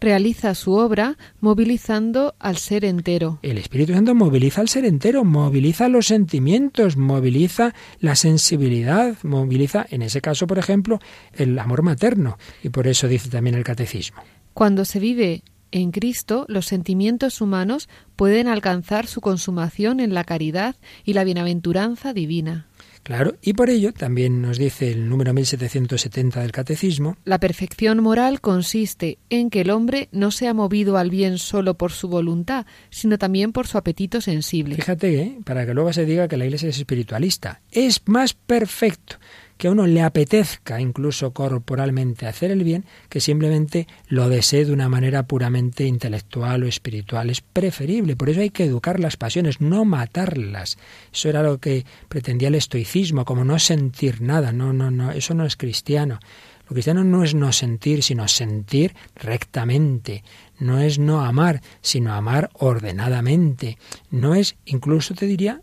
Realiza 0.00 0.54
su 0.54 0.72
obra 0.72 1.18
movilizando 1.40 2.34
al 2.38 2.56
ser 2.56 2.86
entero. 2.86 3.38
El 3.42 3.58
Espíritu 3.58 3.92
Santo 3.92 4.14
moviliza 4.14 4.62
al 4.62 4.68
ser 4.68 4.86
entero, 4.86 5.24
moviliza 5.24 5.88
los 5.88 6.06
sentimientos, 6.06 6.96
moviliza 6.96 7.74
la 8.00 8.16
sensibilidad, 8.16 9.16
moviliza, 9.22 9.86
en 9.90 10.00
ese 10.00 10.22
caso, 10.22 10.46
por 10.46 10.58
ejemplo, 10.58 11.00
el 11.34 11.58
amor 11.58 11.82
materno. 11.82 12.38
Y 12.62 12.70
por 12.70 12.86
eso 12.86 13.08
dice 13.08 13.28
también 13.28 13.56
el 13.56 13.64
catecismo. 13.64 14.22
Cuando 14.54 14.84
se 14.84 14.98
vive 14.98 15.42
En 15.72 15.92
Cristo 15.92 16.46
los 16.48 16.66
sentimientos 16.66 17.40
humanos 17.40 17.88
pueden 18.16 18.48
alcanzar 18.48 19.06
su 19.06 19.20
consumación 19.20 20.00
en 20.00 20.14
la 20.14 20.24
caridad 20.24 20.74
y 21.04 21.12
la 21.12 21.22
bienaventuranza 21.22 22.12
divina. 22.12 22.66
Claro, 23.02 23.34
y 23.42 23.54
por 23.54 23.70
ello 23.70 23.92
también 23.92 24.42
nos 24.42 24.58
dice 24.58 24.90
el 24.90 25.08
número 25.08 25.32
1770 25.32 26.40
del 26.40 26.52
Catecismo, 26.52 27.16
La 27.24 27.40
perfección 27.40 28.02
moral 28.02 28.40
consiste 28.40 29.18
en 29.30 29.50
que 29.50 29.62
el 29.62 29.70
hombre 29.70 30.08
no 30.12 30.30
sea 30.30 30.54
movido 30.54 30.96
al 30.96 31.10
bien 31.10 31.38
solo 31.38 31.74
por 31.74 31.92
su 31.92 32.08
voluntad, 32.08 32.66
sino 32.90 33.18
también 33.18 33.52
por 33.52 33.66
su 33.66 33.78
apetito 33.78 34.20
sensible. 34.20 34.76
fíjate, 34.76 35.20
¿eh? 35.20 35.38
para 35.44 35.66
que 35.66 35.74
luego 35.74 35.92
se 35.92 36.04
diga 36.04 36.28
que 36.28 36.36
la 36.36 36.44
Iglesia 36.44 36.68
es 36.68 36.78
espiritualista, 36.78 37.62
es 37.70 38.02
más 38.06 38.34
perfecto 38.34 39.16
que 39.60 39.68
a 39.68 39.72
uno 39.72 39.86
le 39.86 40.00
apetezca 40.00 40.80
incluso 40.80 41.34
corporalmente 41.34 42.26
hacer 42.26 42.50
el 42.50 42.64
bien 42.64 42.86
que 43.10 43.20
simplemente 43.20 43.86
lo 44.08 44.30
desee 44.30 44.64
de 44.64 44.72
una 44.72 44.88
manera 44.88 45.24
puramente 45.24 45.84
intelectual 45.84 46.62
o 46.62 46.66
espiritual. 46.66 47.28
Es 47.28 47.42
preferible, 47.42 48.16
por 48.16 48.30
eso 48.30 48.40
hay 48.40 48.48
que 48.48 48.64
educar 48.64 48.98
las 48.98 49.18
pasiones, 49.18 49.60
no 49.60 49.84
matarlas. 49.84 50.78
Eso 51.12 51.28
era 51.28 51.42
lo 51.42 51.58
que 51.58 51.84
pretendía 52.08 52.48
el 52.48 52.54
estoicismo, 52.54 53.26
como 53.26 53.44
no 53.44 53.58
sentir 53.58 54.22
nada. 54.22 54.50
No, 54.50 54.72
no, 54.72 54.90
no, 54.90 55.12
eso 55.12 55.34
no 55.34 55.44
es 55.44 55.56
cristiano. 55.56 56.20
Lo 56.70 56.74
cristiano 56.74 57.04
no 57.04 57.22
es 57.22 57.34
no 57.34 57.52
sentir, 57.52 58.02
sino 58.02 58.28
sentir 58.28 58.94
rectamente. 59.16 60.24
No 60.58 60.78
es 60.78 60.98
no 60.98 61.20
amar, 61.20 61.60
sino 61.82 62.14
amar 62.14 62.48
ordenadamente. 62.54 63.76
No 64.10 64.34
es, 64.34 64.56
incluso 64.64 65.12
te 65.12 65.26
diría, 65.26 65.60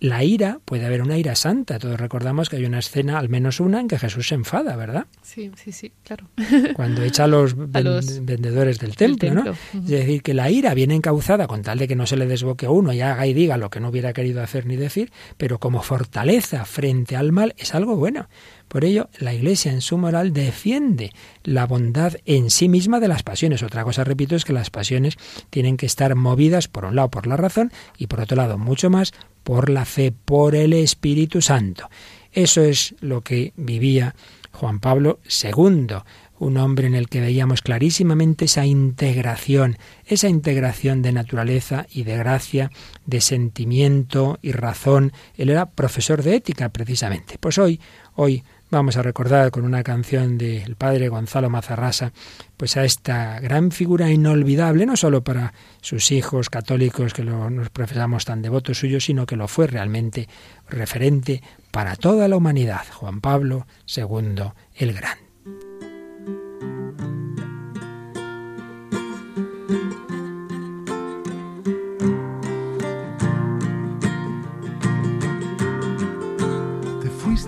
la 0.00 0.24
ira, 0.24 0.58
puede 0.64 0.86
haber 0.86 1.02
una 1.02 1.16
ira 1.18 1.34
santa. 1.34 1.78
Todos 1.78 1.98
recordamos 2.00 2.48
que 2.48 2.56
hay 2.56 2.64
una 2.64 2.78
escena, 2.80 3.18
al 3.18 3.28
menos 3.28 3.60
una, 3.60 3.80
en 3.80 3.88
que 3.88 3.98
Jesús 3.98 4.28
se 4.28 4.34
enfada, 4.34 4.76
¿verdad? 4.76 5.06
Sí, 5.22 5.50
sí, 5.56 5.72
sí, 5.72 5.92
claro. 6.04 6.28
Cuando 6.74 7.02
echa 7.02 7.24
a 7.24 7.26
los, 7.26 7.52
A 7.54 7.56
ven- 7.56 7.84
los- 7.84 8.24
vendedores 8.24 8.78
del 8.78 8.96
templo, 8.96 9.32
¿no? 9.34 9.50
Es 9.74 9.86
decir, 9.86 10.22
que 10.22 10.34
la 10.34 10.50
ira 10.50 10.74
viene 10.74 10.94
encauzada 10.94 11.46
con 11.46 11.62
tal 11.62 11.78
de 11.78 11.88
que 11.88 11.96
no 11.96 12.06
se 12.06 12.16
le 12.16 12.26
desboque 12.26 12.66
a 12.66 12.70
uno 12.70 12.92
y 12.92 13.00
haga 13.00 13.26
y 13.26 13.34
diga 13.34 13.56
lo 13.56 13.70
que 13.70 13.80
no 13.80 13.88
hubiera 13.88 14.12
querido 14.12 14.42
hacer 14.42 14.66
ni 14.66 14.76
decir, 14.76 15.12
pero 15.36 15.58
como 15.58 15.82
fortaleza 15.82 16.64
frente 16.64 17.16
al 17.16 17.32
mal 17.32 17.54
es 17.58 17.74
algo 17.74 17.96
bueno. 17.96 18.28
Por 18.68 18.84
ello, 18.86 19.10
la 19.18 19.34
Iglesia 19.34 19.70
en 19.70 19.82
su 19.82 19.98
moral 19.98 20.32
defiende 20.32 21.12
la 21.44 21.66
bondad 21.66 22.14
en 22.24 22.48
sí 22.48 22.70
misma 22.70 23.00
de 23.00 23.08
las 23.08 23.22
pasiones. 23.22 23.62
Otra 23.62 23.84
cosa, 23.84 24.02
repito, 24.02 24.34
es 24.34 24.46
que 24.46 24.54
las 24.54 24.70
pasiones 24.70 25.18
tienen 25.50 25.76
que 25.76 25.84
estar 25.84 26.14
movidas, 26.14 26.68
por 26.68 26.86
un 26.86 26.96
lado, 26.96 27.10
por 27.10 27.26
la 27.26 27.36
razón 27.36 27.70
y 27.98 28.06
por 28.06 28.20
otro 28.20 28.36
lado, 28.36 28.56
mucho 28.56 28.88
más, 28.88 29.12
por 29.42 29.70
la 29.70 29.84
fe, 29.84 30.12
por 30.12 30.54
el 30.54 30.72
Espíritu 30.72 31.40
Santo. 31.42 31.88
Eso 32.32 32.62
es 32.62 32.94
lo 33.00 33.20
que 33.20 33.52
vivía 33.56 34.14
Juan 34.52 34.80
Pablo 34.80 35.20
II, 35.42 35.96
un 36.38 36.56
hombre 36.56 36.86
en 36.86 36.94
el 36.94 37.08
que 37.08 37.20
veíamos 37.20 37.62
clarísimamente 37.62 38.46
esa 38.46 38.66
integración, 38.66 39.78
esa 40.06 40.28
integración 40.28 41.02
de 41.02 41.12
naturaleza 41.12 41.86
y 41.92 42.02
de 42.02 42.16
gracia, 42.16 42.70
de 43.06 43.20
sentimiento 43.20 44.38
y 44.42 44.52
razón. 44.52 45.12
Él 45.36 45.50
era 45.50 45.66
profesor 45.66 46.22
de 46.22 46.36
ética, 46.36 46.70
precisamente. 46.70 47.36
Pues 47.38 47.58
hoy, 47.58 47.80
hoy 48.14 48.42
vamos 48.72 48.96
a 48.96 49.02
recordar 49.02 49.50
con 49.50 49.64
una 49.64 49.82
canción 49.82 50.38
del 50.38 50.76
padre 50.76 51.08
Gonzalo 51.08 51.50
Mazarrasa, 51.50 52.12
pues 52.56 52.76
a 52.76 52.84
esta 52.84 53.38
gran 53.38 53.70
figura 53.70 54.10
inolvidable, 54.10 54.86
no 54.86 54.96
solo 54.96 55.22
para 55.22 55.52
sus 55.82 56.10
hijos 56.10 56.48
católicos 56.48 57.12
que 57.12 57.22
nos 57.22 57.70
profesamos 57.70 58.24
tan 58.24 58.40
devotos 58.40 58.78
suyos, 58.78 59.04
sino 59.04 59.26
que 59.26 59.36
lo 59.36 59.46
fue 59.46 59.66
realmente 59.66 60.28
referente 60.68 61.42
para 61.70 61.96
toda 61.96 62.28
la 62.28 62.36
humanidad, 62.36 62.82
Juan 62.92 63.20
Pablo 63.20 63.66
II 63.94 64.52
el 64.76 64.92
Gran. 64.94 65.21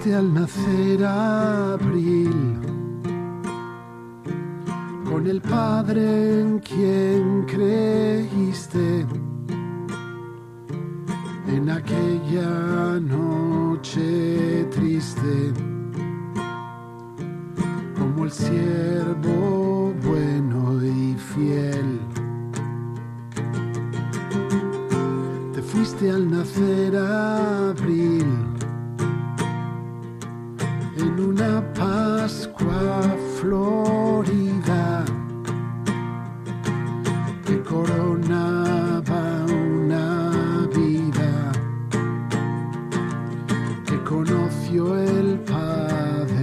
Te 0.04 0.10
fuiste 0.10 0.18
al 0.18 0.34
nacer 0.34 1.02
abril. 1.02 2.60
Con 5.08 5.26
el 5.26 5.40
Padre 5.40 6.40
en 6.40 6.58
quien 6.58 7.46
creíste. 7.46 9.06
En 11.48 11.70
aquella 11.70 13.00
noche 13.00 14.66
triste. 14.72 15.54
Como 17.98 18.24
el 18.26 18.30
siervo 18.30 19.94
bueno 20.04 20.84
y 20.84 21.16
fiel. 21.16 22.00
Te 25.54 25.62
fuiste 25.62 26.10
al 26.10 26.30
nacer 26.30 26.94
abril 26.94 28.43
una 31.34 31.60
Pascua 31.74 33.16
florida 33.40 35.04
que 37.44 37.60
coronaba 37.62 39.44
una 39.48 40.68
vida 40.68 41.52
que 43.84 43.96
conoció 44.04 44.96
el 44.96 45.40
padecer. 45.40 46.34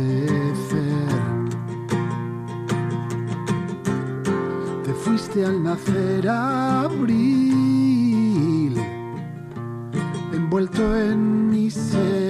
Te 4.83 4.93
fuiste 4.93 5.45
al 5.45 5.63
nacer 5.63 6.27
abril 6.27 7.61
envuelto 10.33 10.97
en 10.97 11.49
misericordia, 11.49 12.20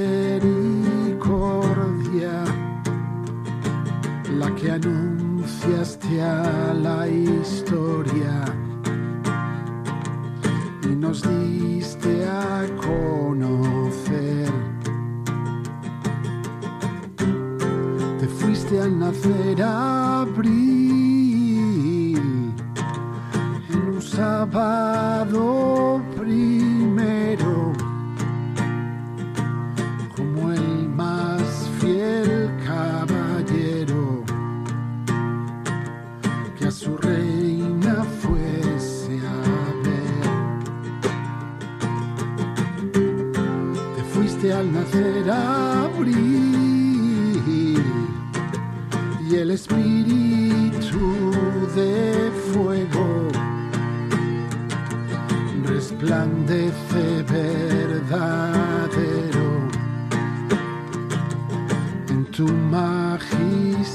anunciaste 5.63 6.21
a 6.21 6.73
la 6.73 7.07
historia 7.07 8.45
y 10.83 10.87
nos 10.87 11.21
diste 11.21 12.25
a 12.25 12.65
conocer. 12.77 14.51
Te 18.19 18.27
fuiste 18.27 18.81
al 18.81 18.99
nacer 18.99 19.61
abril 19.61 20.51
en 23.69 23.81
un 23.93 24.01
sábado 24.01 25.80
resplandece 56.11 57.23
verdadero 57.23 58.27
en 62.09 62.25
tu 62.25 62.47
magisterio 62.47 63.91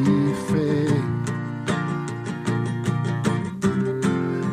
y 0.00 0.32
fe. 0.48 0.86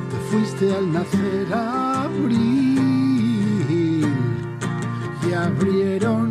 Te 0.10 0.18
fuiste 0.30 0.66
al 0.76 0.92
nacer 0.92 1.54
abril 1.54 2.88
y 5.26 5.28
abrieron 5.34 6.27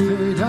fuiste 0.00 0.39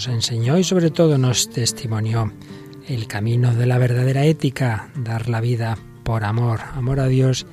nos 0.00 0.08
enseñó 0.08 0.56
y 0.56 0.64
sobre 0.64 0.90
todo 0.90 1.18
nos 1.18 1.50
testimonió 1.50 2.32
el 2.88 3.06
camino 3.06 3.54
de 3.54 3.66
la 3.66 3.76
verdadera 3.76 4.24
ética, 4.24 4.90
dar 4.96 5.28
la 5.28 5.42
vida 5.42 5.76
por 6.04 6.24
amor, 6.24 6.60
amor 6.72 7.00
a 7.00 7.06
Dios 7.06 7.46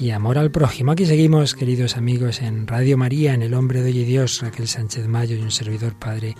y 0.00 0.10
amor 0.10 0.36
al 0.36 0.50
prójimo. 0.50 0.90
Aquí 0.90 1.06
seguimos, 1.06 1.54
queridos 1.54 1.96
amigos, 1.96 2.42
en 2.42 2.66
Radio 2.66 2.98
María, 2.98 3.32
en 3.32 3.42
El 3.42 3.54
Hombre 3.54 3.82
de 3.82 3.92
Hoy 3.92 4.04
Dios, 4.04 4.40
Raquel 4.42 4.66
Sánchez 4.66 5.06
Mayo 5.06 5.36
y 5.36 5.42
un 5.42 5.52
servidor 5.52 5.96
padre 5.96 6.34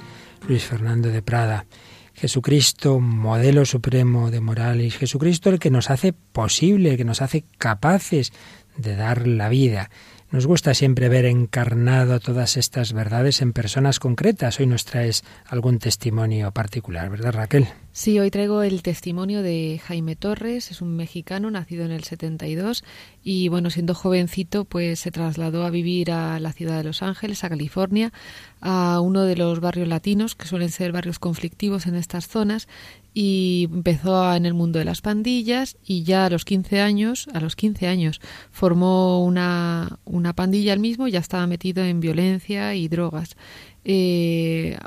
Luis 0.48 0.64
Fernando 0.64 1.10
de 1.10 1.22
Prada. 1.22 1.66
Jesucristo, 2.14 2.98
modelo 2.98 3.64
supremo 3.64 4.32
de 4.32 4.40
moral, 4.40 4.80
y 4.80 4.90
Jesucristo 4.90 5.50
el 5.50 5.60
que 5.60 5.70
nos 5.70 5.88
hace 5.88 6.12
posible, 6.12 6.90
el 6.90 6.96
que 6.96 7.04
nos 7.04 7.22
hace 7.22 7.44
capaces 7.58 8.32
de 8.76 8.96
dar 8.96 9.28
la 9.28 9.48
vida. 9.48 9.88
Nos 10.34 10.48
gusta 10.48 10.74
siempre 10.74 11.08
ver 11.08 11.26
encarnado 11.26 12.18
todas 12.18 12.56
estas 12.56 12.92
verdades 12.92 13.40
en 13.40 13.52
personas 13.52 14.00
concretas. 14.00 14.58
Hoy 14.58 14.66
nos 14.66 14.84
traes 14.84 15.22
algún 15.46 15.78
testimonio 15.78 16.50
particular, 16.50 17.08
¿verdad 17.08 17.34
Raquel? 17.34 17.68
Sí, 17.92 18.18
hoy 18.18 18.32
traigo 18.32 18.64
el 18.64 18.82
testimonio 18.82 19.42
de 19.42 19.80
Jaime 19.84 20.16
Torres, 20.16 20.72
es 20.72 20.82
un 20.82 20.96
mexicano 20.96 21.52
nacido 21.52 21.84
en 21.84 21.92
el 21.92 22.02
72 22.02 22.82
y 23.22 23.48
bueno, 23.48 23.70
siendo 23.70 23.94
jovencito 23.94 24.64
pues 24.64 24.98
se 24.98 25.12
trasladó 25.12 25.64
a 25.64 25.70
vivir 25.70 26.10
a 26.10 26.40
la 26.40 26.52
ciudad 26.52 26.78
de 26.78 26.82
Los 26.82 27.04
Ángeles, 27.04 27.44
a 27.44 27.48
California, 27.48 28.12
a 28.60 28.98
uno 28.98 29.22
de 29.22 29.36
los 29.36 29.60
barrios 29.60 29.86
latinos 29.86 30.34
que 30.34 30.48
suelen 30.48 30.70
ser 30.70 30.90
barrios 30.90 31.20
conflictivos 31.20 31.86
en 31.86 31.94
estas 31.94 32.26
zonas 32.26 32.66
y 33.14 33.68
empezó 33.72 34.34
en 34.34 34.44
el 34.44 34.54
mundo 34.54 34.80
de 34.80 34.84
las 34.84 35.00
pandillas 35.00 35.76
y 35.84 36.02
ya 36.02 36.26
a 36.26 36.30
los 36.30 36.44
15 36.44 36.80
años, 36.80 37.28
a 37.32 37.40
los 37.40 37.56
15 37.56 37.86
años 37.86 38.20
formó 38.50 39.24
una, 39.24 40.00
una 40.04 40.34
pandilla 40.34 40.72
el 40.72 40.80
mismo, 40.80 41.08
ya 41.08 41.20
estaba 41.20 41.46
metido 41.46 41.84
en 41.84 42.00
violencia 42.00 42.74
y 42.74 42.88
drogas 42.88 43.36
eh, 43.84 44.78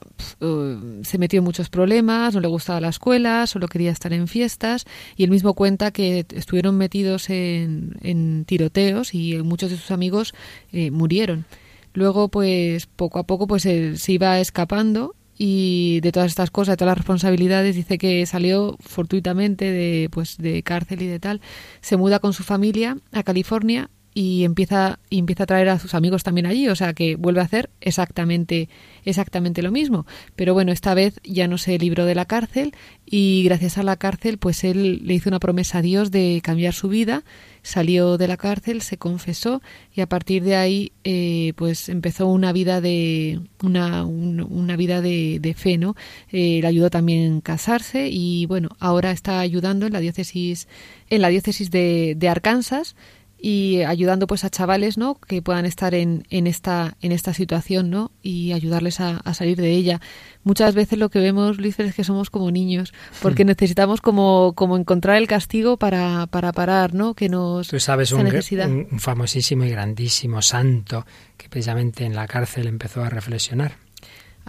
uh, 0.41 1.03
se 1.03 1.17
metió 1.19 1.39
en 1.39 1.43
muchos 1.43 1.69
problemas, 1.69 2.33
no 2.33 2.39
le 2.39 2.47
gustaba 2.47 2.81
la 2.81 2.89
escuela, 2.89 3.45
solo 3.45 3.67
quería 3.67 3.91
estar 3.91 4.11
en 4.11 4.27
fiestas 4.27 4.85
y 5.15 5.23
él 5.23 5.29
mismo 5.29 5.53
cuenta 5.53 5.91
que 5.91 6.25
estuvieron 6.33 6.77
metidos 6.77 7.29
en, 7.29 8.45
tiroteos 8.45 9.13
y 9.13 9.37
muchos 9.43 9.69
de 9.69 9.77
sus 9.77 9.91
amigos 9.91 10.33
eh, 10.71 10.91
murieron. 10.91 11.45
Luego, 11.93 12.27
pues 12.29 12.85
poco 12.87 13.19
a 13.19 13.23
poco, 13.23 13.47
pues 13.47 13.65
él 13.65 13.97
se 13.97 14.13
iba 14.13 14.39
escapando 14.39 15.15
y 15.37 15.99
de 16.01 16.11
todas 16.11 16.29
estas 16.29 16.51
cosas, 16.51 16.73
de 16.73 16.77
todas 16.77 16.91
las 16.91 16.97
responsabilidades, 16.97 17.75
dice 17.75 17.97
que 17.97 18.25
salió 18.25 18.77
fortuitamente 18.79 19.71
de, 19.71 20.09
pues, 20.11 20.37
de 20.37 20.63
cárcel 20.63 21.01
y 21.01 21.07
de 21.07 21.19
tal, 21.19 21.41
se 21.81 21.97
muda 21.97 22.19
con 22.19 22.33
su 22.33 22.43
familia 22.43 22.97
a 23.11 23.23
California 23.23 23.89
y 24.17 24.45
empieza, 24.45 24.97
y 25.11 25.19
empieza 25.19 25.43
a 25.43 25.45
traer 25.45 25.69
a 25.69 25.77
sus 25.77 25.93
amigos 25.93 26.23
también 26.23 26.47
allí, 26.47 26.67
o 26.69 26.75
sea 26.75 26.93
que 26.93 27.15
vuelve 27.17 27.39
a 27.39 27.43
hacer 27.43 27.69
exactamente, 27.81 28.67
exactamente 29.05 29.61
lo 29.61 29.71
mismo. 29.71 30.07
Pero 30.35 30.55
bueno, 30.55 30.71
esta 30.71 30.95
vez 30.95 31.19
ya 31.23 31.47
no 31.47 31.59
se 31.59 31.77
libró 31.77 32.03
de 32.03 32.15
la 32.15 32.25
cárcel 32.25 32.73
y 33.05 33.43
gracias 33.43 33.77
a 33.77 33.83
la 33.83 33.95
cárcel 33.95 34.39
pues 34.39 34.63
él 34.63 35.01
le 35.05 35.13
hizo 35.13 35.29
una 35.29 35.39
promesa 35.39 35.77
a 35.77 35.81
Dios 35.83 36.09
de 36.09 36.41
cambiar 36.43 36.73
su 36.73 36.89
vida, 36.89 37.25
salió 37.61 38.17
de 38.17 38.27
la 38.27 38.37
cárcel, 38.37 38.81
se 38.81 38.97
confesó 38.97 39.61
y 39.93 40.01
a 40.01 40.09
partir 40.09 40.43
de 40.43 40.55
ahí 40.55 40.93
eh, 41.03 41.53
pues 41.55 41.87
empezó 41.87 42.25
una 42.25 42.51
vida 42.53 42.81
de 42.81 43.39
una, 43.61 44.03
una 44.03 44.75
vida 44.77 45.01
de, 45.01 45.37
de, 45.39 45.53
fe, 45.53 45.77
¿no? 45.77 45.95
Eh, 46.31 46.57
le 46.59 46.67
ayudó 46.67 46.89
también 46.89 47.37
a 47.37 47.41
casarse 47.41 48.09
y 48.09 48.47
bueno, 48.47 48.69
ahora 48.79 49.11
está 49.11 49.41
ayudando 49.41 49.85
en 49.85 49.93
la 49.93 49.99
diócesis 49.99 50.67
en 51.11 51.21
la 51.21 51.29
diócesis 51.29 51.69
de, 51.69 52.15
de 52.17 52.29
Arkansas 52.29 52.95
y 53.39 53.83
ayudando 53.83 54.25
pues 54.27 54.43
a 54.43 54.49
chavales 54.49 54.97
no 54.97 55.15
que 55.15 55.41
puedan 55.41 55.65
estar 55.65 55.93
en, 55.93 56.25
en 56.29 56.47
esta 56.47 56.97
en 57.01 57.11
esta 57.11 57.33
situación 57.33 57.89
no 57.89 58.11
y 58.23 58.53
ayudarles 58.53 58.99
a, 58.99 59.21
salir 59.33 59.57
de 59.57 59.71
ella 59.71 60.01
muchas 60.43 60.73
veces 60.73 60.97
lo 60.97 61.09
que 61.09 61.19
vemos 61.19 61.57
Luis 61.57 61.79
es 61.79 61.93
que 61.93 62.03
somos 62.03 62.29
como 62.29 62.49
niños 62.49 62.93
porque 63.21 63.43
hmm. 63.43 63.47
necesitamos 63.47 64.01
como 64.01 64.53
como 64.55 64.77
encontrar 64.77 65.17
el 65.17 65.27
castigo 65.27 65.77
para, 65.77 66.25
para 66.27 66.51
parar 66.51 66.93
no 66.93 67.13
que 67.13 67.29
nos 67.29 67.67
tú 67.67 67.79
sabes 67.79 68.11
un, 68.11 68.25
un, 68.25 68.99
famosísimo 68.99 69.65
y 69.65 69.69
grandísimo 69.69 70.41
santo 70.41 71.05
que 71.37 71.49
precisamente 71.49 72.05
en 72.05 72.15
la 72.15 72.27
cárcel 72.27 72.67
empezó 72.67 73.03
a 73.03 73.09
reflexionar 73.09 73.87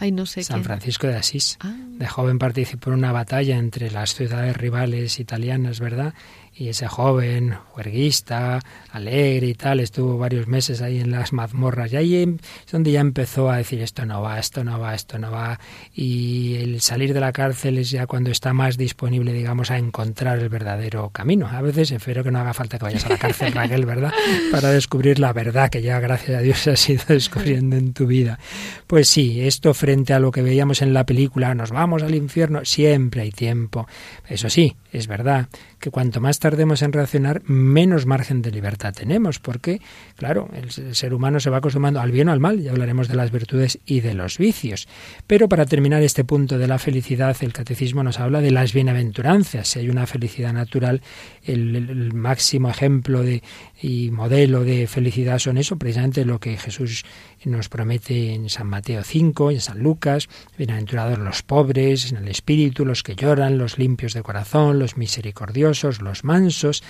Ay, 0.01 0.13
no 0.13 0.27
sé 0.27 0.45
San 0.45 0.63
Francisco 0.63 1.09
de 1.09 1.17
Asís. 1.17 1.59
Ah. 1.61 1.75
De 1.75 2.07
joven 2.07 2.39
participó 2.39 2.91
en 2.91 2.99
una 2.99 3.11
batalla 3.11 3.57
entre 3.57 3.91
las 3.91 4.15
ciudades 4.15 4.57
rivales 4.57 5.19
italianas, 5.19 5.81
¿verdad? 5.81 6.15
Y 6.59 6.69
ese 6.69 6.89
joven, 6.89 7.55
juerguista, 7.69 8.59
alegre 8.91 9.47
y 9.47 9.55
tal, 9.55 9.79
estuvo 9.79 10.19
varios 10.19 10.49
meses 10.49 10.83
ahí 10.83 10.99
en 10.99 11.13
las 11.13 11.33
mazmorras 11.33 11.93
y 11.93 11.97
ahí 11.97 12.15
es 12.17 12.73
donde 12.73 12.91
ya 12.91 13.01
empezó 13.01 13.49
a 13.49 13.59
decir 13.59 13.81
esto 13.81 14.05
no 14.05 14.23
va, 14.23 14.41
esto 14.41 14.65
no 14.65 14.81
va, 14.81 14.95
esto 14.95 15.19
no 15.19 15.31
va 15.31 15.61
y 15.95 16.57
el 16.57 16.81
salir 16.81 17.15
de 17.15 17.21
la 17.21 17.33
cárcel 17.33 17.79
es 17.79 17.91
ya 17.91 18.09
cuando 18.09 18.31
está 18.31 18.53
más 18.53 18.77
disponible, 18.77 19.33
digamos, 19.33 19.71
a 19.71 19.79
encontrar 19.79 20.41
el 20.41 20.49
verdadero 20.49 21.11
camino. 21.11 21.47
A 21.47 21.63
veces 21.63 21.93
espero 21.93 22.25
que 22.25 22.33
no 22.33 22.41
haga 22.41 22.55
falta 22.55 22.79
que 22.79 22.85
vayas 22.85 23.07
a 23.07 23.11
la 23.11 23.19
cárcel, 23.19 23.53
Raquel, 23.53 23.87
¿verdad? 23.87 24.13
Para 24.51 24.71
descubrir 24.71 25.21
la 25.21 25.33
verdad 25.33 25.71
que 25.71 25.81
ya, 25.81 26.01
gracias 26.01 26.39
a 26.39 26.41
Dios, 26.41 26.67
has 26.67 26.89
ido 26.89 27.05
descubriendo 27.07 27.77
en 27.77 27.93
tu 27.93 28.07
vida. 28.09 28.41
Pues 28.89 29.09
sí, 29.09 29.43
esto 29.43 29.75
frente 29.75 30.13
a 30.13 30.19
lo 30.19 30.33
que 30.33 30.43
veíamos 30.43 30.83
en 30.83 30.93
la 30.93 31.07
película, 31.07 31.55
nos 31.55 31.71
vamos 31.71 32.03
al 32.03 32.17
infierno, 32.17 32.65
siempre 32.65 33.23
hay 33.23 33.31
tiempo. 33.31 33.87
Eso 34.27 34.51
sí, 34.51 34.77
es 34.93 35.07
verdad 35.07 35.49
que 35.79 35.91
cuanto 35.91 36.21
más 36.21 36.39
tardemos 36.39 36.83
en 36.83 36.93
reaccionar, 36.93 37.43
menos 37.45 38.07
margen 38.07 38.43
de 38.43 38.51
libertad 38.51 38.93
tenemos, 38.93 39.39
porque, 39.39 39.81
claro, 40.17 40.49
el 40.55 40.95
ser 40.95 41.15
humano 41.15 41.41
se 41.41 41.51
va 41.51 41.59
acostumbrando 41.59 42.01
al 42.01 42.11
bien 42.11 42.29
o 42.29 42.33
al 42.33 42.41
mal, 42.41 42.61
ya 42.61 42.71
hablaremos 42.71 43.09
de 43.09 43.15
las 43.15 43.31
virtudes 43.31 43.79
y 43.87 44.01
de 44.01 44.15
los 44.15 44.39
vicios. 44.39 44.89
Pero 45.27 45.49
para 45.49 45.67
terminar 45.67 46.03
este 46.03 46.25
punto 46.25 46.59
de 46.59 46.67
la 46.67 46.79
felicidad, 46.79 47.37
el 47.41 47.53
catecismo 47.53 48.03
nos 48.03 48.21
habla 48.21 48.41
de 48.41 48.51
las 48.51 48.73
bienaventuranzas. 48.73 49.69
Si 49.69 49.79
hay 49.79 49.91
una 49.91 50.07
felicidad 50.07 50.53
natural, 50.53 51.03
el, 51.45 51.77
el 51.77 52.13
máximo 52.13 52.69
ejemplo 52.69 53.23
de, 53.23 53.43
y 53.81 54.11
modelo 54.11 54.65
de 54.65 54.87
felicidad 54.87 55.39
son 55.39 55.59
eso, 55.59 55.77
precisamente 55.77 56.25
lo 56.25 56.41
que 56.41 56.57
Jesús 56.57 57.05
nos 57.45 57.69
promete 57.69 58.35
en 58.35 58.49
San 58.49 58.67
Mateo 58.67 59.03
5, 59.03 59.51
en 59.51 59.61
San 59.61 59.79
Lucas, 59.79 60.29
bienaventurados 60.57 61.19
los 61.19 61.43
pobres, 61.43 62.11
en 62.11 62.19
el 62.19 62.29
espíritu, 62.29 62.85
los 62.85 63.03
que 63.03 63.15
lloran, 63.15 63.59
los 63.59 63.79
limpios 63.79 64.15
de 64.15 64.23
corazón, 64.23 64.79
los 64.79 64.97
misericordiosos, 64.97 66.03
los 66.03 66.25
mansos, 66.25 66.83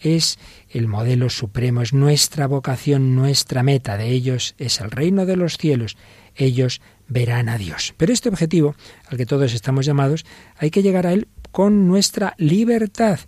es 0.00 0.38
el 0.68 0.88
modelo 0.88 1.30
supremo, 1.30 1.82
es 1.82 1.92
nuestra 1.92 2.46
vocación, 2.46 3.14
nuestra 3.14 3.62
meta 3.62 3.96
de 3.96 4.08
ellos 4.08 4.54
es 4.58 4.80
el 4.80 4.90
reino 4.90 5.26
de 5.26 5.36
los 5.36 5.58
cielos. 5.58 5.96
Ellos 6.34 6.80
verán 7.08 7.48
a 7.48 7.58
Dios. 7.58 7.94
Pero 7.96 8.12
este 8.12 8.28
objetivo, 8.28 8.74
al 9.06 9.18
que 9.18 9.26
todos 9.26 9.54
estamos 9.54 9.86
llamados, 9.86 10.24
hay 10.56 10.70
que 10.70 10.82
llegar 10.82 11.06
a 11.06 11.12
él 11.12 11.28
con 11.50 11.86
nuestra 11.86 12.34
libertad. 12.38 13.20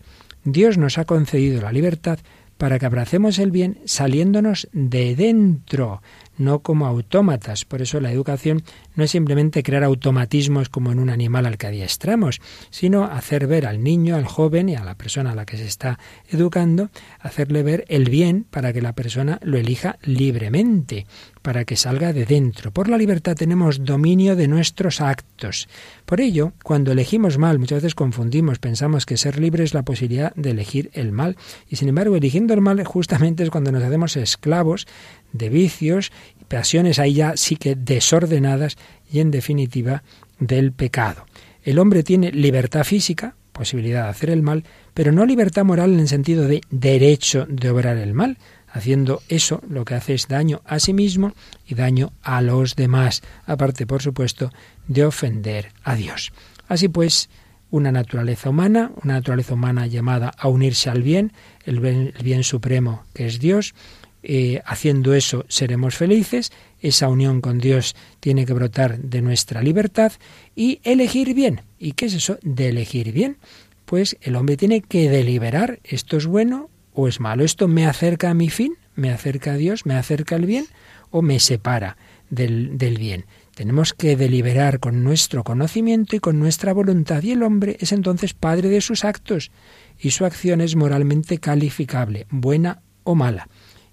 Dios 0.43 0.77
nos 0.79 0.99
ha 0.99 1.05
concedido 1.05 1.63
la 1.63 1.73
libertad 1.73 2.19
para 2.65 2.79
que 2.79 2.87
abracemos 2.87 3.39
el 3.39 3.51
bien 3.51 3.79
saliéndonos 3.85 4.71
de 4.73 5.15
dentro, 5.15 6.01
no 6.39 6.61
como 6.61 6.87
autómatas. 6.87 7.67
Por 7.67 7.83
eso 7.83 8.01
la 8.01 8.11
educación 8.11 8.63
no 8.95 9.05
es 9.05 9.11
simplemente 9.11 9.63
crear 9.63 9.85
automatismos 9.85 10.71
como 10.71 10.91
en 10.91 10.99
un 10.99 11.11
animal 11.11 11.45
al 11.45 11.59
que 11.59 11.67
adiestramos, 11.67 12.41
sino 12.71 13.05
hacer 13.05 13.47
ver 13.49 13.67
al 13.67 13.85
niño, 13.85 14.17
al 14.17 14.25
joven 14.25 14.71
y 14.71 14.77
a 14.77 14.85
la 14.85 14.95
persona 14.95 15.33
a 15.33 15.35
la 15.35 15.45
que 15.45 15.59
se 15.59 15.67
está 15.67 15.99
educando, 16.31 16.89
hacerle 17.21 17.63
ver 17.63 17.85
el 17.89 18.09
bien 18.09 18.47
para 18.51 18.73
que 18.73 18.81
la 18.81 18.95
persona 18.95 19.39
lo 19.43 19.59
elija 19.59 19.99
libremente, 20.01 21.05
para 21.45 21.67
que 21.67 21.77
salga 21.77 22.15
de 22.15 22.25
dentro. 22.25 22.73
Por 22.73 22.89
la 22.89 22.97
libertad 22.97 23.37
tenemos 23.37 23.85
dominio 23.85 24.35
de 24.35 24.49
nuestros 24.49 25.03
actos. 25.03 25.69
Por 26.07 26.23
ello, 26.23 26.55
cuando 26.63 26.93
elegimos 26.93 27.37
mal, 27.37 27.59
muchas 27.59 27.83
veces 27.83 27.95
confundimos, 27.95 28.59
pensamos 28.59 29.05
que 29.05 29.19
ser 29.19 29.39
libre 29.39 29.63
es 29.63 29.75
la 29.75 29.83
posibilidad 29.83 30.35
de 30.37 30.53
elegir 30.53 30.91
el 30.95 31.13
mal, 31.13 31.37
y 31.69 31.77
sin 31.77 31.91
embargo, 31.91 32.17
eligiendo 32.17 32.55
el 32.55 32.63
mal 32.63 32.83
justamente 32.85 33.43
es 33.43 33.51
cuando 33.51 33.73
nos 33.73 33.83
hacemos 33.83 34.17
esclavos 34.17 34.87
de 35.33 35.51
vicios, 35.51 36.13
pasiones 36.49 36.99
ahí 36.99 37.13
ya 37.13 37.37
sí 37.37 37.57
que 37.57 37.75
desordenadas 37.75 38.79
y 39.13 39.21
en 39.21 39.31
definitiva 39.31 40.03
del 40.39 40.73
pecado. 40.73 41.27
El 41.63 41.79
hombre 41.79 42.03
tiene 42.03 42.33
libertad 42.33 42.85
física, 42.85 43.37
posibilidad 43.53 44.05
de 44.05 44.09
hacer 44.09 44.31
el 44.31 44.41
mal, 44.41 44.65
pero 44.95 45.13
no 45.13 45.27
libertad 45.27 45.65
moral 45.65 45.93
en 45.93 46.01
el 46.01 46.09
sentido 46.09 46.49
de 46.49 46.63
derecho 46.71 47.47
de 47.51 47.69
obrar 47.69 47.99
el 47.99 48.15
mal. 48.15 48.39
Haciendo 48.75 49.23
eso, 49.29 49.63
lo 49.69 49.85
que 49.85 49.95
hace 49.95 50.15
es 50.15 50.27
daño 50.27 50.61
a 50.65 50.81
sí 50.81 50.93
mismo 50.93 51.33
y 51.65 51.77
daño 51.77 52.13
a 52.23 52.43
los 52.43 52.75
demás, 52.75 53.23
aparte, 53.47 53.87
por 53.87 54.03
supuesto, 54.03 54.51
de 54.89 55.05
ofender 55.05 55.71
a 55.85 55.95
Dios. 55.95 56.33
Así 56.67 56.89
pues, 56.89 57.31
una 57.71 57.93
naturaleza 57.93 58.51
humana, 58.51 58.91
una 59.05 59.15
naturaleza 59.15 59.55
humana 59.55 59.87
llamada 59.87 60.35
a 60.37 60.49
unirse 60.49 60.91
al 60.91 61.05
bien, 61.05 61.33
el 61.65 61.79
bien, 61.79 62.43
supremo 62.43 63.05
que 63.15 63.27
es 63.27 63.39
Dios, 63.39 63.77
eh, 64.25 64.61
haciendo 64.67 65.15
eso 65.15 65.45
seremos 65.47 65.95
felices, 65.95 66.51
esa 66.81 67.09
unión 67.09 67.41
con 67.41 67.59
Dios 67.59 67.95
tiene 68.19 68.45
que 68.45 68.55
brotar 68.55 68.99
de 68.99 69.23
nuestra 69.23 69.63
libertad 69.63 70.11
y 70.57 70.81
elegir 70.83 71.33
bien. 71.33 71.61
¿Y 71.79 71.93
qué 71.93 72.07
es 72.07 72.15
eso 72.15 72.39
de 72.43 72.71
elegir 72.71 73.13
bien? 73.13 73.37
Pues 73.85 74.17
el 74.21 74.35
hombre 74.35 74.57
tiene 74.57 74.81
que 74.81 75.09
deliberar, 75.09 75.79
esto 75.85 76.17
es 76.17 76.27
bueno 76.27 76.71
o 76.95 77.09
es 77.09 77.21
malo, 77.21 77.45
esto 77.45 77.69
me 77.69 77.87
acerca 77.87 78.31
a 78.31 78.35
mi 78.35 78.49
fin, 78.49 78.77
me 78.95 79.11
acerca 79.11 79.53
a 79.53 79.57
Dios, 79.57 79.85
me 79.85 79.97
acerca 79.97 80.37
al 80.37 80.47
bien 80.47 80.67
o 81.11 81.21
me 81.21 81.41
separa 81.41 81.97
del, 82.31 82.79
del 82.79 82.99
bien. 82.99 83.27
Tenemos 83.55 83.93
que 83.93 84.17
deliberar 84.17 84.81
con 84.81 85.05
nuestro 85.05 85.45
conocimiento 85.45 86.17
y 86.17 86.21
con 86.21 86.41
nuestra 86.41 86.73
voluntad, 86.73 87.23
y 87.23 87.33
el 87.33 87.43
hombre 87.43 87.77
es 87.81 87.93
entonces 87.93 88.35
padre 88.35 88.69
de 88.69 88.81
sus 88.81 89.05
actos, 89.05 89.51
y 89.99 90.11
su 90.11 90.25
acción 90.25 90.61
es 90.61 90.75
moralmente 90.75 91.39
calificable, 91.39 92.27
buena 92.31 92.81
o 93.05 93.15
mala. 93.15 93.49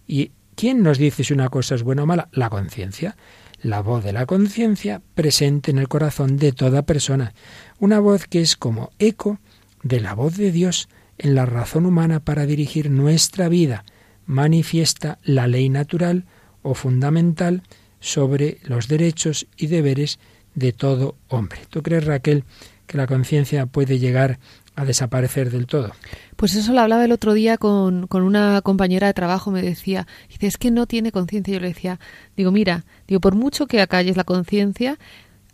¿Y 0.08 0.32
quién 0.56 0.82
nos 0.82 0.98
dice 0.98 1.24
si 1.24 1.34
una 1.34 1.50
cosa 1.50 1.76
es 1.76 1.84
buena 1.84 2.04
o 2.04 2.06
mala? 2.06 2.30
La 2.32 2.50
conciencia. 2.50 3.16
La 3.62 3.82
voz 3.82 4.04
de 4.04 4.14
la 4.14 4.26
conciencia 4.26 5.02
presente 5.14 5.70
en 5.70 5.78
el 5.78 5.88
corazón 5.88 6.38
de 6.38 6.52
toda 6.52 6.82
persona. 6.82 7.34
Una 7.78 8.00
voz 8.00 8.26
que 8.26 8.42
es 8.42 8.56
como 8.56 8.90
eco 8.98 9.40
de 9.84 10.00
la 10.00 10.16
voz 10.16 10.38
de 10.38 10.52
Dios 10.52 10.90
en 11.22 11.36
la 11.36 11.46
razón 11.46 11.86
humana 11.86 12.20
para 12.20 12.46
dirigir 12.46 12.90
nuestra 12.90 13.48
vida. 13.48 13.86
Manifiesta 14.26 15.20
la 15.24 15.48
ley 15.48 15.70
natural 15.70 16.26
o 16.64 16.74
fundamental 16.74 17.62
sobre 18.00 18.58
los 18.64 18.88
derechos 18.88 19.48
y 19.56 19.68
deberes 19.68 20.20
de 20.56 20.74
todo 20.74 21.16
hombre. 21.30 21.60
¿Tú 21.70 21.84
crees, 21.84 22.06
Raquel, 22.06 22.44
que 22.88 22.98
la 22.98 23.06
conciencia 23.06 23.68
puede 23.68 24.00
llegar 24.00 24.40
a 24.76 24.84
desaparecer 24.84 25.52
del 25.52 25.68
todo? 25.68 25.92
Pues 26.36 26.56
eso 26.56 26.74
lo 26.74 26.82
hablaba 26.82 27.06
el 27.06 27.12
otro 27.12 27.34
día 27.34 27.58
con, 27.58 28.08
con 28.08 28.24
una 28.24 28.62
compañera 28.64 29.06
de 29.06 29.14
trabajo, 29.14 29.52
me 29.52 29.62
decía, 29.62 30.08
dice, 30.28 30.48
es 30.48 30.58
que 30.58 30.72
no 30.72 30.88
tiene 30.88 31.12
conciencia. 31.12 31.54
Yo 31.54 31.60
le 31.60 31.68
decía, 31.68 32.00
digo, 32.36 32.52
mira, 32.52 32.84
digo, 33.08 33.22
por 33.22 33.36
mucho 33.36 33.68
que 33.68 33.80
acalles 33.80 34.18
la 34.18 34.24
conciencia, 34.24 34.98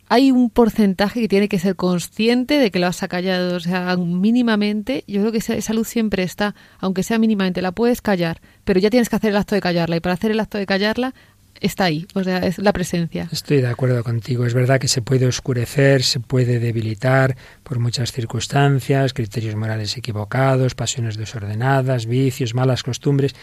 hay 0.10 0.32
un 0.32 0.50
porcentaje 0.50 1.22
que 1.22 1.28
tiene 1.28 1.50
que 1.50 1.60
ser 1.60 1.76
consciente 1.76 2.60
de 2.60 2.72
que 2.72 2.80
lo 2.80 2.88
has 2.88 3.04
acallado, 3.04 3.56
o 3.56 3.60
sea, 3.60 3.96
mínimamente, 3.98 5.04
yo 5.08 5.22
creo 5.22 5.32
que 5.32 5.40
esa, 5.40 5.56
esa 5.56 5.74
luz 5.74 5.88
siempre 5.88 6.24
está, 6.24 6.56
aunque 6.80 7.04
sea 7.04 7.20
mínimamente, 7.20 7.62
la 7.62 7.72
puedes 7.72 8.02
callar, 8.02 8.42
pero 8.64 8.80
ya 8.80 8.90
tienes 8.90 9.10
que 9.10 9.16
hacer 9.16 9.32
el 9.32 9.38
acto 9.38 9.56
de 9.56 9.62
callarla, 9.62 9.98
y 9.98 10.00
para 10.00 10.14
hacer 10.14 10.32
el 10.32 10.40
acto 10.40 10.58
de 10.58 10.66
callarla 10.66 11.14
está 11.62 11.86
ahí, 11.86 12.08
o 12.14 12.24
sea, 12.24 12.40
es 12.40 12.58
la 12.60 12.74
presencia. 12.74 13.28
Estoy 13.32 13.62
de 13.62 13.68
acuerdo 13.68 14.04
contigo. 14.04 14.46
Es 14.46 14.54
verdad 14.54 14.80
que 14.80 14.88
se 14.88 15.02
puede 15.02 15.26
oscurecer, 15.26 16.04
se 16.04 16.20
puede 16.20 16.60
debilitar 16.60 17.36
por 17.64 17.80
muchas 17.80 18.12
circunstancias, 18.12 19.14
criterios 19.14 19.56
morales 19.56 19.98
equivocados, 19.98 20.76
pasiones 20.76 21.18
desordenadas, 21.18 22.06
vicios, 22.06 22.54
malas 22.54 22.84
costumbres, 22.84 23.36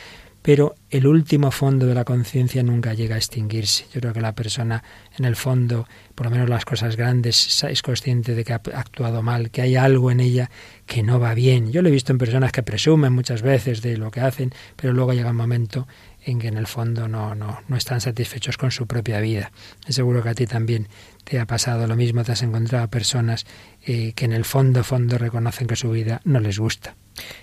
pero 0.44 0.74
el 0.90 1.06
último 1.06 1.50
fondo 1.50 1.86
de 1.86 1.94
la 1.94 2.04
conciencia 2.04 2.62
nunca 2.62 2.92
llega 2.92 3.14
a 3.14 3.18
extinguirse. 3.18 3.86
Yo 3.94 4.02
creo 4.02 4.12
que 4.12 4.20
la 4.20 4.34
persona, 4.34 4.84
en 5.16 5.24
el 5.24 5.36
fondo, 5.36 5.88
por 6.14 6.26
lo 6.26 6.30
menos 6.30 6.50
las 6.50 6.66
cosas 6.66 6.96
grandes, 6.96 7.64
es 7.64 7.80
consciente 7.80 8.34
de 8.34 8.44
que 8.44 8.52
ha 8.52 8.56
actuado 8.56 9.22
mal, 9.22 9.50
que 9.50 9.62
hay 9.62 9.76
algo 9.76 10.10
en 10.10 10.20
ella 10.20 10.50
que 10.84 11.02
no 11.02 11.18
va 11.18 11.32
bien. 11.32 11.72
Yo 11.72 11.80
lo 11.80 11.88
he 11.88 11.92
visto 11.92 12.12
en 12.12 12.18
personas 12.18 12.52
que 12.52 12.62
presumen 12.62 13.14
muchas 13.14 13.40
veces 13.40 13.80
de 13.80 13.96
lo 13.96 14.10
que 14.10 14.20
hacen, 14.20 14.52
pero 14.76 14.92
luego 14.92 15.14
llega 15.14 15.30
un 15.30 15.36
momento 15.36 15.88
en 16.24 16.38
que 16.38 16.48
en 16.48 16.56
el 16.56 16.66
fondo 16.66 17.06
no, 17.08 17.34
no, 17.34 17.60
no 17.68 17.76
están 17.76 18.00
satisfechos 18.00 18.56
con 18.56 18.70
su 18.70 18.86
propia 18.86 19.20
vida. 19.20 19.52
Seguro 19.88 20.22
que 20.22 20.30
a 20.30 20.34
ti 20.34 20.46
también 20.46 20.88
te 21.24 21.38
ha 21.40 21.46
pasado 21.46 21.86
lo 21.86 21.96
mismo, 21.96 22.24
te 22.24 22.32
has 22.32 22.42
encontrado 22.42 22.88
personas 22.88 23.46
eh, 23.86 24.12
que 24.14 24.24
en 24.24 24.32
el 24.32 24.44
fondo, 24.44 24.84
fondo 24.84 25.18
reconocen 25.18 25.66
que 25.66 25.76
su 25.76 25.90
vida 25.90 26.20
no 26.24 26.40
les 26.40 26.58
gusta. 26.58 26.96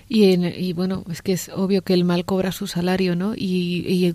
Y, 0.08 0.32
en- 0.32 0.44
y 0.44 0.72
bueno, 0.72 1.04
es 1.10 1.22
que 1.22 1.32
es 1.32 1.48
obvio 1.54 1.82
que 1.82 1.94
el 1.94 2.04
mal 2.04 2.24
cobra 2.24 2.52
su 2.52 2.66
salario, 2.66 3.16
¿no? 3.16 3.34
Y, 3.34 3.84
y 3.88 4.14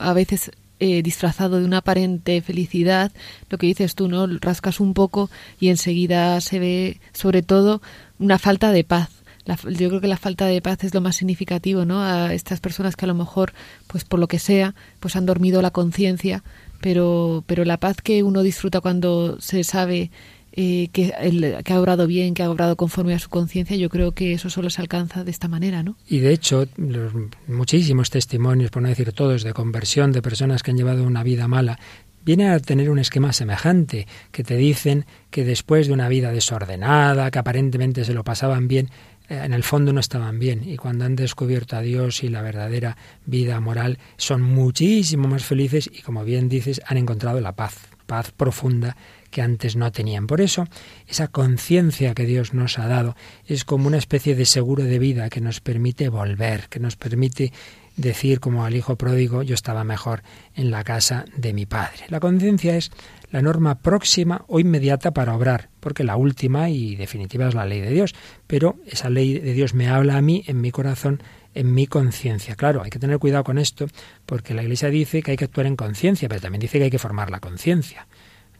a 0.00 0.12
veces 0.12 0.50
eh, 0.80 1.02
disfrazado 1.02 1.58
de 1.58 1.64
una 1.64 1.78
aparente 1.78 2.40
felicidad, 2.42 3.10
lo 3.48 3.56
que 3.58 3.66
dices 3.66 3.94
tú, 3.94 4.08
¿no? 4.08 4.26
Rascas 4.26 4.80
un 4.80 4.92
poco 4.94 5.30
y 5.60 5.68
enseguida 5.68 6.38
se 6.40 6.58
ve, 6.58 7.00
sobre 7.12 7.42
todo, 7.42 7.80
una 8.18 8.38
falta 8.38 8.72
de 8.72 8.84
paz. 8.84 9.10
La- 9.46 9.56
yo 9.56 9.88
creo 9.88 10.00
que 10.00 10.08
la 10.08 10.16
falta 10.18 10.46
de 10.46 10.60
paz 10.60 10.84
es 10.84 10.92
lo 10.92 11.00
más 11.00 11.16
significativo, 11.16 11.84
¿no? 11.84 12.02
A 12.02 12.34
estas 12.34 12.60
personas 12.60 12.96
que 12.96 13.04
a 13.04 13.08
lo 13.08 13.14
mejor, 13.14 13.52
pues 13.86 14.04
por 14.04 14.18
lo 14.20 14.26
que 14.28 14.38
sea, 14.38 14.74
pues 15.00 15.16
han 15.16 15.24
dormido 15.24 15.62
la 15.62 15.70
conciencia, 15.70 16.42
pero, 16.80 17.42
pero 17.46 17.64
la 17.64 17.78
paz 17.78 17.96
que 18.02 18.22
uno 18.22 18.42
disfruta 18.42 18.80
cuando 18.80 19.40
se 19.40 19.64
sabe 19.64 20.10
eh, 20.58 20.88
que, 20.92 21.12
el- 21.20 21.62
que 21.64 21.72
ha 21.74 21.80
obrado 21.80 22.06
bien, 22.06 22.32
que 22.32 22.42
ha 22.42 22.50
obrado 22.50 22.76
conforme 22.76 23.12
a 23.14 23.18
su 23.18 23.28
conciencia, 23.28 23.76
yo 23.76 23.90
creo 23.90 24.12
que 24.12 24.32
eso 24.32 24.48
solo 24.48 24.70
se 24.70 24.80
alcanza 24.80 25.22
de 25.22 25.30
esta 25.30 25.48
manera, 25.48 25.82
¿no? 25.82 25.96
Y 26.08 26.18
de 26.20 26.32
hecho, 26.32 26.66
los 26.78 27.12
muchísimos 27.46 28.08
testimonios, 28.10 28.70
por 28.70 28.80
no 28.82 28.88
decir 28.88 29.12
todos, 29.12 29.42
de 29.42 29.52
conversión 29.52 30.12
de 30.12 30.22
personas 30.22 30.62
que 30.62 30.70
han 30.70 30.78
llevado 30.78 31.04
una 31.04 31.22
vida 31.22 31.46
mala, 31.46 31.78
vienen 32.24 32.48
a 32.48 32.58
tener 32.58 32.88
un 32.90 32.98
esquema 32.98 33.32
semejante, 33.34 34.06
que 34.32 34.42
te 34.44 34.56
dicen 34.56 35.04
que 35.30 35.44
después 35.44 35.88
de 35.88 35.92
una 35.92 36.08
vida 36.08 36.32
desordenada, 36.32 37.30
que 37.30 37.38
aparentemente 37.38 38.04
se 38.04 38.14
lo 38.14 38.24
pasaban 38.24 38.66
bien, 38.66 38.88
en 39.28 39.52
el 39.52 39.62
fondo 39.62 39.92
no 39.92 40.00
estaban 40.00 40.38
bien. 40.38 40.68
Y 40.68 40.76
cuando 40.76 41.04
han 41.04 41.16
descubierto 41.16 41.76
a 41.76 41.82
Dios 41.82 42.22
y 42.22 42.28
la 42.28 42.42
verdadera 42.42 42.96
vida 43.24 43.60
moral, 43.60 43.98
son 44.16 44.42
muchísimo 44.42 45.28
más 45.28 45.44
felices 45.44 45.90
y, 45.92 46.02
como 46.02 46.24
bien 46.24 46.48
dices, 46.48 46.80
han 46.86 46.96
encontrado 46.96 47.40
la 47.40 47.52
paz, 47.52 47.76
paz 48.06 48.30
profunda 48.30 48.96
que 49.30 49.42
antes 49.42 49.76
no 49.76 49.92
tenían. 49.92 50.26
Por 50.26 50.40
eso, 50.40 50.66
esa 51.08 51.28
conciencia 51.28 52.14
que 52.14 52.24
Dios 52.24 52.54
nos 52.54 52.78
ha 52.78 52.86
dado 52.86 53.16
es 53.46 53.64
como 53.64 53.86
una 53.86 53.98
especie 53.98 54.34
de 54.34 54.46
seguro 54.46 54.84
de 54.84 54.98
vida 54.98 55.28
que 55.28 55.40
nos 55.40 55.60
permite 55.60 56.08
volver, 56.08 56.68
que 56.68 56.80
nos 56.80 56.96
permite 56.96 57.52
decir 57.96 58.40
como 58.40 58.64
al 58.64 58.76
hijo 58.76 58.96
pródigo, 58.96 59.42
yo 59.42 59.54
estaba 59.54 59.84
mejor 59.84 60.22
en 60.54 60.70
la 60.70 60.84
casa 60.84 61.24
de 61.36 61.52
mi 61.52 61.66
padre. 61.66 62.04
La 62.08 62.20
conciencia 62.20 62.76
es 62.76 62.90
la 63.30 63.42
norma 63.42 63.80
próxima 63.80 64.44
o 64.48 64.60
inmediata 64.60 65.12
para 65.12 65.34
obrar, 65.34 65.68
porque 65.80 66.04
la 66.04 66.16
última 66.16 66.70
y 66.70 66.96
definitiva 66.96 67.48
es 67.48 67.54
la 67.54 67.66
ley 67.66 67.80
de 67.80 67.90
Dios, 67.90 68.14
pero 68.46 68.76
esa 68.86 69.10
ley 69.10 69.38
de 69.38 69.52
Dios 69.52 69.74
me 69.74 69.88
habla 69.88 70.16
a 70.16 70.22
mí 70.22 70.44
en 70.46 70.60
mi 70.60 70.70
corazón, 70.70 71.22
en 71.54 71.74
mi 71.74 71.86
conciencia. 71.86 72.54
Claro, 72.54 72.82
hay 72.82 72.90
que 72.90 72.98
tener 72.98 73.18
cuidado 73.18 73.44
con 73.44 73.58
esto, 73.58 73.86
porque 74.26 74.54
la 74.54 74.62
Iglesia 74.62 74.90
dice 74.90 75.22
que 75.22 75.32
hay 75.32 75.36
que 75.36 75.46
actuar 75.46 75.66
en 75.66 75.76
conciencia, 75.76 76.28
pero 76.28 76.40
también 76.40 76.60
dice 76.60 76.78
que 76.78 76.84
hay 76.84 76.90
que 76.90 76.98
formar 76.98 77.30
la 77.30 77.40
conciencia. 77.40 78.06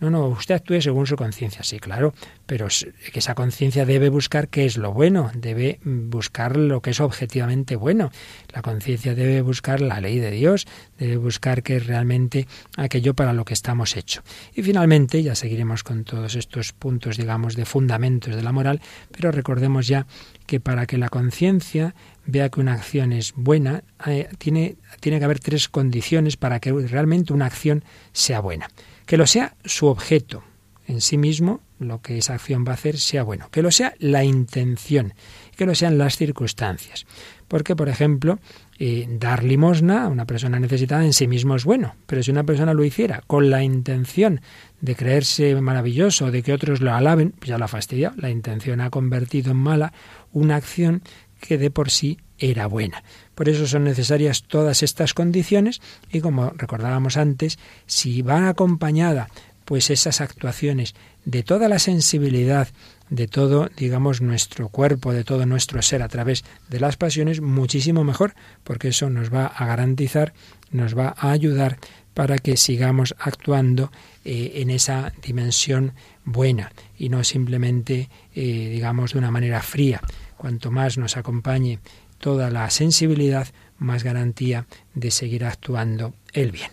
No, 0.01 0.11
no, 0.11 0.27
usted 0.27 0.57
actúe 0.57 0.81
según 0.81 1.07
su 1.07 1.17
conciencia, 1.17 1.63
sí, 1.63 1.79
claro, 1.79 2.15
pero 2.47 2.69
que 3.13 3.19
esa 3.19 3.35
conciencia 3.35 3.87
debe 3.87 4.09
buscar 4.09 4.49
qué 4.49 4.67
es 4.67 4.77
lo 4.77 4.93
bueno, 4.93 5.31
debe 5.35 5.81
buscar 5.85 6.57
lo 6.57 6.83
que 6.83 6.91
es 6.91 7.01
objetivamente 7.01 7.77
bueno. 7.77 8.11
La 8.53 8.63
conciencia 8.63 9.15
debe 9.15 9.41
buscar 9.43 9.81
la 9.81 10.01
ley 10.01 10.19
de 10.19 10.31
Dios, 10.31 10.67
debe 10.99 11.17
buscar 11.17 11.63
qué 11.63 11.77
es 11.77 11.87
realmente 11.87 12.47
aquello 12.77 13.15
para 13.15 13.33
lo 13.33 13.45
que 13.45 13.55
estamos 13.55 13.97
hechos. 13.97 14.23
Y 14.55 14.63
finalmente, 14.63 15.23
ya 15.23 15.35
seguiremos 15.35 15.83
con 15.83 16.05
todos 16.05 16.35
estos 16.37 16.73
puntos, 16.73 17.17
digamos, 17.17 17.57
de 17.57 17.65
fundamentos 17.65 18.37
de 18.37 18.43
la 18.43 18.53
moral, 18.53 18.81
pero 19.13 19.33
recordemos 19.33 19.87
ya 19.87 20.07
que 20.47 20.61
para 20.61 20.87
que 20.87 20.99
la 20.99 21.09
conciencia 21.09 21.95
vea 22.27 22.49
que 22.49 22.61
una 22.61 22.75
acción 22.75 23.13
es 23.13 23.33
buena, 23.35 23.83
eh, 24.07 24.29
tiene, 24.39 24.77
tiene 25.01 25.19
que 25.19 25.25
haber 25.25 25.41
tres 25.41 25.69
condiciones 25.69 26.37
para 26.37 26.61
que 26.61 26.73
realmente 26.73 27.33
una 27.33 27.47
acción 27.47 27.85
sea 28.13 28.41
buena. 28.41 28.69
Que 29.07 29.17
lo 29.17 29.27
sea 29.27 29.57
su 29.65 29.87
objeto 29.87 30.43
en 30.87 31.01
sí 31.01 31.17
mismo, 31.17 31.61
lo 31.79 32.01
que 32.01 32.19
esa 32.19 32.35
acción 32.35 32.65
va 32.67 32.73
a 32.73 32.75
hacer 32.75 32.99
sea 32.99 33.23
bueno. 33.23 33.49
Que 33.51 33.63
lo 33.63 33.71
sea 33.71 33.95
la 33.99 34.25
intención, 34.25 35.15
que 35.57 35.67
lo 35.67 35.75
sean 35.75 35.99
las 35.99 36.17
circunstancias. 36.17 37.07
Porque, 37.49 37.77
por 37.77 37.89
ejemplo, 37.89 38.39
eh, 38.79 39.07
dar 39.09 39.45
limosna 39.45 40.05
a 40.05 40.09
una 40.09 40.27
persona 40.27 40.59
necesitada 40.59 41.05
en 41.05 41.13
sí 41.13 41.27
mismo 41.27 41.57
es 41.57 41.65
bueno, 41.65 41.95
pero 42.07 42.23
si 42.23 42.31
una 42.31 42.45
persona 42.45 42.75
lo 42.75 42.85
hiciera 42.85 43.23
con 43.27 43.51
la 43.51 43.63
intención 43.63 44.41
de 44.81 44.97
creerse 44.97 45.61
maravilloso, 45.61 46.31
de 46.31 46.43
que 46.43 46.53
otros 46.53 46.81
lo 46.81 46.93
alaben, 46.93 47.33
pues 47.33 47.49
ya 47.49 47.59
la 47.59 47.67
ha 47.67 47.69
fastidiado. 47.69 48.15
La 48.19 48.31
intención 48.31 48.81
ha 48.81 48.91
convertido 48.91 49.53
en 49.53 49.59
mala 49.59 49.93
una 50.33 50.57
acción 50.57 51.03
que 51.41 51.59
de 51.59 51.71
por 51.71 51.91
sí 51.91 52.19
era 52.39 52.67
buena. 52.67 53.03
Por 53.35 53.49
eso 53.49 53.67
son 53.67 53.85
necesarias 53.85 54.43
todas 54.43 54.83
estas 54.83 55.15
condiciones 55.15 55.81
y 56.11 56.21
como 56.21 56.51
recordábamos 56.51 57.17
antes, 57.17 57.59
si 57.87 58.23
va 58.23 58.49
acompañada 58.49 59.29
pues 59.65 59.91
esas 59.91 60.21
actuaciones 60.21 60.95
de 61.25 61.43
toda 61.43 61.69
la 61.69 61.81
sensibilidad 61.81 62.69
de 63.11 63.27
todo, 63.29 63.69
digamos, 63.77 64.21
nuestro 64.21 64.69
cuerpo, 64.69 65.13
de 65.13 65.25
todo 65.25 65.45
nuestro 65.45 65.83
ser 65.83 66.03
a 66.03 66.09
través 66.09 66.45
de 66.69 66.81
las 66.81 66.97
pasiones, 66.97 67.41
muchísimo 67.41 68.05
mejor, 68.05 68.35
porque 68.65 68.89
eso 68.89 69.11
nos 69.11 69.33
va 69.33 69.47
a 69.47 69.67
garantizar, 69.67 70.33
nos 70.71 70.97
va 70.97 71.15
a 71.17 71.31
ayudar 71.31 71.79
para 72.15 72.39
que 72.39 72.57
sigamos 72.57 73.15
actuando 73.19 73.93
eh, 74.25 74.53
en 74.57 74.71
esa 74.71 75.13
dimensión 75.23 75.93
buena 76.25 76.73
y 76.97 77.09
no 77.09 77.23
simplemente, 77.25 78.09
eh, 78.35 78.71
digamos, 78.71 79.13
de 79.13 79.19
una 79.19 79.31
manera 79.31 79.61
fría. 79.63 80.01
Cuanto 80.37 80.71
más 80.71 80.97
nos 80.97 81.17
acompañe 81.17 81.79
toda 82.27 82.51
la 82.51 82.69
sensibilidad, 82.71 83.47
más 83.79 84.03
garantía 84.03 84.67
de 84.95 85.13
seguir 85.13 85.45
actuando 85.45 86.13
el 86.33 86.51
bien. 86.51 86.73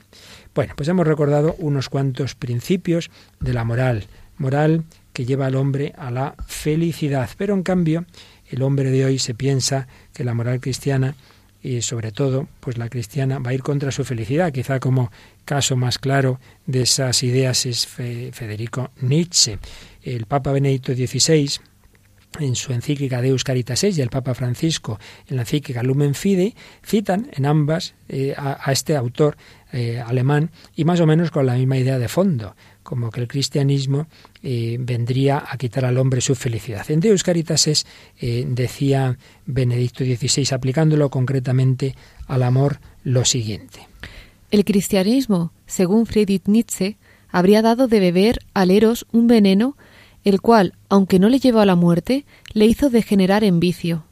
Bueno, 0.56 0.74
pues 0.76 0.90
hemos 0.90 1.06
recordado 1.06 1.56
unos 1.60 1.90
cuantos 1.90 2.34
principios 2.34 3.12
de 3.40 3.54
la 3.54 3.64
moral, 3.64 4.08
moral 4.40 4.84
que 5.14 5.26
lleva 5.26 5.46
al 5.46 5.54
hombre 5.56 5.94
a 5.96 6.10
la 6.10 6.34
felicidad, 6.48 7.30
pero 7.38 7.54
en 7.54 7.62
cambio 7.62 8.06
el 8.50 8.64
hombre 8.64 8.90
de 8.90 9.06
hoy 9.06 9.20
se 9.20 9.36
piensa 9.36 9.88
que 10.12 10.24
la 10.24 10.34
moral 10.34 10.60
cristiana 10.60 11.14
y 11.62 11.84
sobre 11.84 12.12
todo, 12.12 12.48
pues 12.60 12.80
la 12.80 12.90
cristiana 12.90 13.38
va 13.38 13.52
a 13.52 13.54
ir 13.54 13.62
contra 13.62 13.92
su 13.92 14.04
felicidad. 14.04 14.52
Quizá 14.52 14.80
como 14.80 15.12
caso 15.46 15.76
más 15.78 16.00
claro 16.00 16.40
de 16.66 16.82
esas 16.82 17.22
ideas 17.22 17.68
es 17.68 17.86
Fe- 17.86 18.32
Federico 18.34 18.90
Nietzsche. 19.02 19.60
El 20.02 20.26
Papa 20.26 20.52
Benedicto 20.52 20.94
XVI 20.96 21.60
en 22.40 22.56
su 22.56 22.74
encíclica 22.74 23.22
Deus 23.22 23.44
Caritas 23.44 23.84
y 23.84 24.02
el 24.02 24.10
Papa 24.10 24.34
Francisco 24.34 25.00
en 25.28 25.36
la 25.36 25.44
encíclica 25.44 25.84
Lumen 25.84 26.16
Fidei, 26.16 26.56
citan 26.84 27.30
en 27.34 27.46
ambas 27.46 27.96
eh, 28.10 28.34
a, 28.38 28.72
este 28.72 28.96
autor 28.96 29.38
eh, 29.72 30.00
alemán 30.00 30.52
y 30.76 30.86
más 30.86 31.00
o 31.00 31.08
menos 31.08 31.32
con 31.32 31.46
la 31.46 31.56
misma 31.56 31.78
idea 31.78 31.98
de 31.98 32.08
fondo, 32.08 32.56
como 32.84 33.10
que 33.10 33.22
el 33.22 33.28
cristianismo 33.28 34.08
eh, 34.44 34.78
vendría 34.80 35.44
a 35.48 35.58
quitar 35.58 35.86
al 35.86 35.98
hombre 35.98 36.22
su 36.22 36.36
felicidad. 36.36 36.90
En 36.92 37.00
Deus 37.00 37.24
Caritas 37.24 37.68
eh, 37.68 38.46
decía 38.48 39.18
Benedicto 39.46 40.04
XVI, 40.04 40.54
aplicándolo 40.54 41.10
concretamente 41.10 41.96
al 42.28 42.44
amor, 42.44 42.80
lo 43.04 43.26
siguiente. 43.26 43.88
El 44.52 44.64
cristianismo, 44.66 45.52
según 45.66 46.06
Friedrich 46.06 46.44
Nietzsche, 46.46 46.98
habría 47.30 47.64
dado 47.64 47.88
de 47.88 48.00
beber 48.00 48.40
al 48.54 48.70
Eros 48.70 49.08
un 49.12 49.28
veneno 49.28 49.76
el 50.24 50.42
cual, 50.42 50.74
aunque 50.90 51.20
no 51.20 51.30
le 51.30 51.40
llevó 51.40 51.60
a 51.60 51.66
la 51.66 51.76
muerte, 51.76 52.26
le 52.54 52.66
hizo 52.66 52.90
degenerar 52.90 53.44
en 53.44 53.60
vicio. 53.60 54.06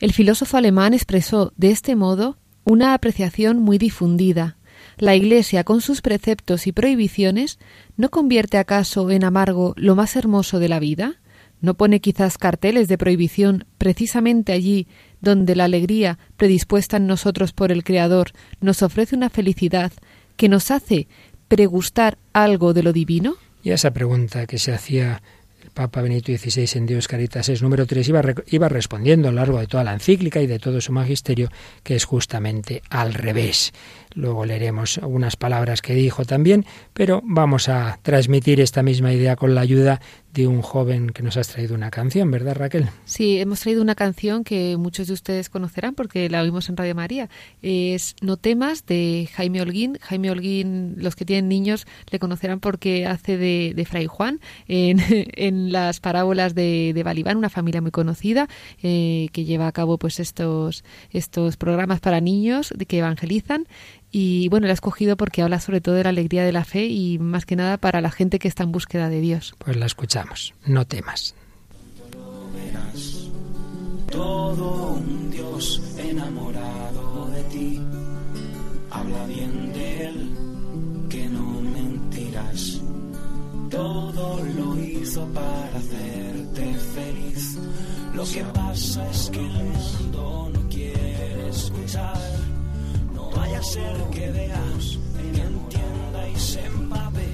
El 0.00 0.12
filósofo 0.12 0.56
alemán 0.56 0.94
expresó 0.94 1.52
de 1.56 1.70
este 1.70 1.96
modo 1.96 2.36
una 2.64 2.94
apreciación 2.94 3.58
muy 3.58 3.78
difundida. 3.78 4.56
La 4.98 5.16
Iglesia, 5.16 5.64
con 5.64 5.80
sus 5.80 6.02
preceptos 6.02 6.66
y 6.66 6.72
prohibiciones, 6.72 7.58
¿no 7.96 8.10
convierte 8.10 8.58
acaso 8.58 9.10
en 9.10 9.24
amargo 9.24 9.74
lo 9.76 9.96
más 9.96 10.14
hermoso 10.16 10.58
de 10.58 10.68
la 10.68 10.78
vida? 10.78 11.16
¿No 11.60 11.74
pone 11.74 12.00
quizás 12.00 12.38
carteles 12.38 12.86
de 12.86 12.98
prohibición 12.98 13.64
precisamente 13.78 14.52
allí 14.52 14.86
donde 15.20 15.56
la 15.56 15.64
alegría 15.64 16.18
predispuesta 16.36 16.98
en 16.98 17.08
nosotros 17.08 17.52
por 17.52 17.72
el 17.72 17.82
Creador 17.82 18.30
nos 18.60 18.82
ofrece 18.82 19.16
una 19.16 19.30
felicidad 19.30 19.92
que 20.36 20.48
nos 20.48 20.70
hace 20.70 21.08
pregustar 21.48 22.18
algo 22.32 22.74
de 22.74 22.84
lo 22.84 22.92
divino? 22.92 23.36
Y 23.64 23.70
esa 23.70 23.92
pregunta 23.92 24.46
que 24.46 24.58
se 24.58 24.72
hacía 24.72 25.22
Papa 25.78 26.02
Benito 26.02 26.36
XVI 26.36 26.76
en 26.76 26.86
Dios 26.86 27.06
Caritas 27.06 27.48
es 27.48 27.62
número 27.62 27.86
3 27.86 28.08
iba, 28.08 28.20
iba 28.48 28.68
respondiendo 28.68 29.28
a 29.28 29.30
lo 29.30 29.36
largo 29.36 29.60
de 29.60 29.68
toda 29.68 29.84
la 29.84 29.92
encíclica 29.92 30.40
y 30.40 30.48
de 30.48 30.58
todo 30.58 30.80
su 30.80 30.90
magisterio 30.90 31.50
que 31.84 31.94
es 31.94 32.04
justamente 32.04 32.82
al 32.90 33.14
revés. 33.14 33.72
Luego 34.18 34.44
leeremos 34.44 34.98
algunas 34.98 35.36
palabras 35.36 35.80
que 35.80 35.94
dijo 35.94 36.24
también, 36.24 36.66
pero 36.92 37.22
vamos 37.24 37.68
a 37.68 38.00
transmitir 38.02 38.60
esta 38.60 38.82
misma 38.82 39.12
idea 39.12 39.36
con 39.36 39.54
la 39.54 39.60
ayuda 39.60 40.00
de 40.32 40.48
un 40.48 40.60
joven 40.60 41.10
que 41.10 41.22
nos 41.22 41.36
has 41.36 41.48
traído 41.48 41.74
una 41.74 41.90
canción, 41.90 42.30
¿verdad 42.30 42.56
Raquel? 42.56 42.86
Sí, 43.04 43.38
hemos 43.38 43.60
traído 43.60 43.80
una 43.80 43.94
canción 43.94 44.42
que 44.42 44.76
muchos 44.76 45.06
de 45.06 45.14
ustedes 45.14 45.48
conocerán 45.48 45.94
porque 45.94 46.28
la 46.28 46.42
oímos 46.42 46.68
en 46.68 46.76
Radio 46.76 46.96
María. 46.96 47.28
Es 47.62 48.16
No 48.20 48.36
temas 48.36 48.84
de 48.86 49.28
Jaime 49.34 49.62
Holguín. 49.62 49.98
Jaime 50.00 50.30
Holguín, 50.32 50.96
los 50.98 51.14
que 51.14 51.24
tienen 51.24 51.48
niños 51.48 51.86
le 52.10 52.18
conocerán 52.18 52.58
porque 52.58 53.06
hace 53.06 53.36
de, 53.36 53.72
de 53.74 53.84
Fray 53.84 54.06
Juan 54.06 54.40
en, 54.66 54.98
en, 55.08 55.72
las 55.72 56.00
parábolas 56.00 56.56
de, 56.56 56.92
de 56.92 57.02
Balibán, 57.04 57.36
una 57.36 57.50
familia 57.50 57.80
muy 57.80 57.92
conocida 57.92 58.48
eh, 58.82 59.28
que 59.32 59.44
lleva 59.44 59.68
a 59.68 59.72
cabo 59.72 59.96
pues 59.96 60.18
estos, 60.20 60.84
estos 61.10 61.56
programas 61.56 62.00
para 62.00 62.20
niños 62.20 62.74
que 62.86 62.98
evangelizan 62.98 63.66
y 64.20 64.48
bueno, 64.48 64.66
la 64.66 64.72
he 64.72 64.74
escogido 64.74 65.16
porque 65.16 65.42
habla 65.42 65.60
sobre 65.60 65.80
todo 65.80 65.94
de 65.94 66.02
la 66.02 66.08
alegría 66.08 66.42
de 66.42 66.50
la 66.50 66.64
fe 66.64 66.86
y 66.86 67.20
más 67.20 67.46
que 67.46 67.54
nada 67.54 67.76
para 67.76 68.00
la 68.00 68.10
gente 68.10 68.40
que 68.40 68.48
está 68.48 68.64
en 68.64 68.72
búsqueda 68.72 69.08
de 69.08 69.20
Dios. 69.20 69.54
Pues 69.58 69.76
la 69.76 69.86
escuchamos, 69.86 70.54
no 70.66 70.84
temas. 70.84 71.36
Verás 72.52 73.28
todo 74.10 74.94
un 74.94 75.30
Dios 75.30 75.80
enamorado 75.96 77.30
de 77.30 77.42
ti. 77.44 77.80
Habla 78.90 79.26
bien 79.26 79.72
de 79.72 80.06
él, 80.06 80.30
que 81.08 81.28
no 81.28 81.60
mentirás. 81.60 82.80
Todo 83.70 84.42
lo 84.56 84.82
hizo 84.82 85.24
para 85.26 85.78
hacerte 85.78 86.74
feliz. 86.94 87.58
Lo 88.14 88.24
que 88.24 88.42
pasa 88.52 89.08
es 89.10 89.30
que 89.30 89.38
el 89.38 89.64
mundo 89.64 90.50
no 90.54 90.68
quiere 90.68 91.50
escuchar. 91.50 92.57
No 93.38 93.44
vaya 93.44 93.60
a 93.60 93.62
ser 93.62 93.96
que 94.10 94.30
veas, 94.32 94.98
que 95.16 95.40
entienda 95.42 96.28
y 96.28 96.36
se 96.40 96.66
empape 96.66 97.28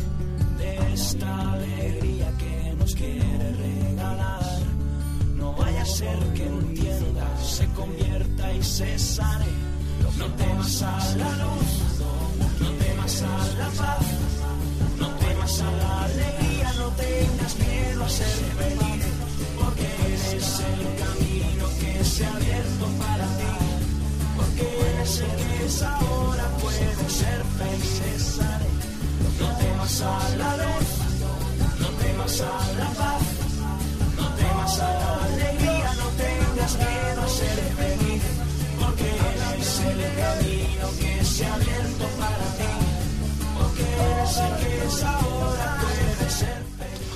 de 0.59 0.93
esta 0.93 1.53
alegría 1.53 2.31
que 2.37 2.75
nos 2.79 2.95
quiere 2.95 3.53
regalar. 3.53 4.59
No 5.35 5.55
vaya 5.55 5.81
a 5.81 5.87
ser 5.87 6.19
que 6.35 6.45
entienda, 6.45 7.27
se 7.43 7.67
convierta 7.69 8.53
y 8.53 8.63
se 8.63 8.99
sane. 8.99 9.47
No 10.19 10.27
temas 10.27 10.83
a 10.83 10.99
la 11.17 11.31
luz, 11.43 11.73
no 12.61 12.71
temas 12.85 13.23
a 13.23 13.39
la 13.61 13.69
paz, 13.71 14.07
no 14.99 15.09
temas 15.09 15.61
a 15.63 15.71
la 15.73 16.05
alegría, 16.05 16.73
no 16.81 16.89
tengas 16.89 17.59
miedo 17.59 18.05
a 18.05 18.09
ser 18.11 18.37
feliz, 18.61 19.05
porque 19.59 19.87
eres 20.07 20.61
el 20.71 20.83
camino 21.03 21.65
que 21.81 22.05
se 22.05 22.27
ha 22.27 22.37
abierto 22.37 22.87
para 22.99 23.14
ti, 25.05 25.21
porque 25.21 25.21
eres 25.21 25.21
el 25.21 25.37
que 25.37 25.67
es 25.67 25.83
ahora 25.83 26.49
puede 26.61 27.09
ser 27.09 27.45
sane. 28.19 28.69
No 29.39 29.49
temas 29.59 30.01
a 30.01 30.29
la 30.39 30.57
luz, 30.57 30.89
no 31.81 31.89
temas 32.03 32.41
a 32.41 32.55
la 32.79 32.91
paz, 33.01 33.23
no 34.17 34.29
temas 34.35 34.81
a 34.81 34.93
la 35.01 35.25
alegría, 35.25 35.91
no 36.03 36.09
tengas 36.25 36.77
miedo 36.79 37.23
a 37.23 37.29
ser 37.29 37.59
feliz, 37.81 38.23
porque 38.81 39.09
eres 39.51 39.81
el 39.81 40.01
camino 40.23 40.87
que 41.01 41.25
se 41.25 41.47
ha 41.47 41.55
abierto 41.55 42.05
para 42.19 42.47
ti, 42.59 42.73
porque 43.59 43.83
eres 43.83 44.37
el 44.39 44.55
que 44.61 44.87
es 44.87 45.03
ahora 45.03 45.84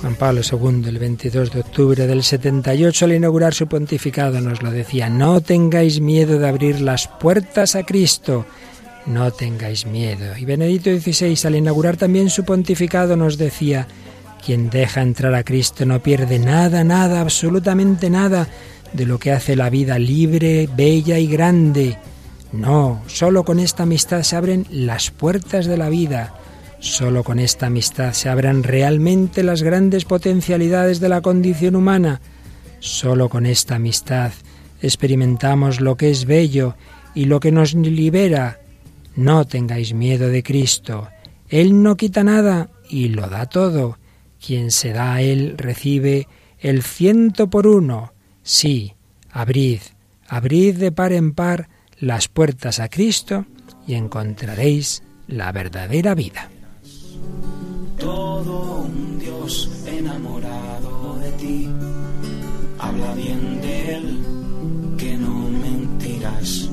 Juan 0.01 0.15
Pablo 0.15 0.41
II, 0.49 0.87
el 0.87 0.97
22 0.97 1.51
de 1.51 1.59
octubre 1.59 2.07
del 2.07 2.23
78, 2.23 3.05
al 3.05 3.13
inaugurar 3.13 3.53
su 3.53 3.67
pontificado, 3.67 4.39
nos 4.39 4.63
lo 4.63 4.71
decía, 4.71 5.09
no 5.09 5.41
tengáis 5.41 5.99
miedo 5.99 6.39
de 6.39 6.47
abrir 6.47 6.79
las 6.79 7.07
puertas 7.07 7.75
a 7.75 7.83
Cristo, 7.83 8.45
no 9.05 9.31
tengáis 9.31 9.85
miedo. 9.85 10.37
Y 10.37 10.45
Benedicto 10.45 10.89
XVI, 10.89 11.37
al 11.45 11.55
inaugurar 11.57 11.97
también 11.97 12.29
su 12.29 12.45
pontificado, 12.45 13.17
nos 13.17 13.37
decía, 13.37 13.87
quien 14.45 14.69
deja 14.69 15.01
entrar 15.01 15.35
a 15.35 15.43
Cristo 15.43 15.85
no 15.85 16.01
pierde 16.01 16.39
nada, 16.39 16.85
nada, 16.85 17.19
absolutamente 17.19 18.09
nada 18.09 18.47
de 18.93 19.05
lo 19.05 19.19
que 19.19 19.33
hace 19.33 19.57
la 19.57 19.69
vida 19.69 19.99
libre, 19.99 20.69
bella 20.73 21.19
y 21.19 21.27
grande. 21.27 21.97
No, 22.53 23.03
solo 23.07 23.43
con 23.43 23.59
esta 23.59 23.83
amistad 23.83 24.23
se 24.23 24.37
abren 24.37 24.65
las 24.69 25.11
puertas 25.11 25.65
de 25.65 25.77
la 25.77 25.89
vida. 25.89 26.35
Solo 26.79 27.25
con 27.25 27.39
esta 27.39 27.67
amistad 27.67 28.13
se 28.13 28.29
abran 28.29 28.63
realmente 28.63 29.43
las 29.43 29.63
grandes 29.63 30.05
potencialidades 30.05 31.01
de 31.01 31.09
la 31.09 31.21
condición 31.21 31.75
humana. 31.75 32.21
Solo 32.79 33.27
con 33.27 33.45
esta 33.45 33.75
amistad 33.75 34.31
experimentamos 34.81 35.81
lo 35.81 35.97
que 35.97 36.09
es 36.09 36.23
bello 36.23 36.75
y 37.13 37.25
lo 37.25 37.41
que 37.41 37.51
nos 37.51 37.73
libera. 37.73 38.61
No 39.17 39.45
tengáis 39.45 39.93
miedo 39.93 40.29
de 40.29 40.41
Cristo. 40.41 41.09
Él 41.49 41.83
no 41.83 41.97
quita 41.97 42.23
nada 42.23 42.69
y 42.89 43.09
lo 43.09 43.27
da 43.27 43.47
todo. 43.47 43.97
Quien 44.45 44.71
se 44.71 44.93
da 44.93 45.15
a 45.15 45.21
Él 45.21 45.55
recibe 45.57 46.29
el 46.59 46.81
ciento 46.81 47.49
por 47.49 47.67
uno. 47.67 48.13
Sí, 48.41 48.93
abrid, 49.31 49.81
abrid 50.29 50.77
de 50.77 50.93
par 50.93 51.11
en 51.11 51.33
par 51.33 51.67
las 51.99 52.29
puertas 52.29 52.79
a 52.79 52.87
Cristo 52.87 53.45
y 53.85 53.95
encontraréis 53.95 55.03
la 55.27 55.51
verdadera 55.51 56.15
vida 56.15 56.49
todo 57.99 58.81
un 58.81 59.19
Dios 59.19 59.69
enamorado 59.85 61.15
de 61.21 61.31
ti. 61.33 61.69
Habla 62.79 63.13
bien 63.13 63.61
de 63.61 63.95
él, 63.95 64.19
que 64.97 65.17
no 65.17 65.35
mentirás. 65.49 66.69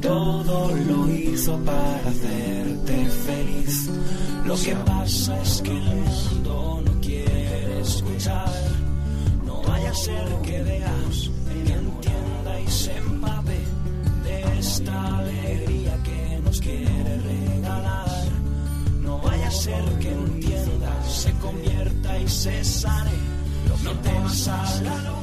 Todo 0.00 0.70
lo 0.88 1.08
hizo 1.08 1.56
para 1.58 2.08
hacerte 2.10 3.06
feliz. 3.26 3.90
Lo 4.44 4.56
que 4.56 4.74
pasa 4.74 5.40
es 5.40 5.62
que 5.62 5.70
el 5.70 5.84
mundo 5.84 6.82
no 6.84 7.00
quiere 7.00 7.80
escuchar. 7.80 8.52
No 9.46 9.62
vaya 9.62 9.90
a 9.90 9.94
ser 9.94 10.26
que 10.42 10.62
veas, 10.62 11.30
que 11.66 11.72
entienda 11.72 12.60
y 12.60 12.68
se 12.68 12.96
empape 12.96 13.60
de 14.24 14.58
esta 14.58 15.18
alegría 15.18 15.96
que 16.02 16.40
nos 16.44 16.60
quiere 16.60 17.16
regalar. 17.30 18.11
Vaya 19.22 19.48
a 19.48 19.50
ser 19.50 19.84
que 19.98 20.12
entienda, 20.12 21.04
se 21.04 21.32
convierta 21.34 22.18
y 22.18 22.28
se 22.28 22.64
sane. 22.64 23.10
No 23.84 23.92
temas 24.00 24.48
a 24.48 24.80
la 24.82 24.96
luz. 25.10 25.22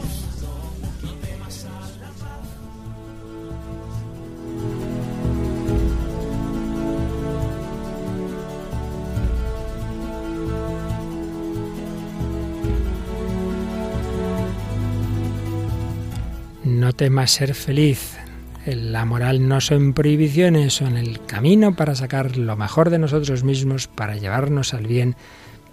No 16.64 16.94
temas 16.94 17.32
ser 17.32 17.56
feliz. 17.56 18.19
La 18.76 19.06
moral 19.06 19.48
no 19.48 19.62
son 19.62 19.94
prohibiciones, 19.94 20.74
son 20.74 20.98
el 20.98 21.26
camino 21.26 21.76
para 21.76 21.96
sacar 21.96 22.38
lo 22.38 22.56
mejor 22.56 22.90
de 22.90 23.00
nosotros 23.00 23.44
mismos, 23.44 23.88
para 23.88 24.18
llevarnos 24.18 24.74
al 24.74 24.88
bien 24.88 25.16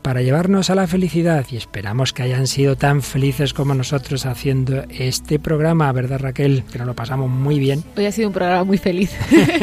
para 0.07 0.23
llevarnos 0.23 0.71
a 0.71 0.77
la 0.77 0.87
felicidad 0.87 1.45
y 1.51 1.57
esperamos 1.57 2.13
que 2.13 2.23
hayan 2.23 2.47
sido 2.47 2.77
tan 2.77 3.03
felices 3.03 3.53
como 3.53 3.75
nosotros 3.75 4.25
haciendo 4.25 4.85
este 4.89 5.41
programa, 5.41 5.91
¿verdad 5.91 6.21
Raquel? 6.21 6.63
Que 6.71 6.79
nos 6.79 6.87
lo 6.87 6.95
pasamos 6.95 7.29
muy 7.29 7.59
bien. 7.59 7.83
Hoy 7.97 8.07
ha 8.07 8.13
sido 8.13 8.29
un 8.29 8.33
programa 8.33 8.63
muy 8.63 8.79
feliz. 8.79 9.11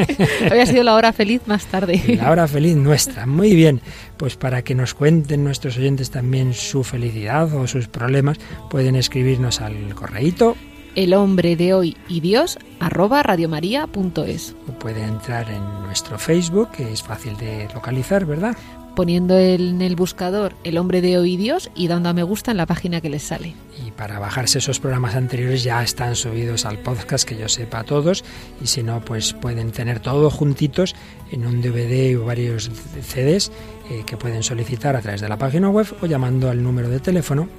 Hoy 0.51 0.59
ha 0.59 0.65
sido 0.65 0.84
la 0.84 0.95
hora 0.95 1.13
feliz 1.13 1.43
más 1.45 1.65
tarde. 1.67 2.17
La 2.21 2.29
hora 2.29 2.45
feliz 2.45 2.75
nuestra, 2.75 3.25
muy 3.25 3.55
bien. 3.55 3.79
Pues 4.17 4.36
para 4.36 4.63
que 4.63 4.75
nos 4.75 4.93
cuenten 4.93 5.45
nuestros 5.45 5.77
oyentes 5.77 6.11
también 6.11 6.53
su 6.53 6.84
felicidad 6.84 7.53
o 7.53 7.65
sus 7.65 7.88
problemas, 7.88 8.38
pueden 8.69 8.97
escribirnos 8.97 9.61
al 9.61 9.95
correíto 9.95 10.57
El 10.95 11.15
hombre 11.15 11.55
de 11.55 11.73
hoy 11.73 11.97
y 12.07 12.19
Dios 12.19 12.59
arroba 12.79 13.23
radiomaria.es. 13.23 14.55
o 14.67 14.71
pueden 14.73 15.05
entrar 15.05 15.49
en 15.49 15.63
nuestro 15.81 16.19
Facebook, 16.19 16.69
que 16.69 16.91
es 16.91 17.01
fácil 17.01 17.35
de 17.37 17.67
localizar, 17.73 18.25
¿verdad? 18.27 18.55
Poniendo 18.95 19.35
en 19.39 19.81
el 19.81 19.95
buscador 19.95 20.53
el 20.63 20.77
hombre 20.77 21.01
de 21.01 21.17
hoy 21.17 21.33
y 21.33 21.37
Dios 21.37 21.71
y 21.73 21.87
dando 21.87 22.09
a 22.09 22.13
me 22.13 22.21
gusta 22.21 22.51
en 22.51 22.57
la 22.57 22.67
página 22.67 23.01
que 23.01 23.09
les 23.09 23.23
sale. 23.23 23.55
Y 23.83 23.89
para 23.89 24.19
bajarse 24.19 24.59
esos 24.59 24.79
programas 24.79 25.15
anteriores 25.15 25.63
ya 25.63 25.81
están 25.81 26.15
subidos 26.15 26.63
al 26.63 26.77
podcast, 26.77 27.27
que 27.27 27.37
yo 27.37 27.49
sepa 27.49 27.79
a 27.79 27.83
todos, 27.85 28.23
y 28.61 28.67
si 28.67 28.83
no, 28.83 29.03
pues 29.03 29.33
pueden 29.33 29.71
tener 29.71 29.99
todo 29.99 30.29
juntitos 30.29 30.93
en 31.31 31.47
un 31.47 31.59
DVD 31.63 32.15
o 32.19 32.25
varios 32.25 32.69
CDs 33.01 33.51
eh, 33.89 34.03
que 34.05 34.15
pueden 34.15 34.43
solicitar 34.43 34.95
a 34.95 35.01
través 35.01 35.21
de 35.21 35.29
la 35.29 35.37
página 35.37 35.71
web 35.71 35.87
o 36.03 36.05
llamando 36.05 36.51
al 36.51 36.61
número 36.61 36.87
de 36.87 36.99
teléfono 36.99 37.49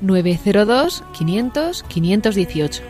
902 0.00 1.04
500 1.12 1.82
518. 1.82 2.82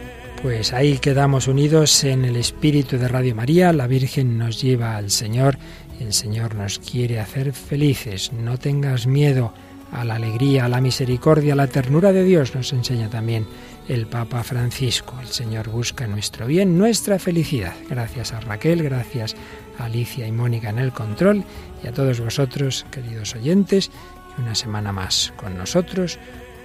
Pues 0.43 0.73
ahí 0.73 0.99
quedamos 0.99 1.49
unidos 1.49 2.05
en 2.05 2.25
el 2.25 2.37
espíritu 2.37 2.97
de 2.97 3.09
Radio 3.09 3.35
María, 3.35 3.73
la 3.73 3.89
Virgen 3.89 4.39
nos 4.39 4.63
lleva 4.63 4.97
al 4.97 5.11
Señor, 5.11 5.59
el 5.99 6.13
Señor 6.13 6.55
nos 6.55 6.79
quiere 6.79 7.19
hacer 7.19 7.53
felices, 7.53 8.33
no 8.33 8.57
tengas 8.57 9.09
miedo 9.09 9.53
a 9.91 10.05
la 10.05 10.15
alegría, 10.15 10.67
a 10.67 10.69
la 10.69 10.81
misericordia, 10.81 11.55
a 11.55 11.57
la 11.57 11.67
ternura 11.67 12.13
de 12.13 12.23
Dios, 12.23 12.55
nos 12.55 12.73
enseña 12.73 13.09
también 13.09 13.47
el 13.89 14.07
Papa 14.07 14.45
Francisco. 14.45 15.19
El 15.21 15.29
Señor 15.29 15.71
busca 15.71 16.07
nuestro 16.07 16.47
bien, 16.47 16.79
nuestra 16.79 17.19
felicidad. 17.19 17.75
Gracias 17.89 18.33
a 18.33 18.41
Raquel, 18.41 18.83
gracias 18.83 19.35
a 19.79 19.87
Alicia 19.87 20.27
y 20.27 20.33
Mónica 20.33 20.69
en 20.69 20.79
el 20.79 20.93
control 20.93 21.43
y 21.83 21.89
a 21.89 21.93
todos 21.93 22.21
vosotros, 22.21 22.87
queridos 22.93 23.35
oyentes, 23.35 23.91
una 24.39 24.55
semana 24.55 24.93
más 24.93 25.33
con 25.37 25.57
nosotros 25.59 26.19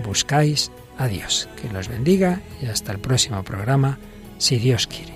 buscáis 0.03 0.71
a 0.97 1.07
Dios. 1.07 1.49
Que 1.61 1.69
los 1.69 1.87
bendiga 1.87 2.41
y 2.61 2.67
hasta 2.67 2.91
el 2.91 2.99
próximo 2.99 3.43
programa, 3.43 3.97
si 4.37 4.57
Dios 4.57 4.87
quiere. 4.87 5.13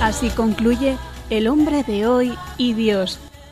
Así 0.00 0.30
concluye 0.30 0.96
El 1.28 1.46
hombre 1.46 1.84
de 1.84 2.06
hoy 2.06 2.34
y 2.56 2.72
Dios, 2.72 3.20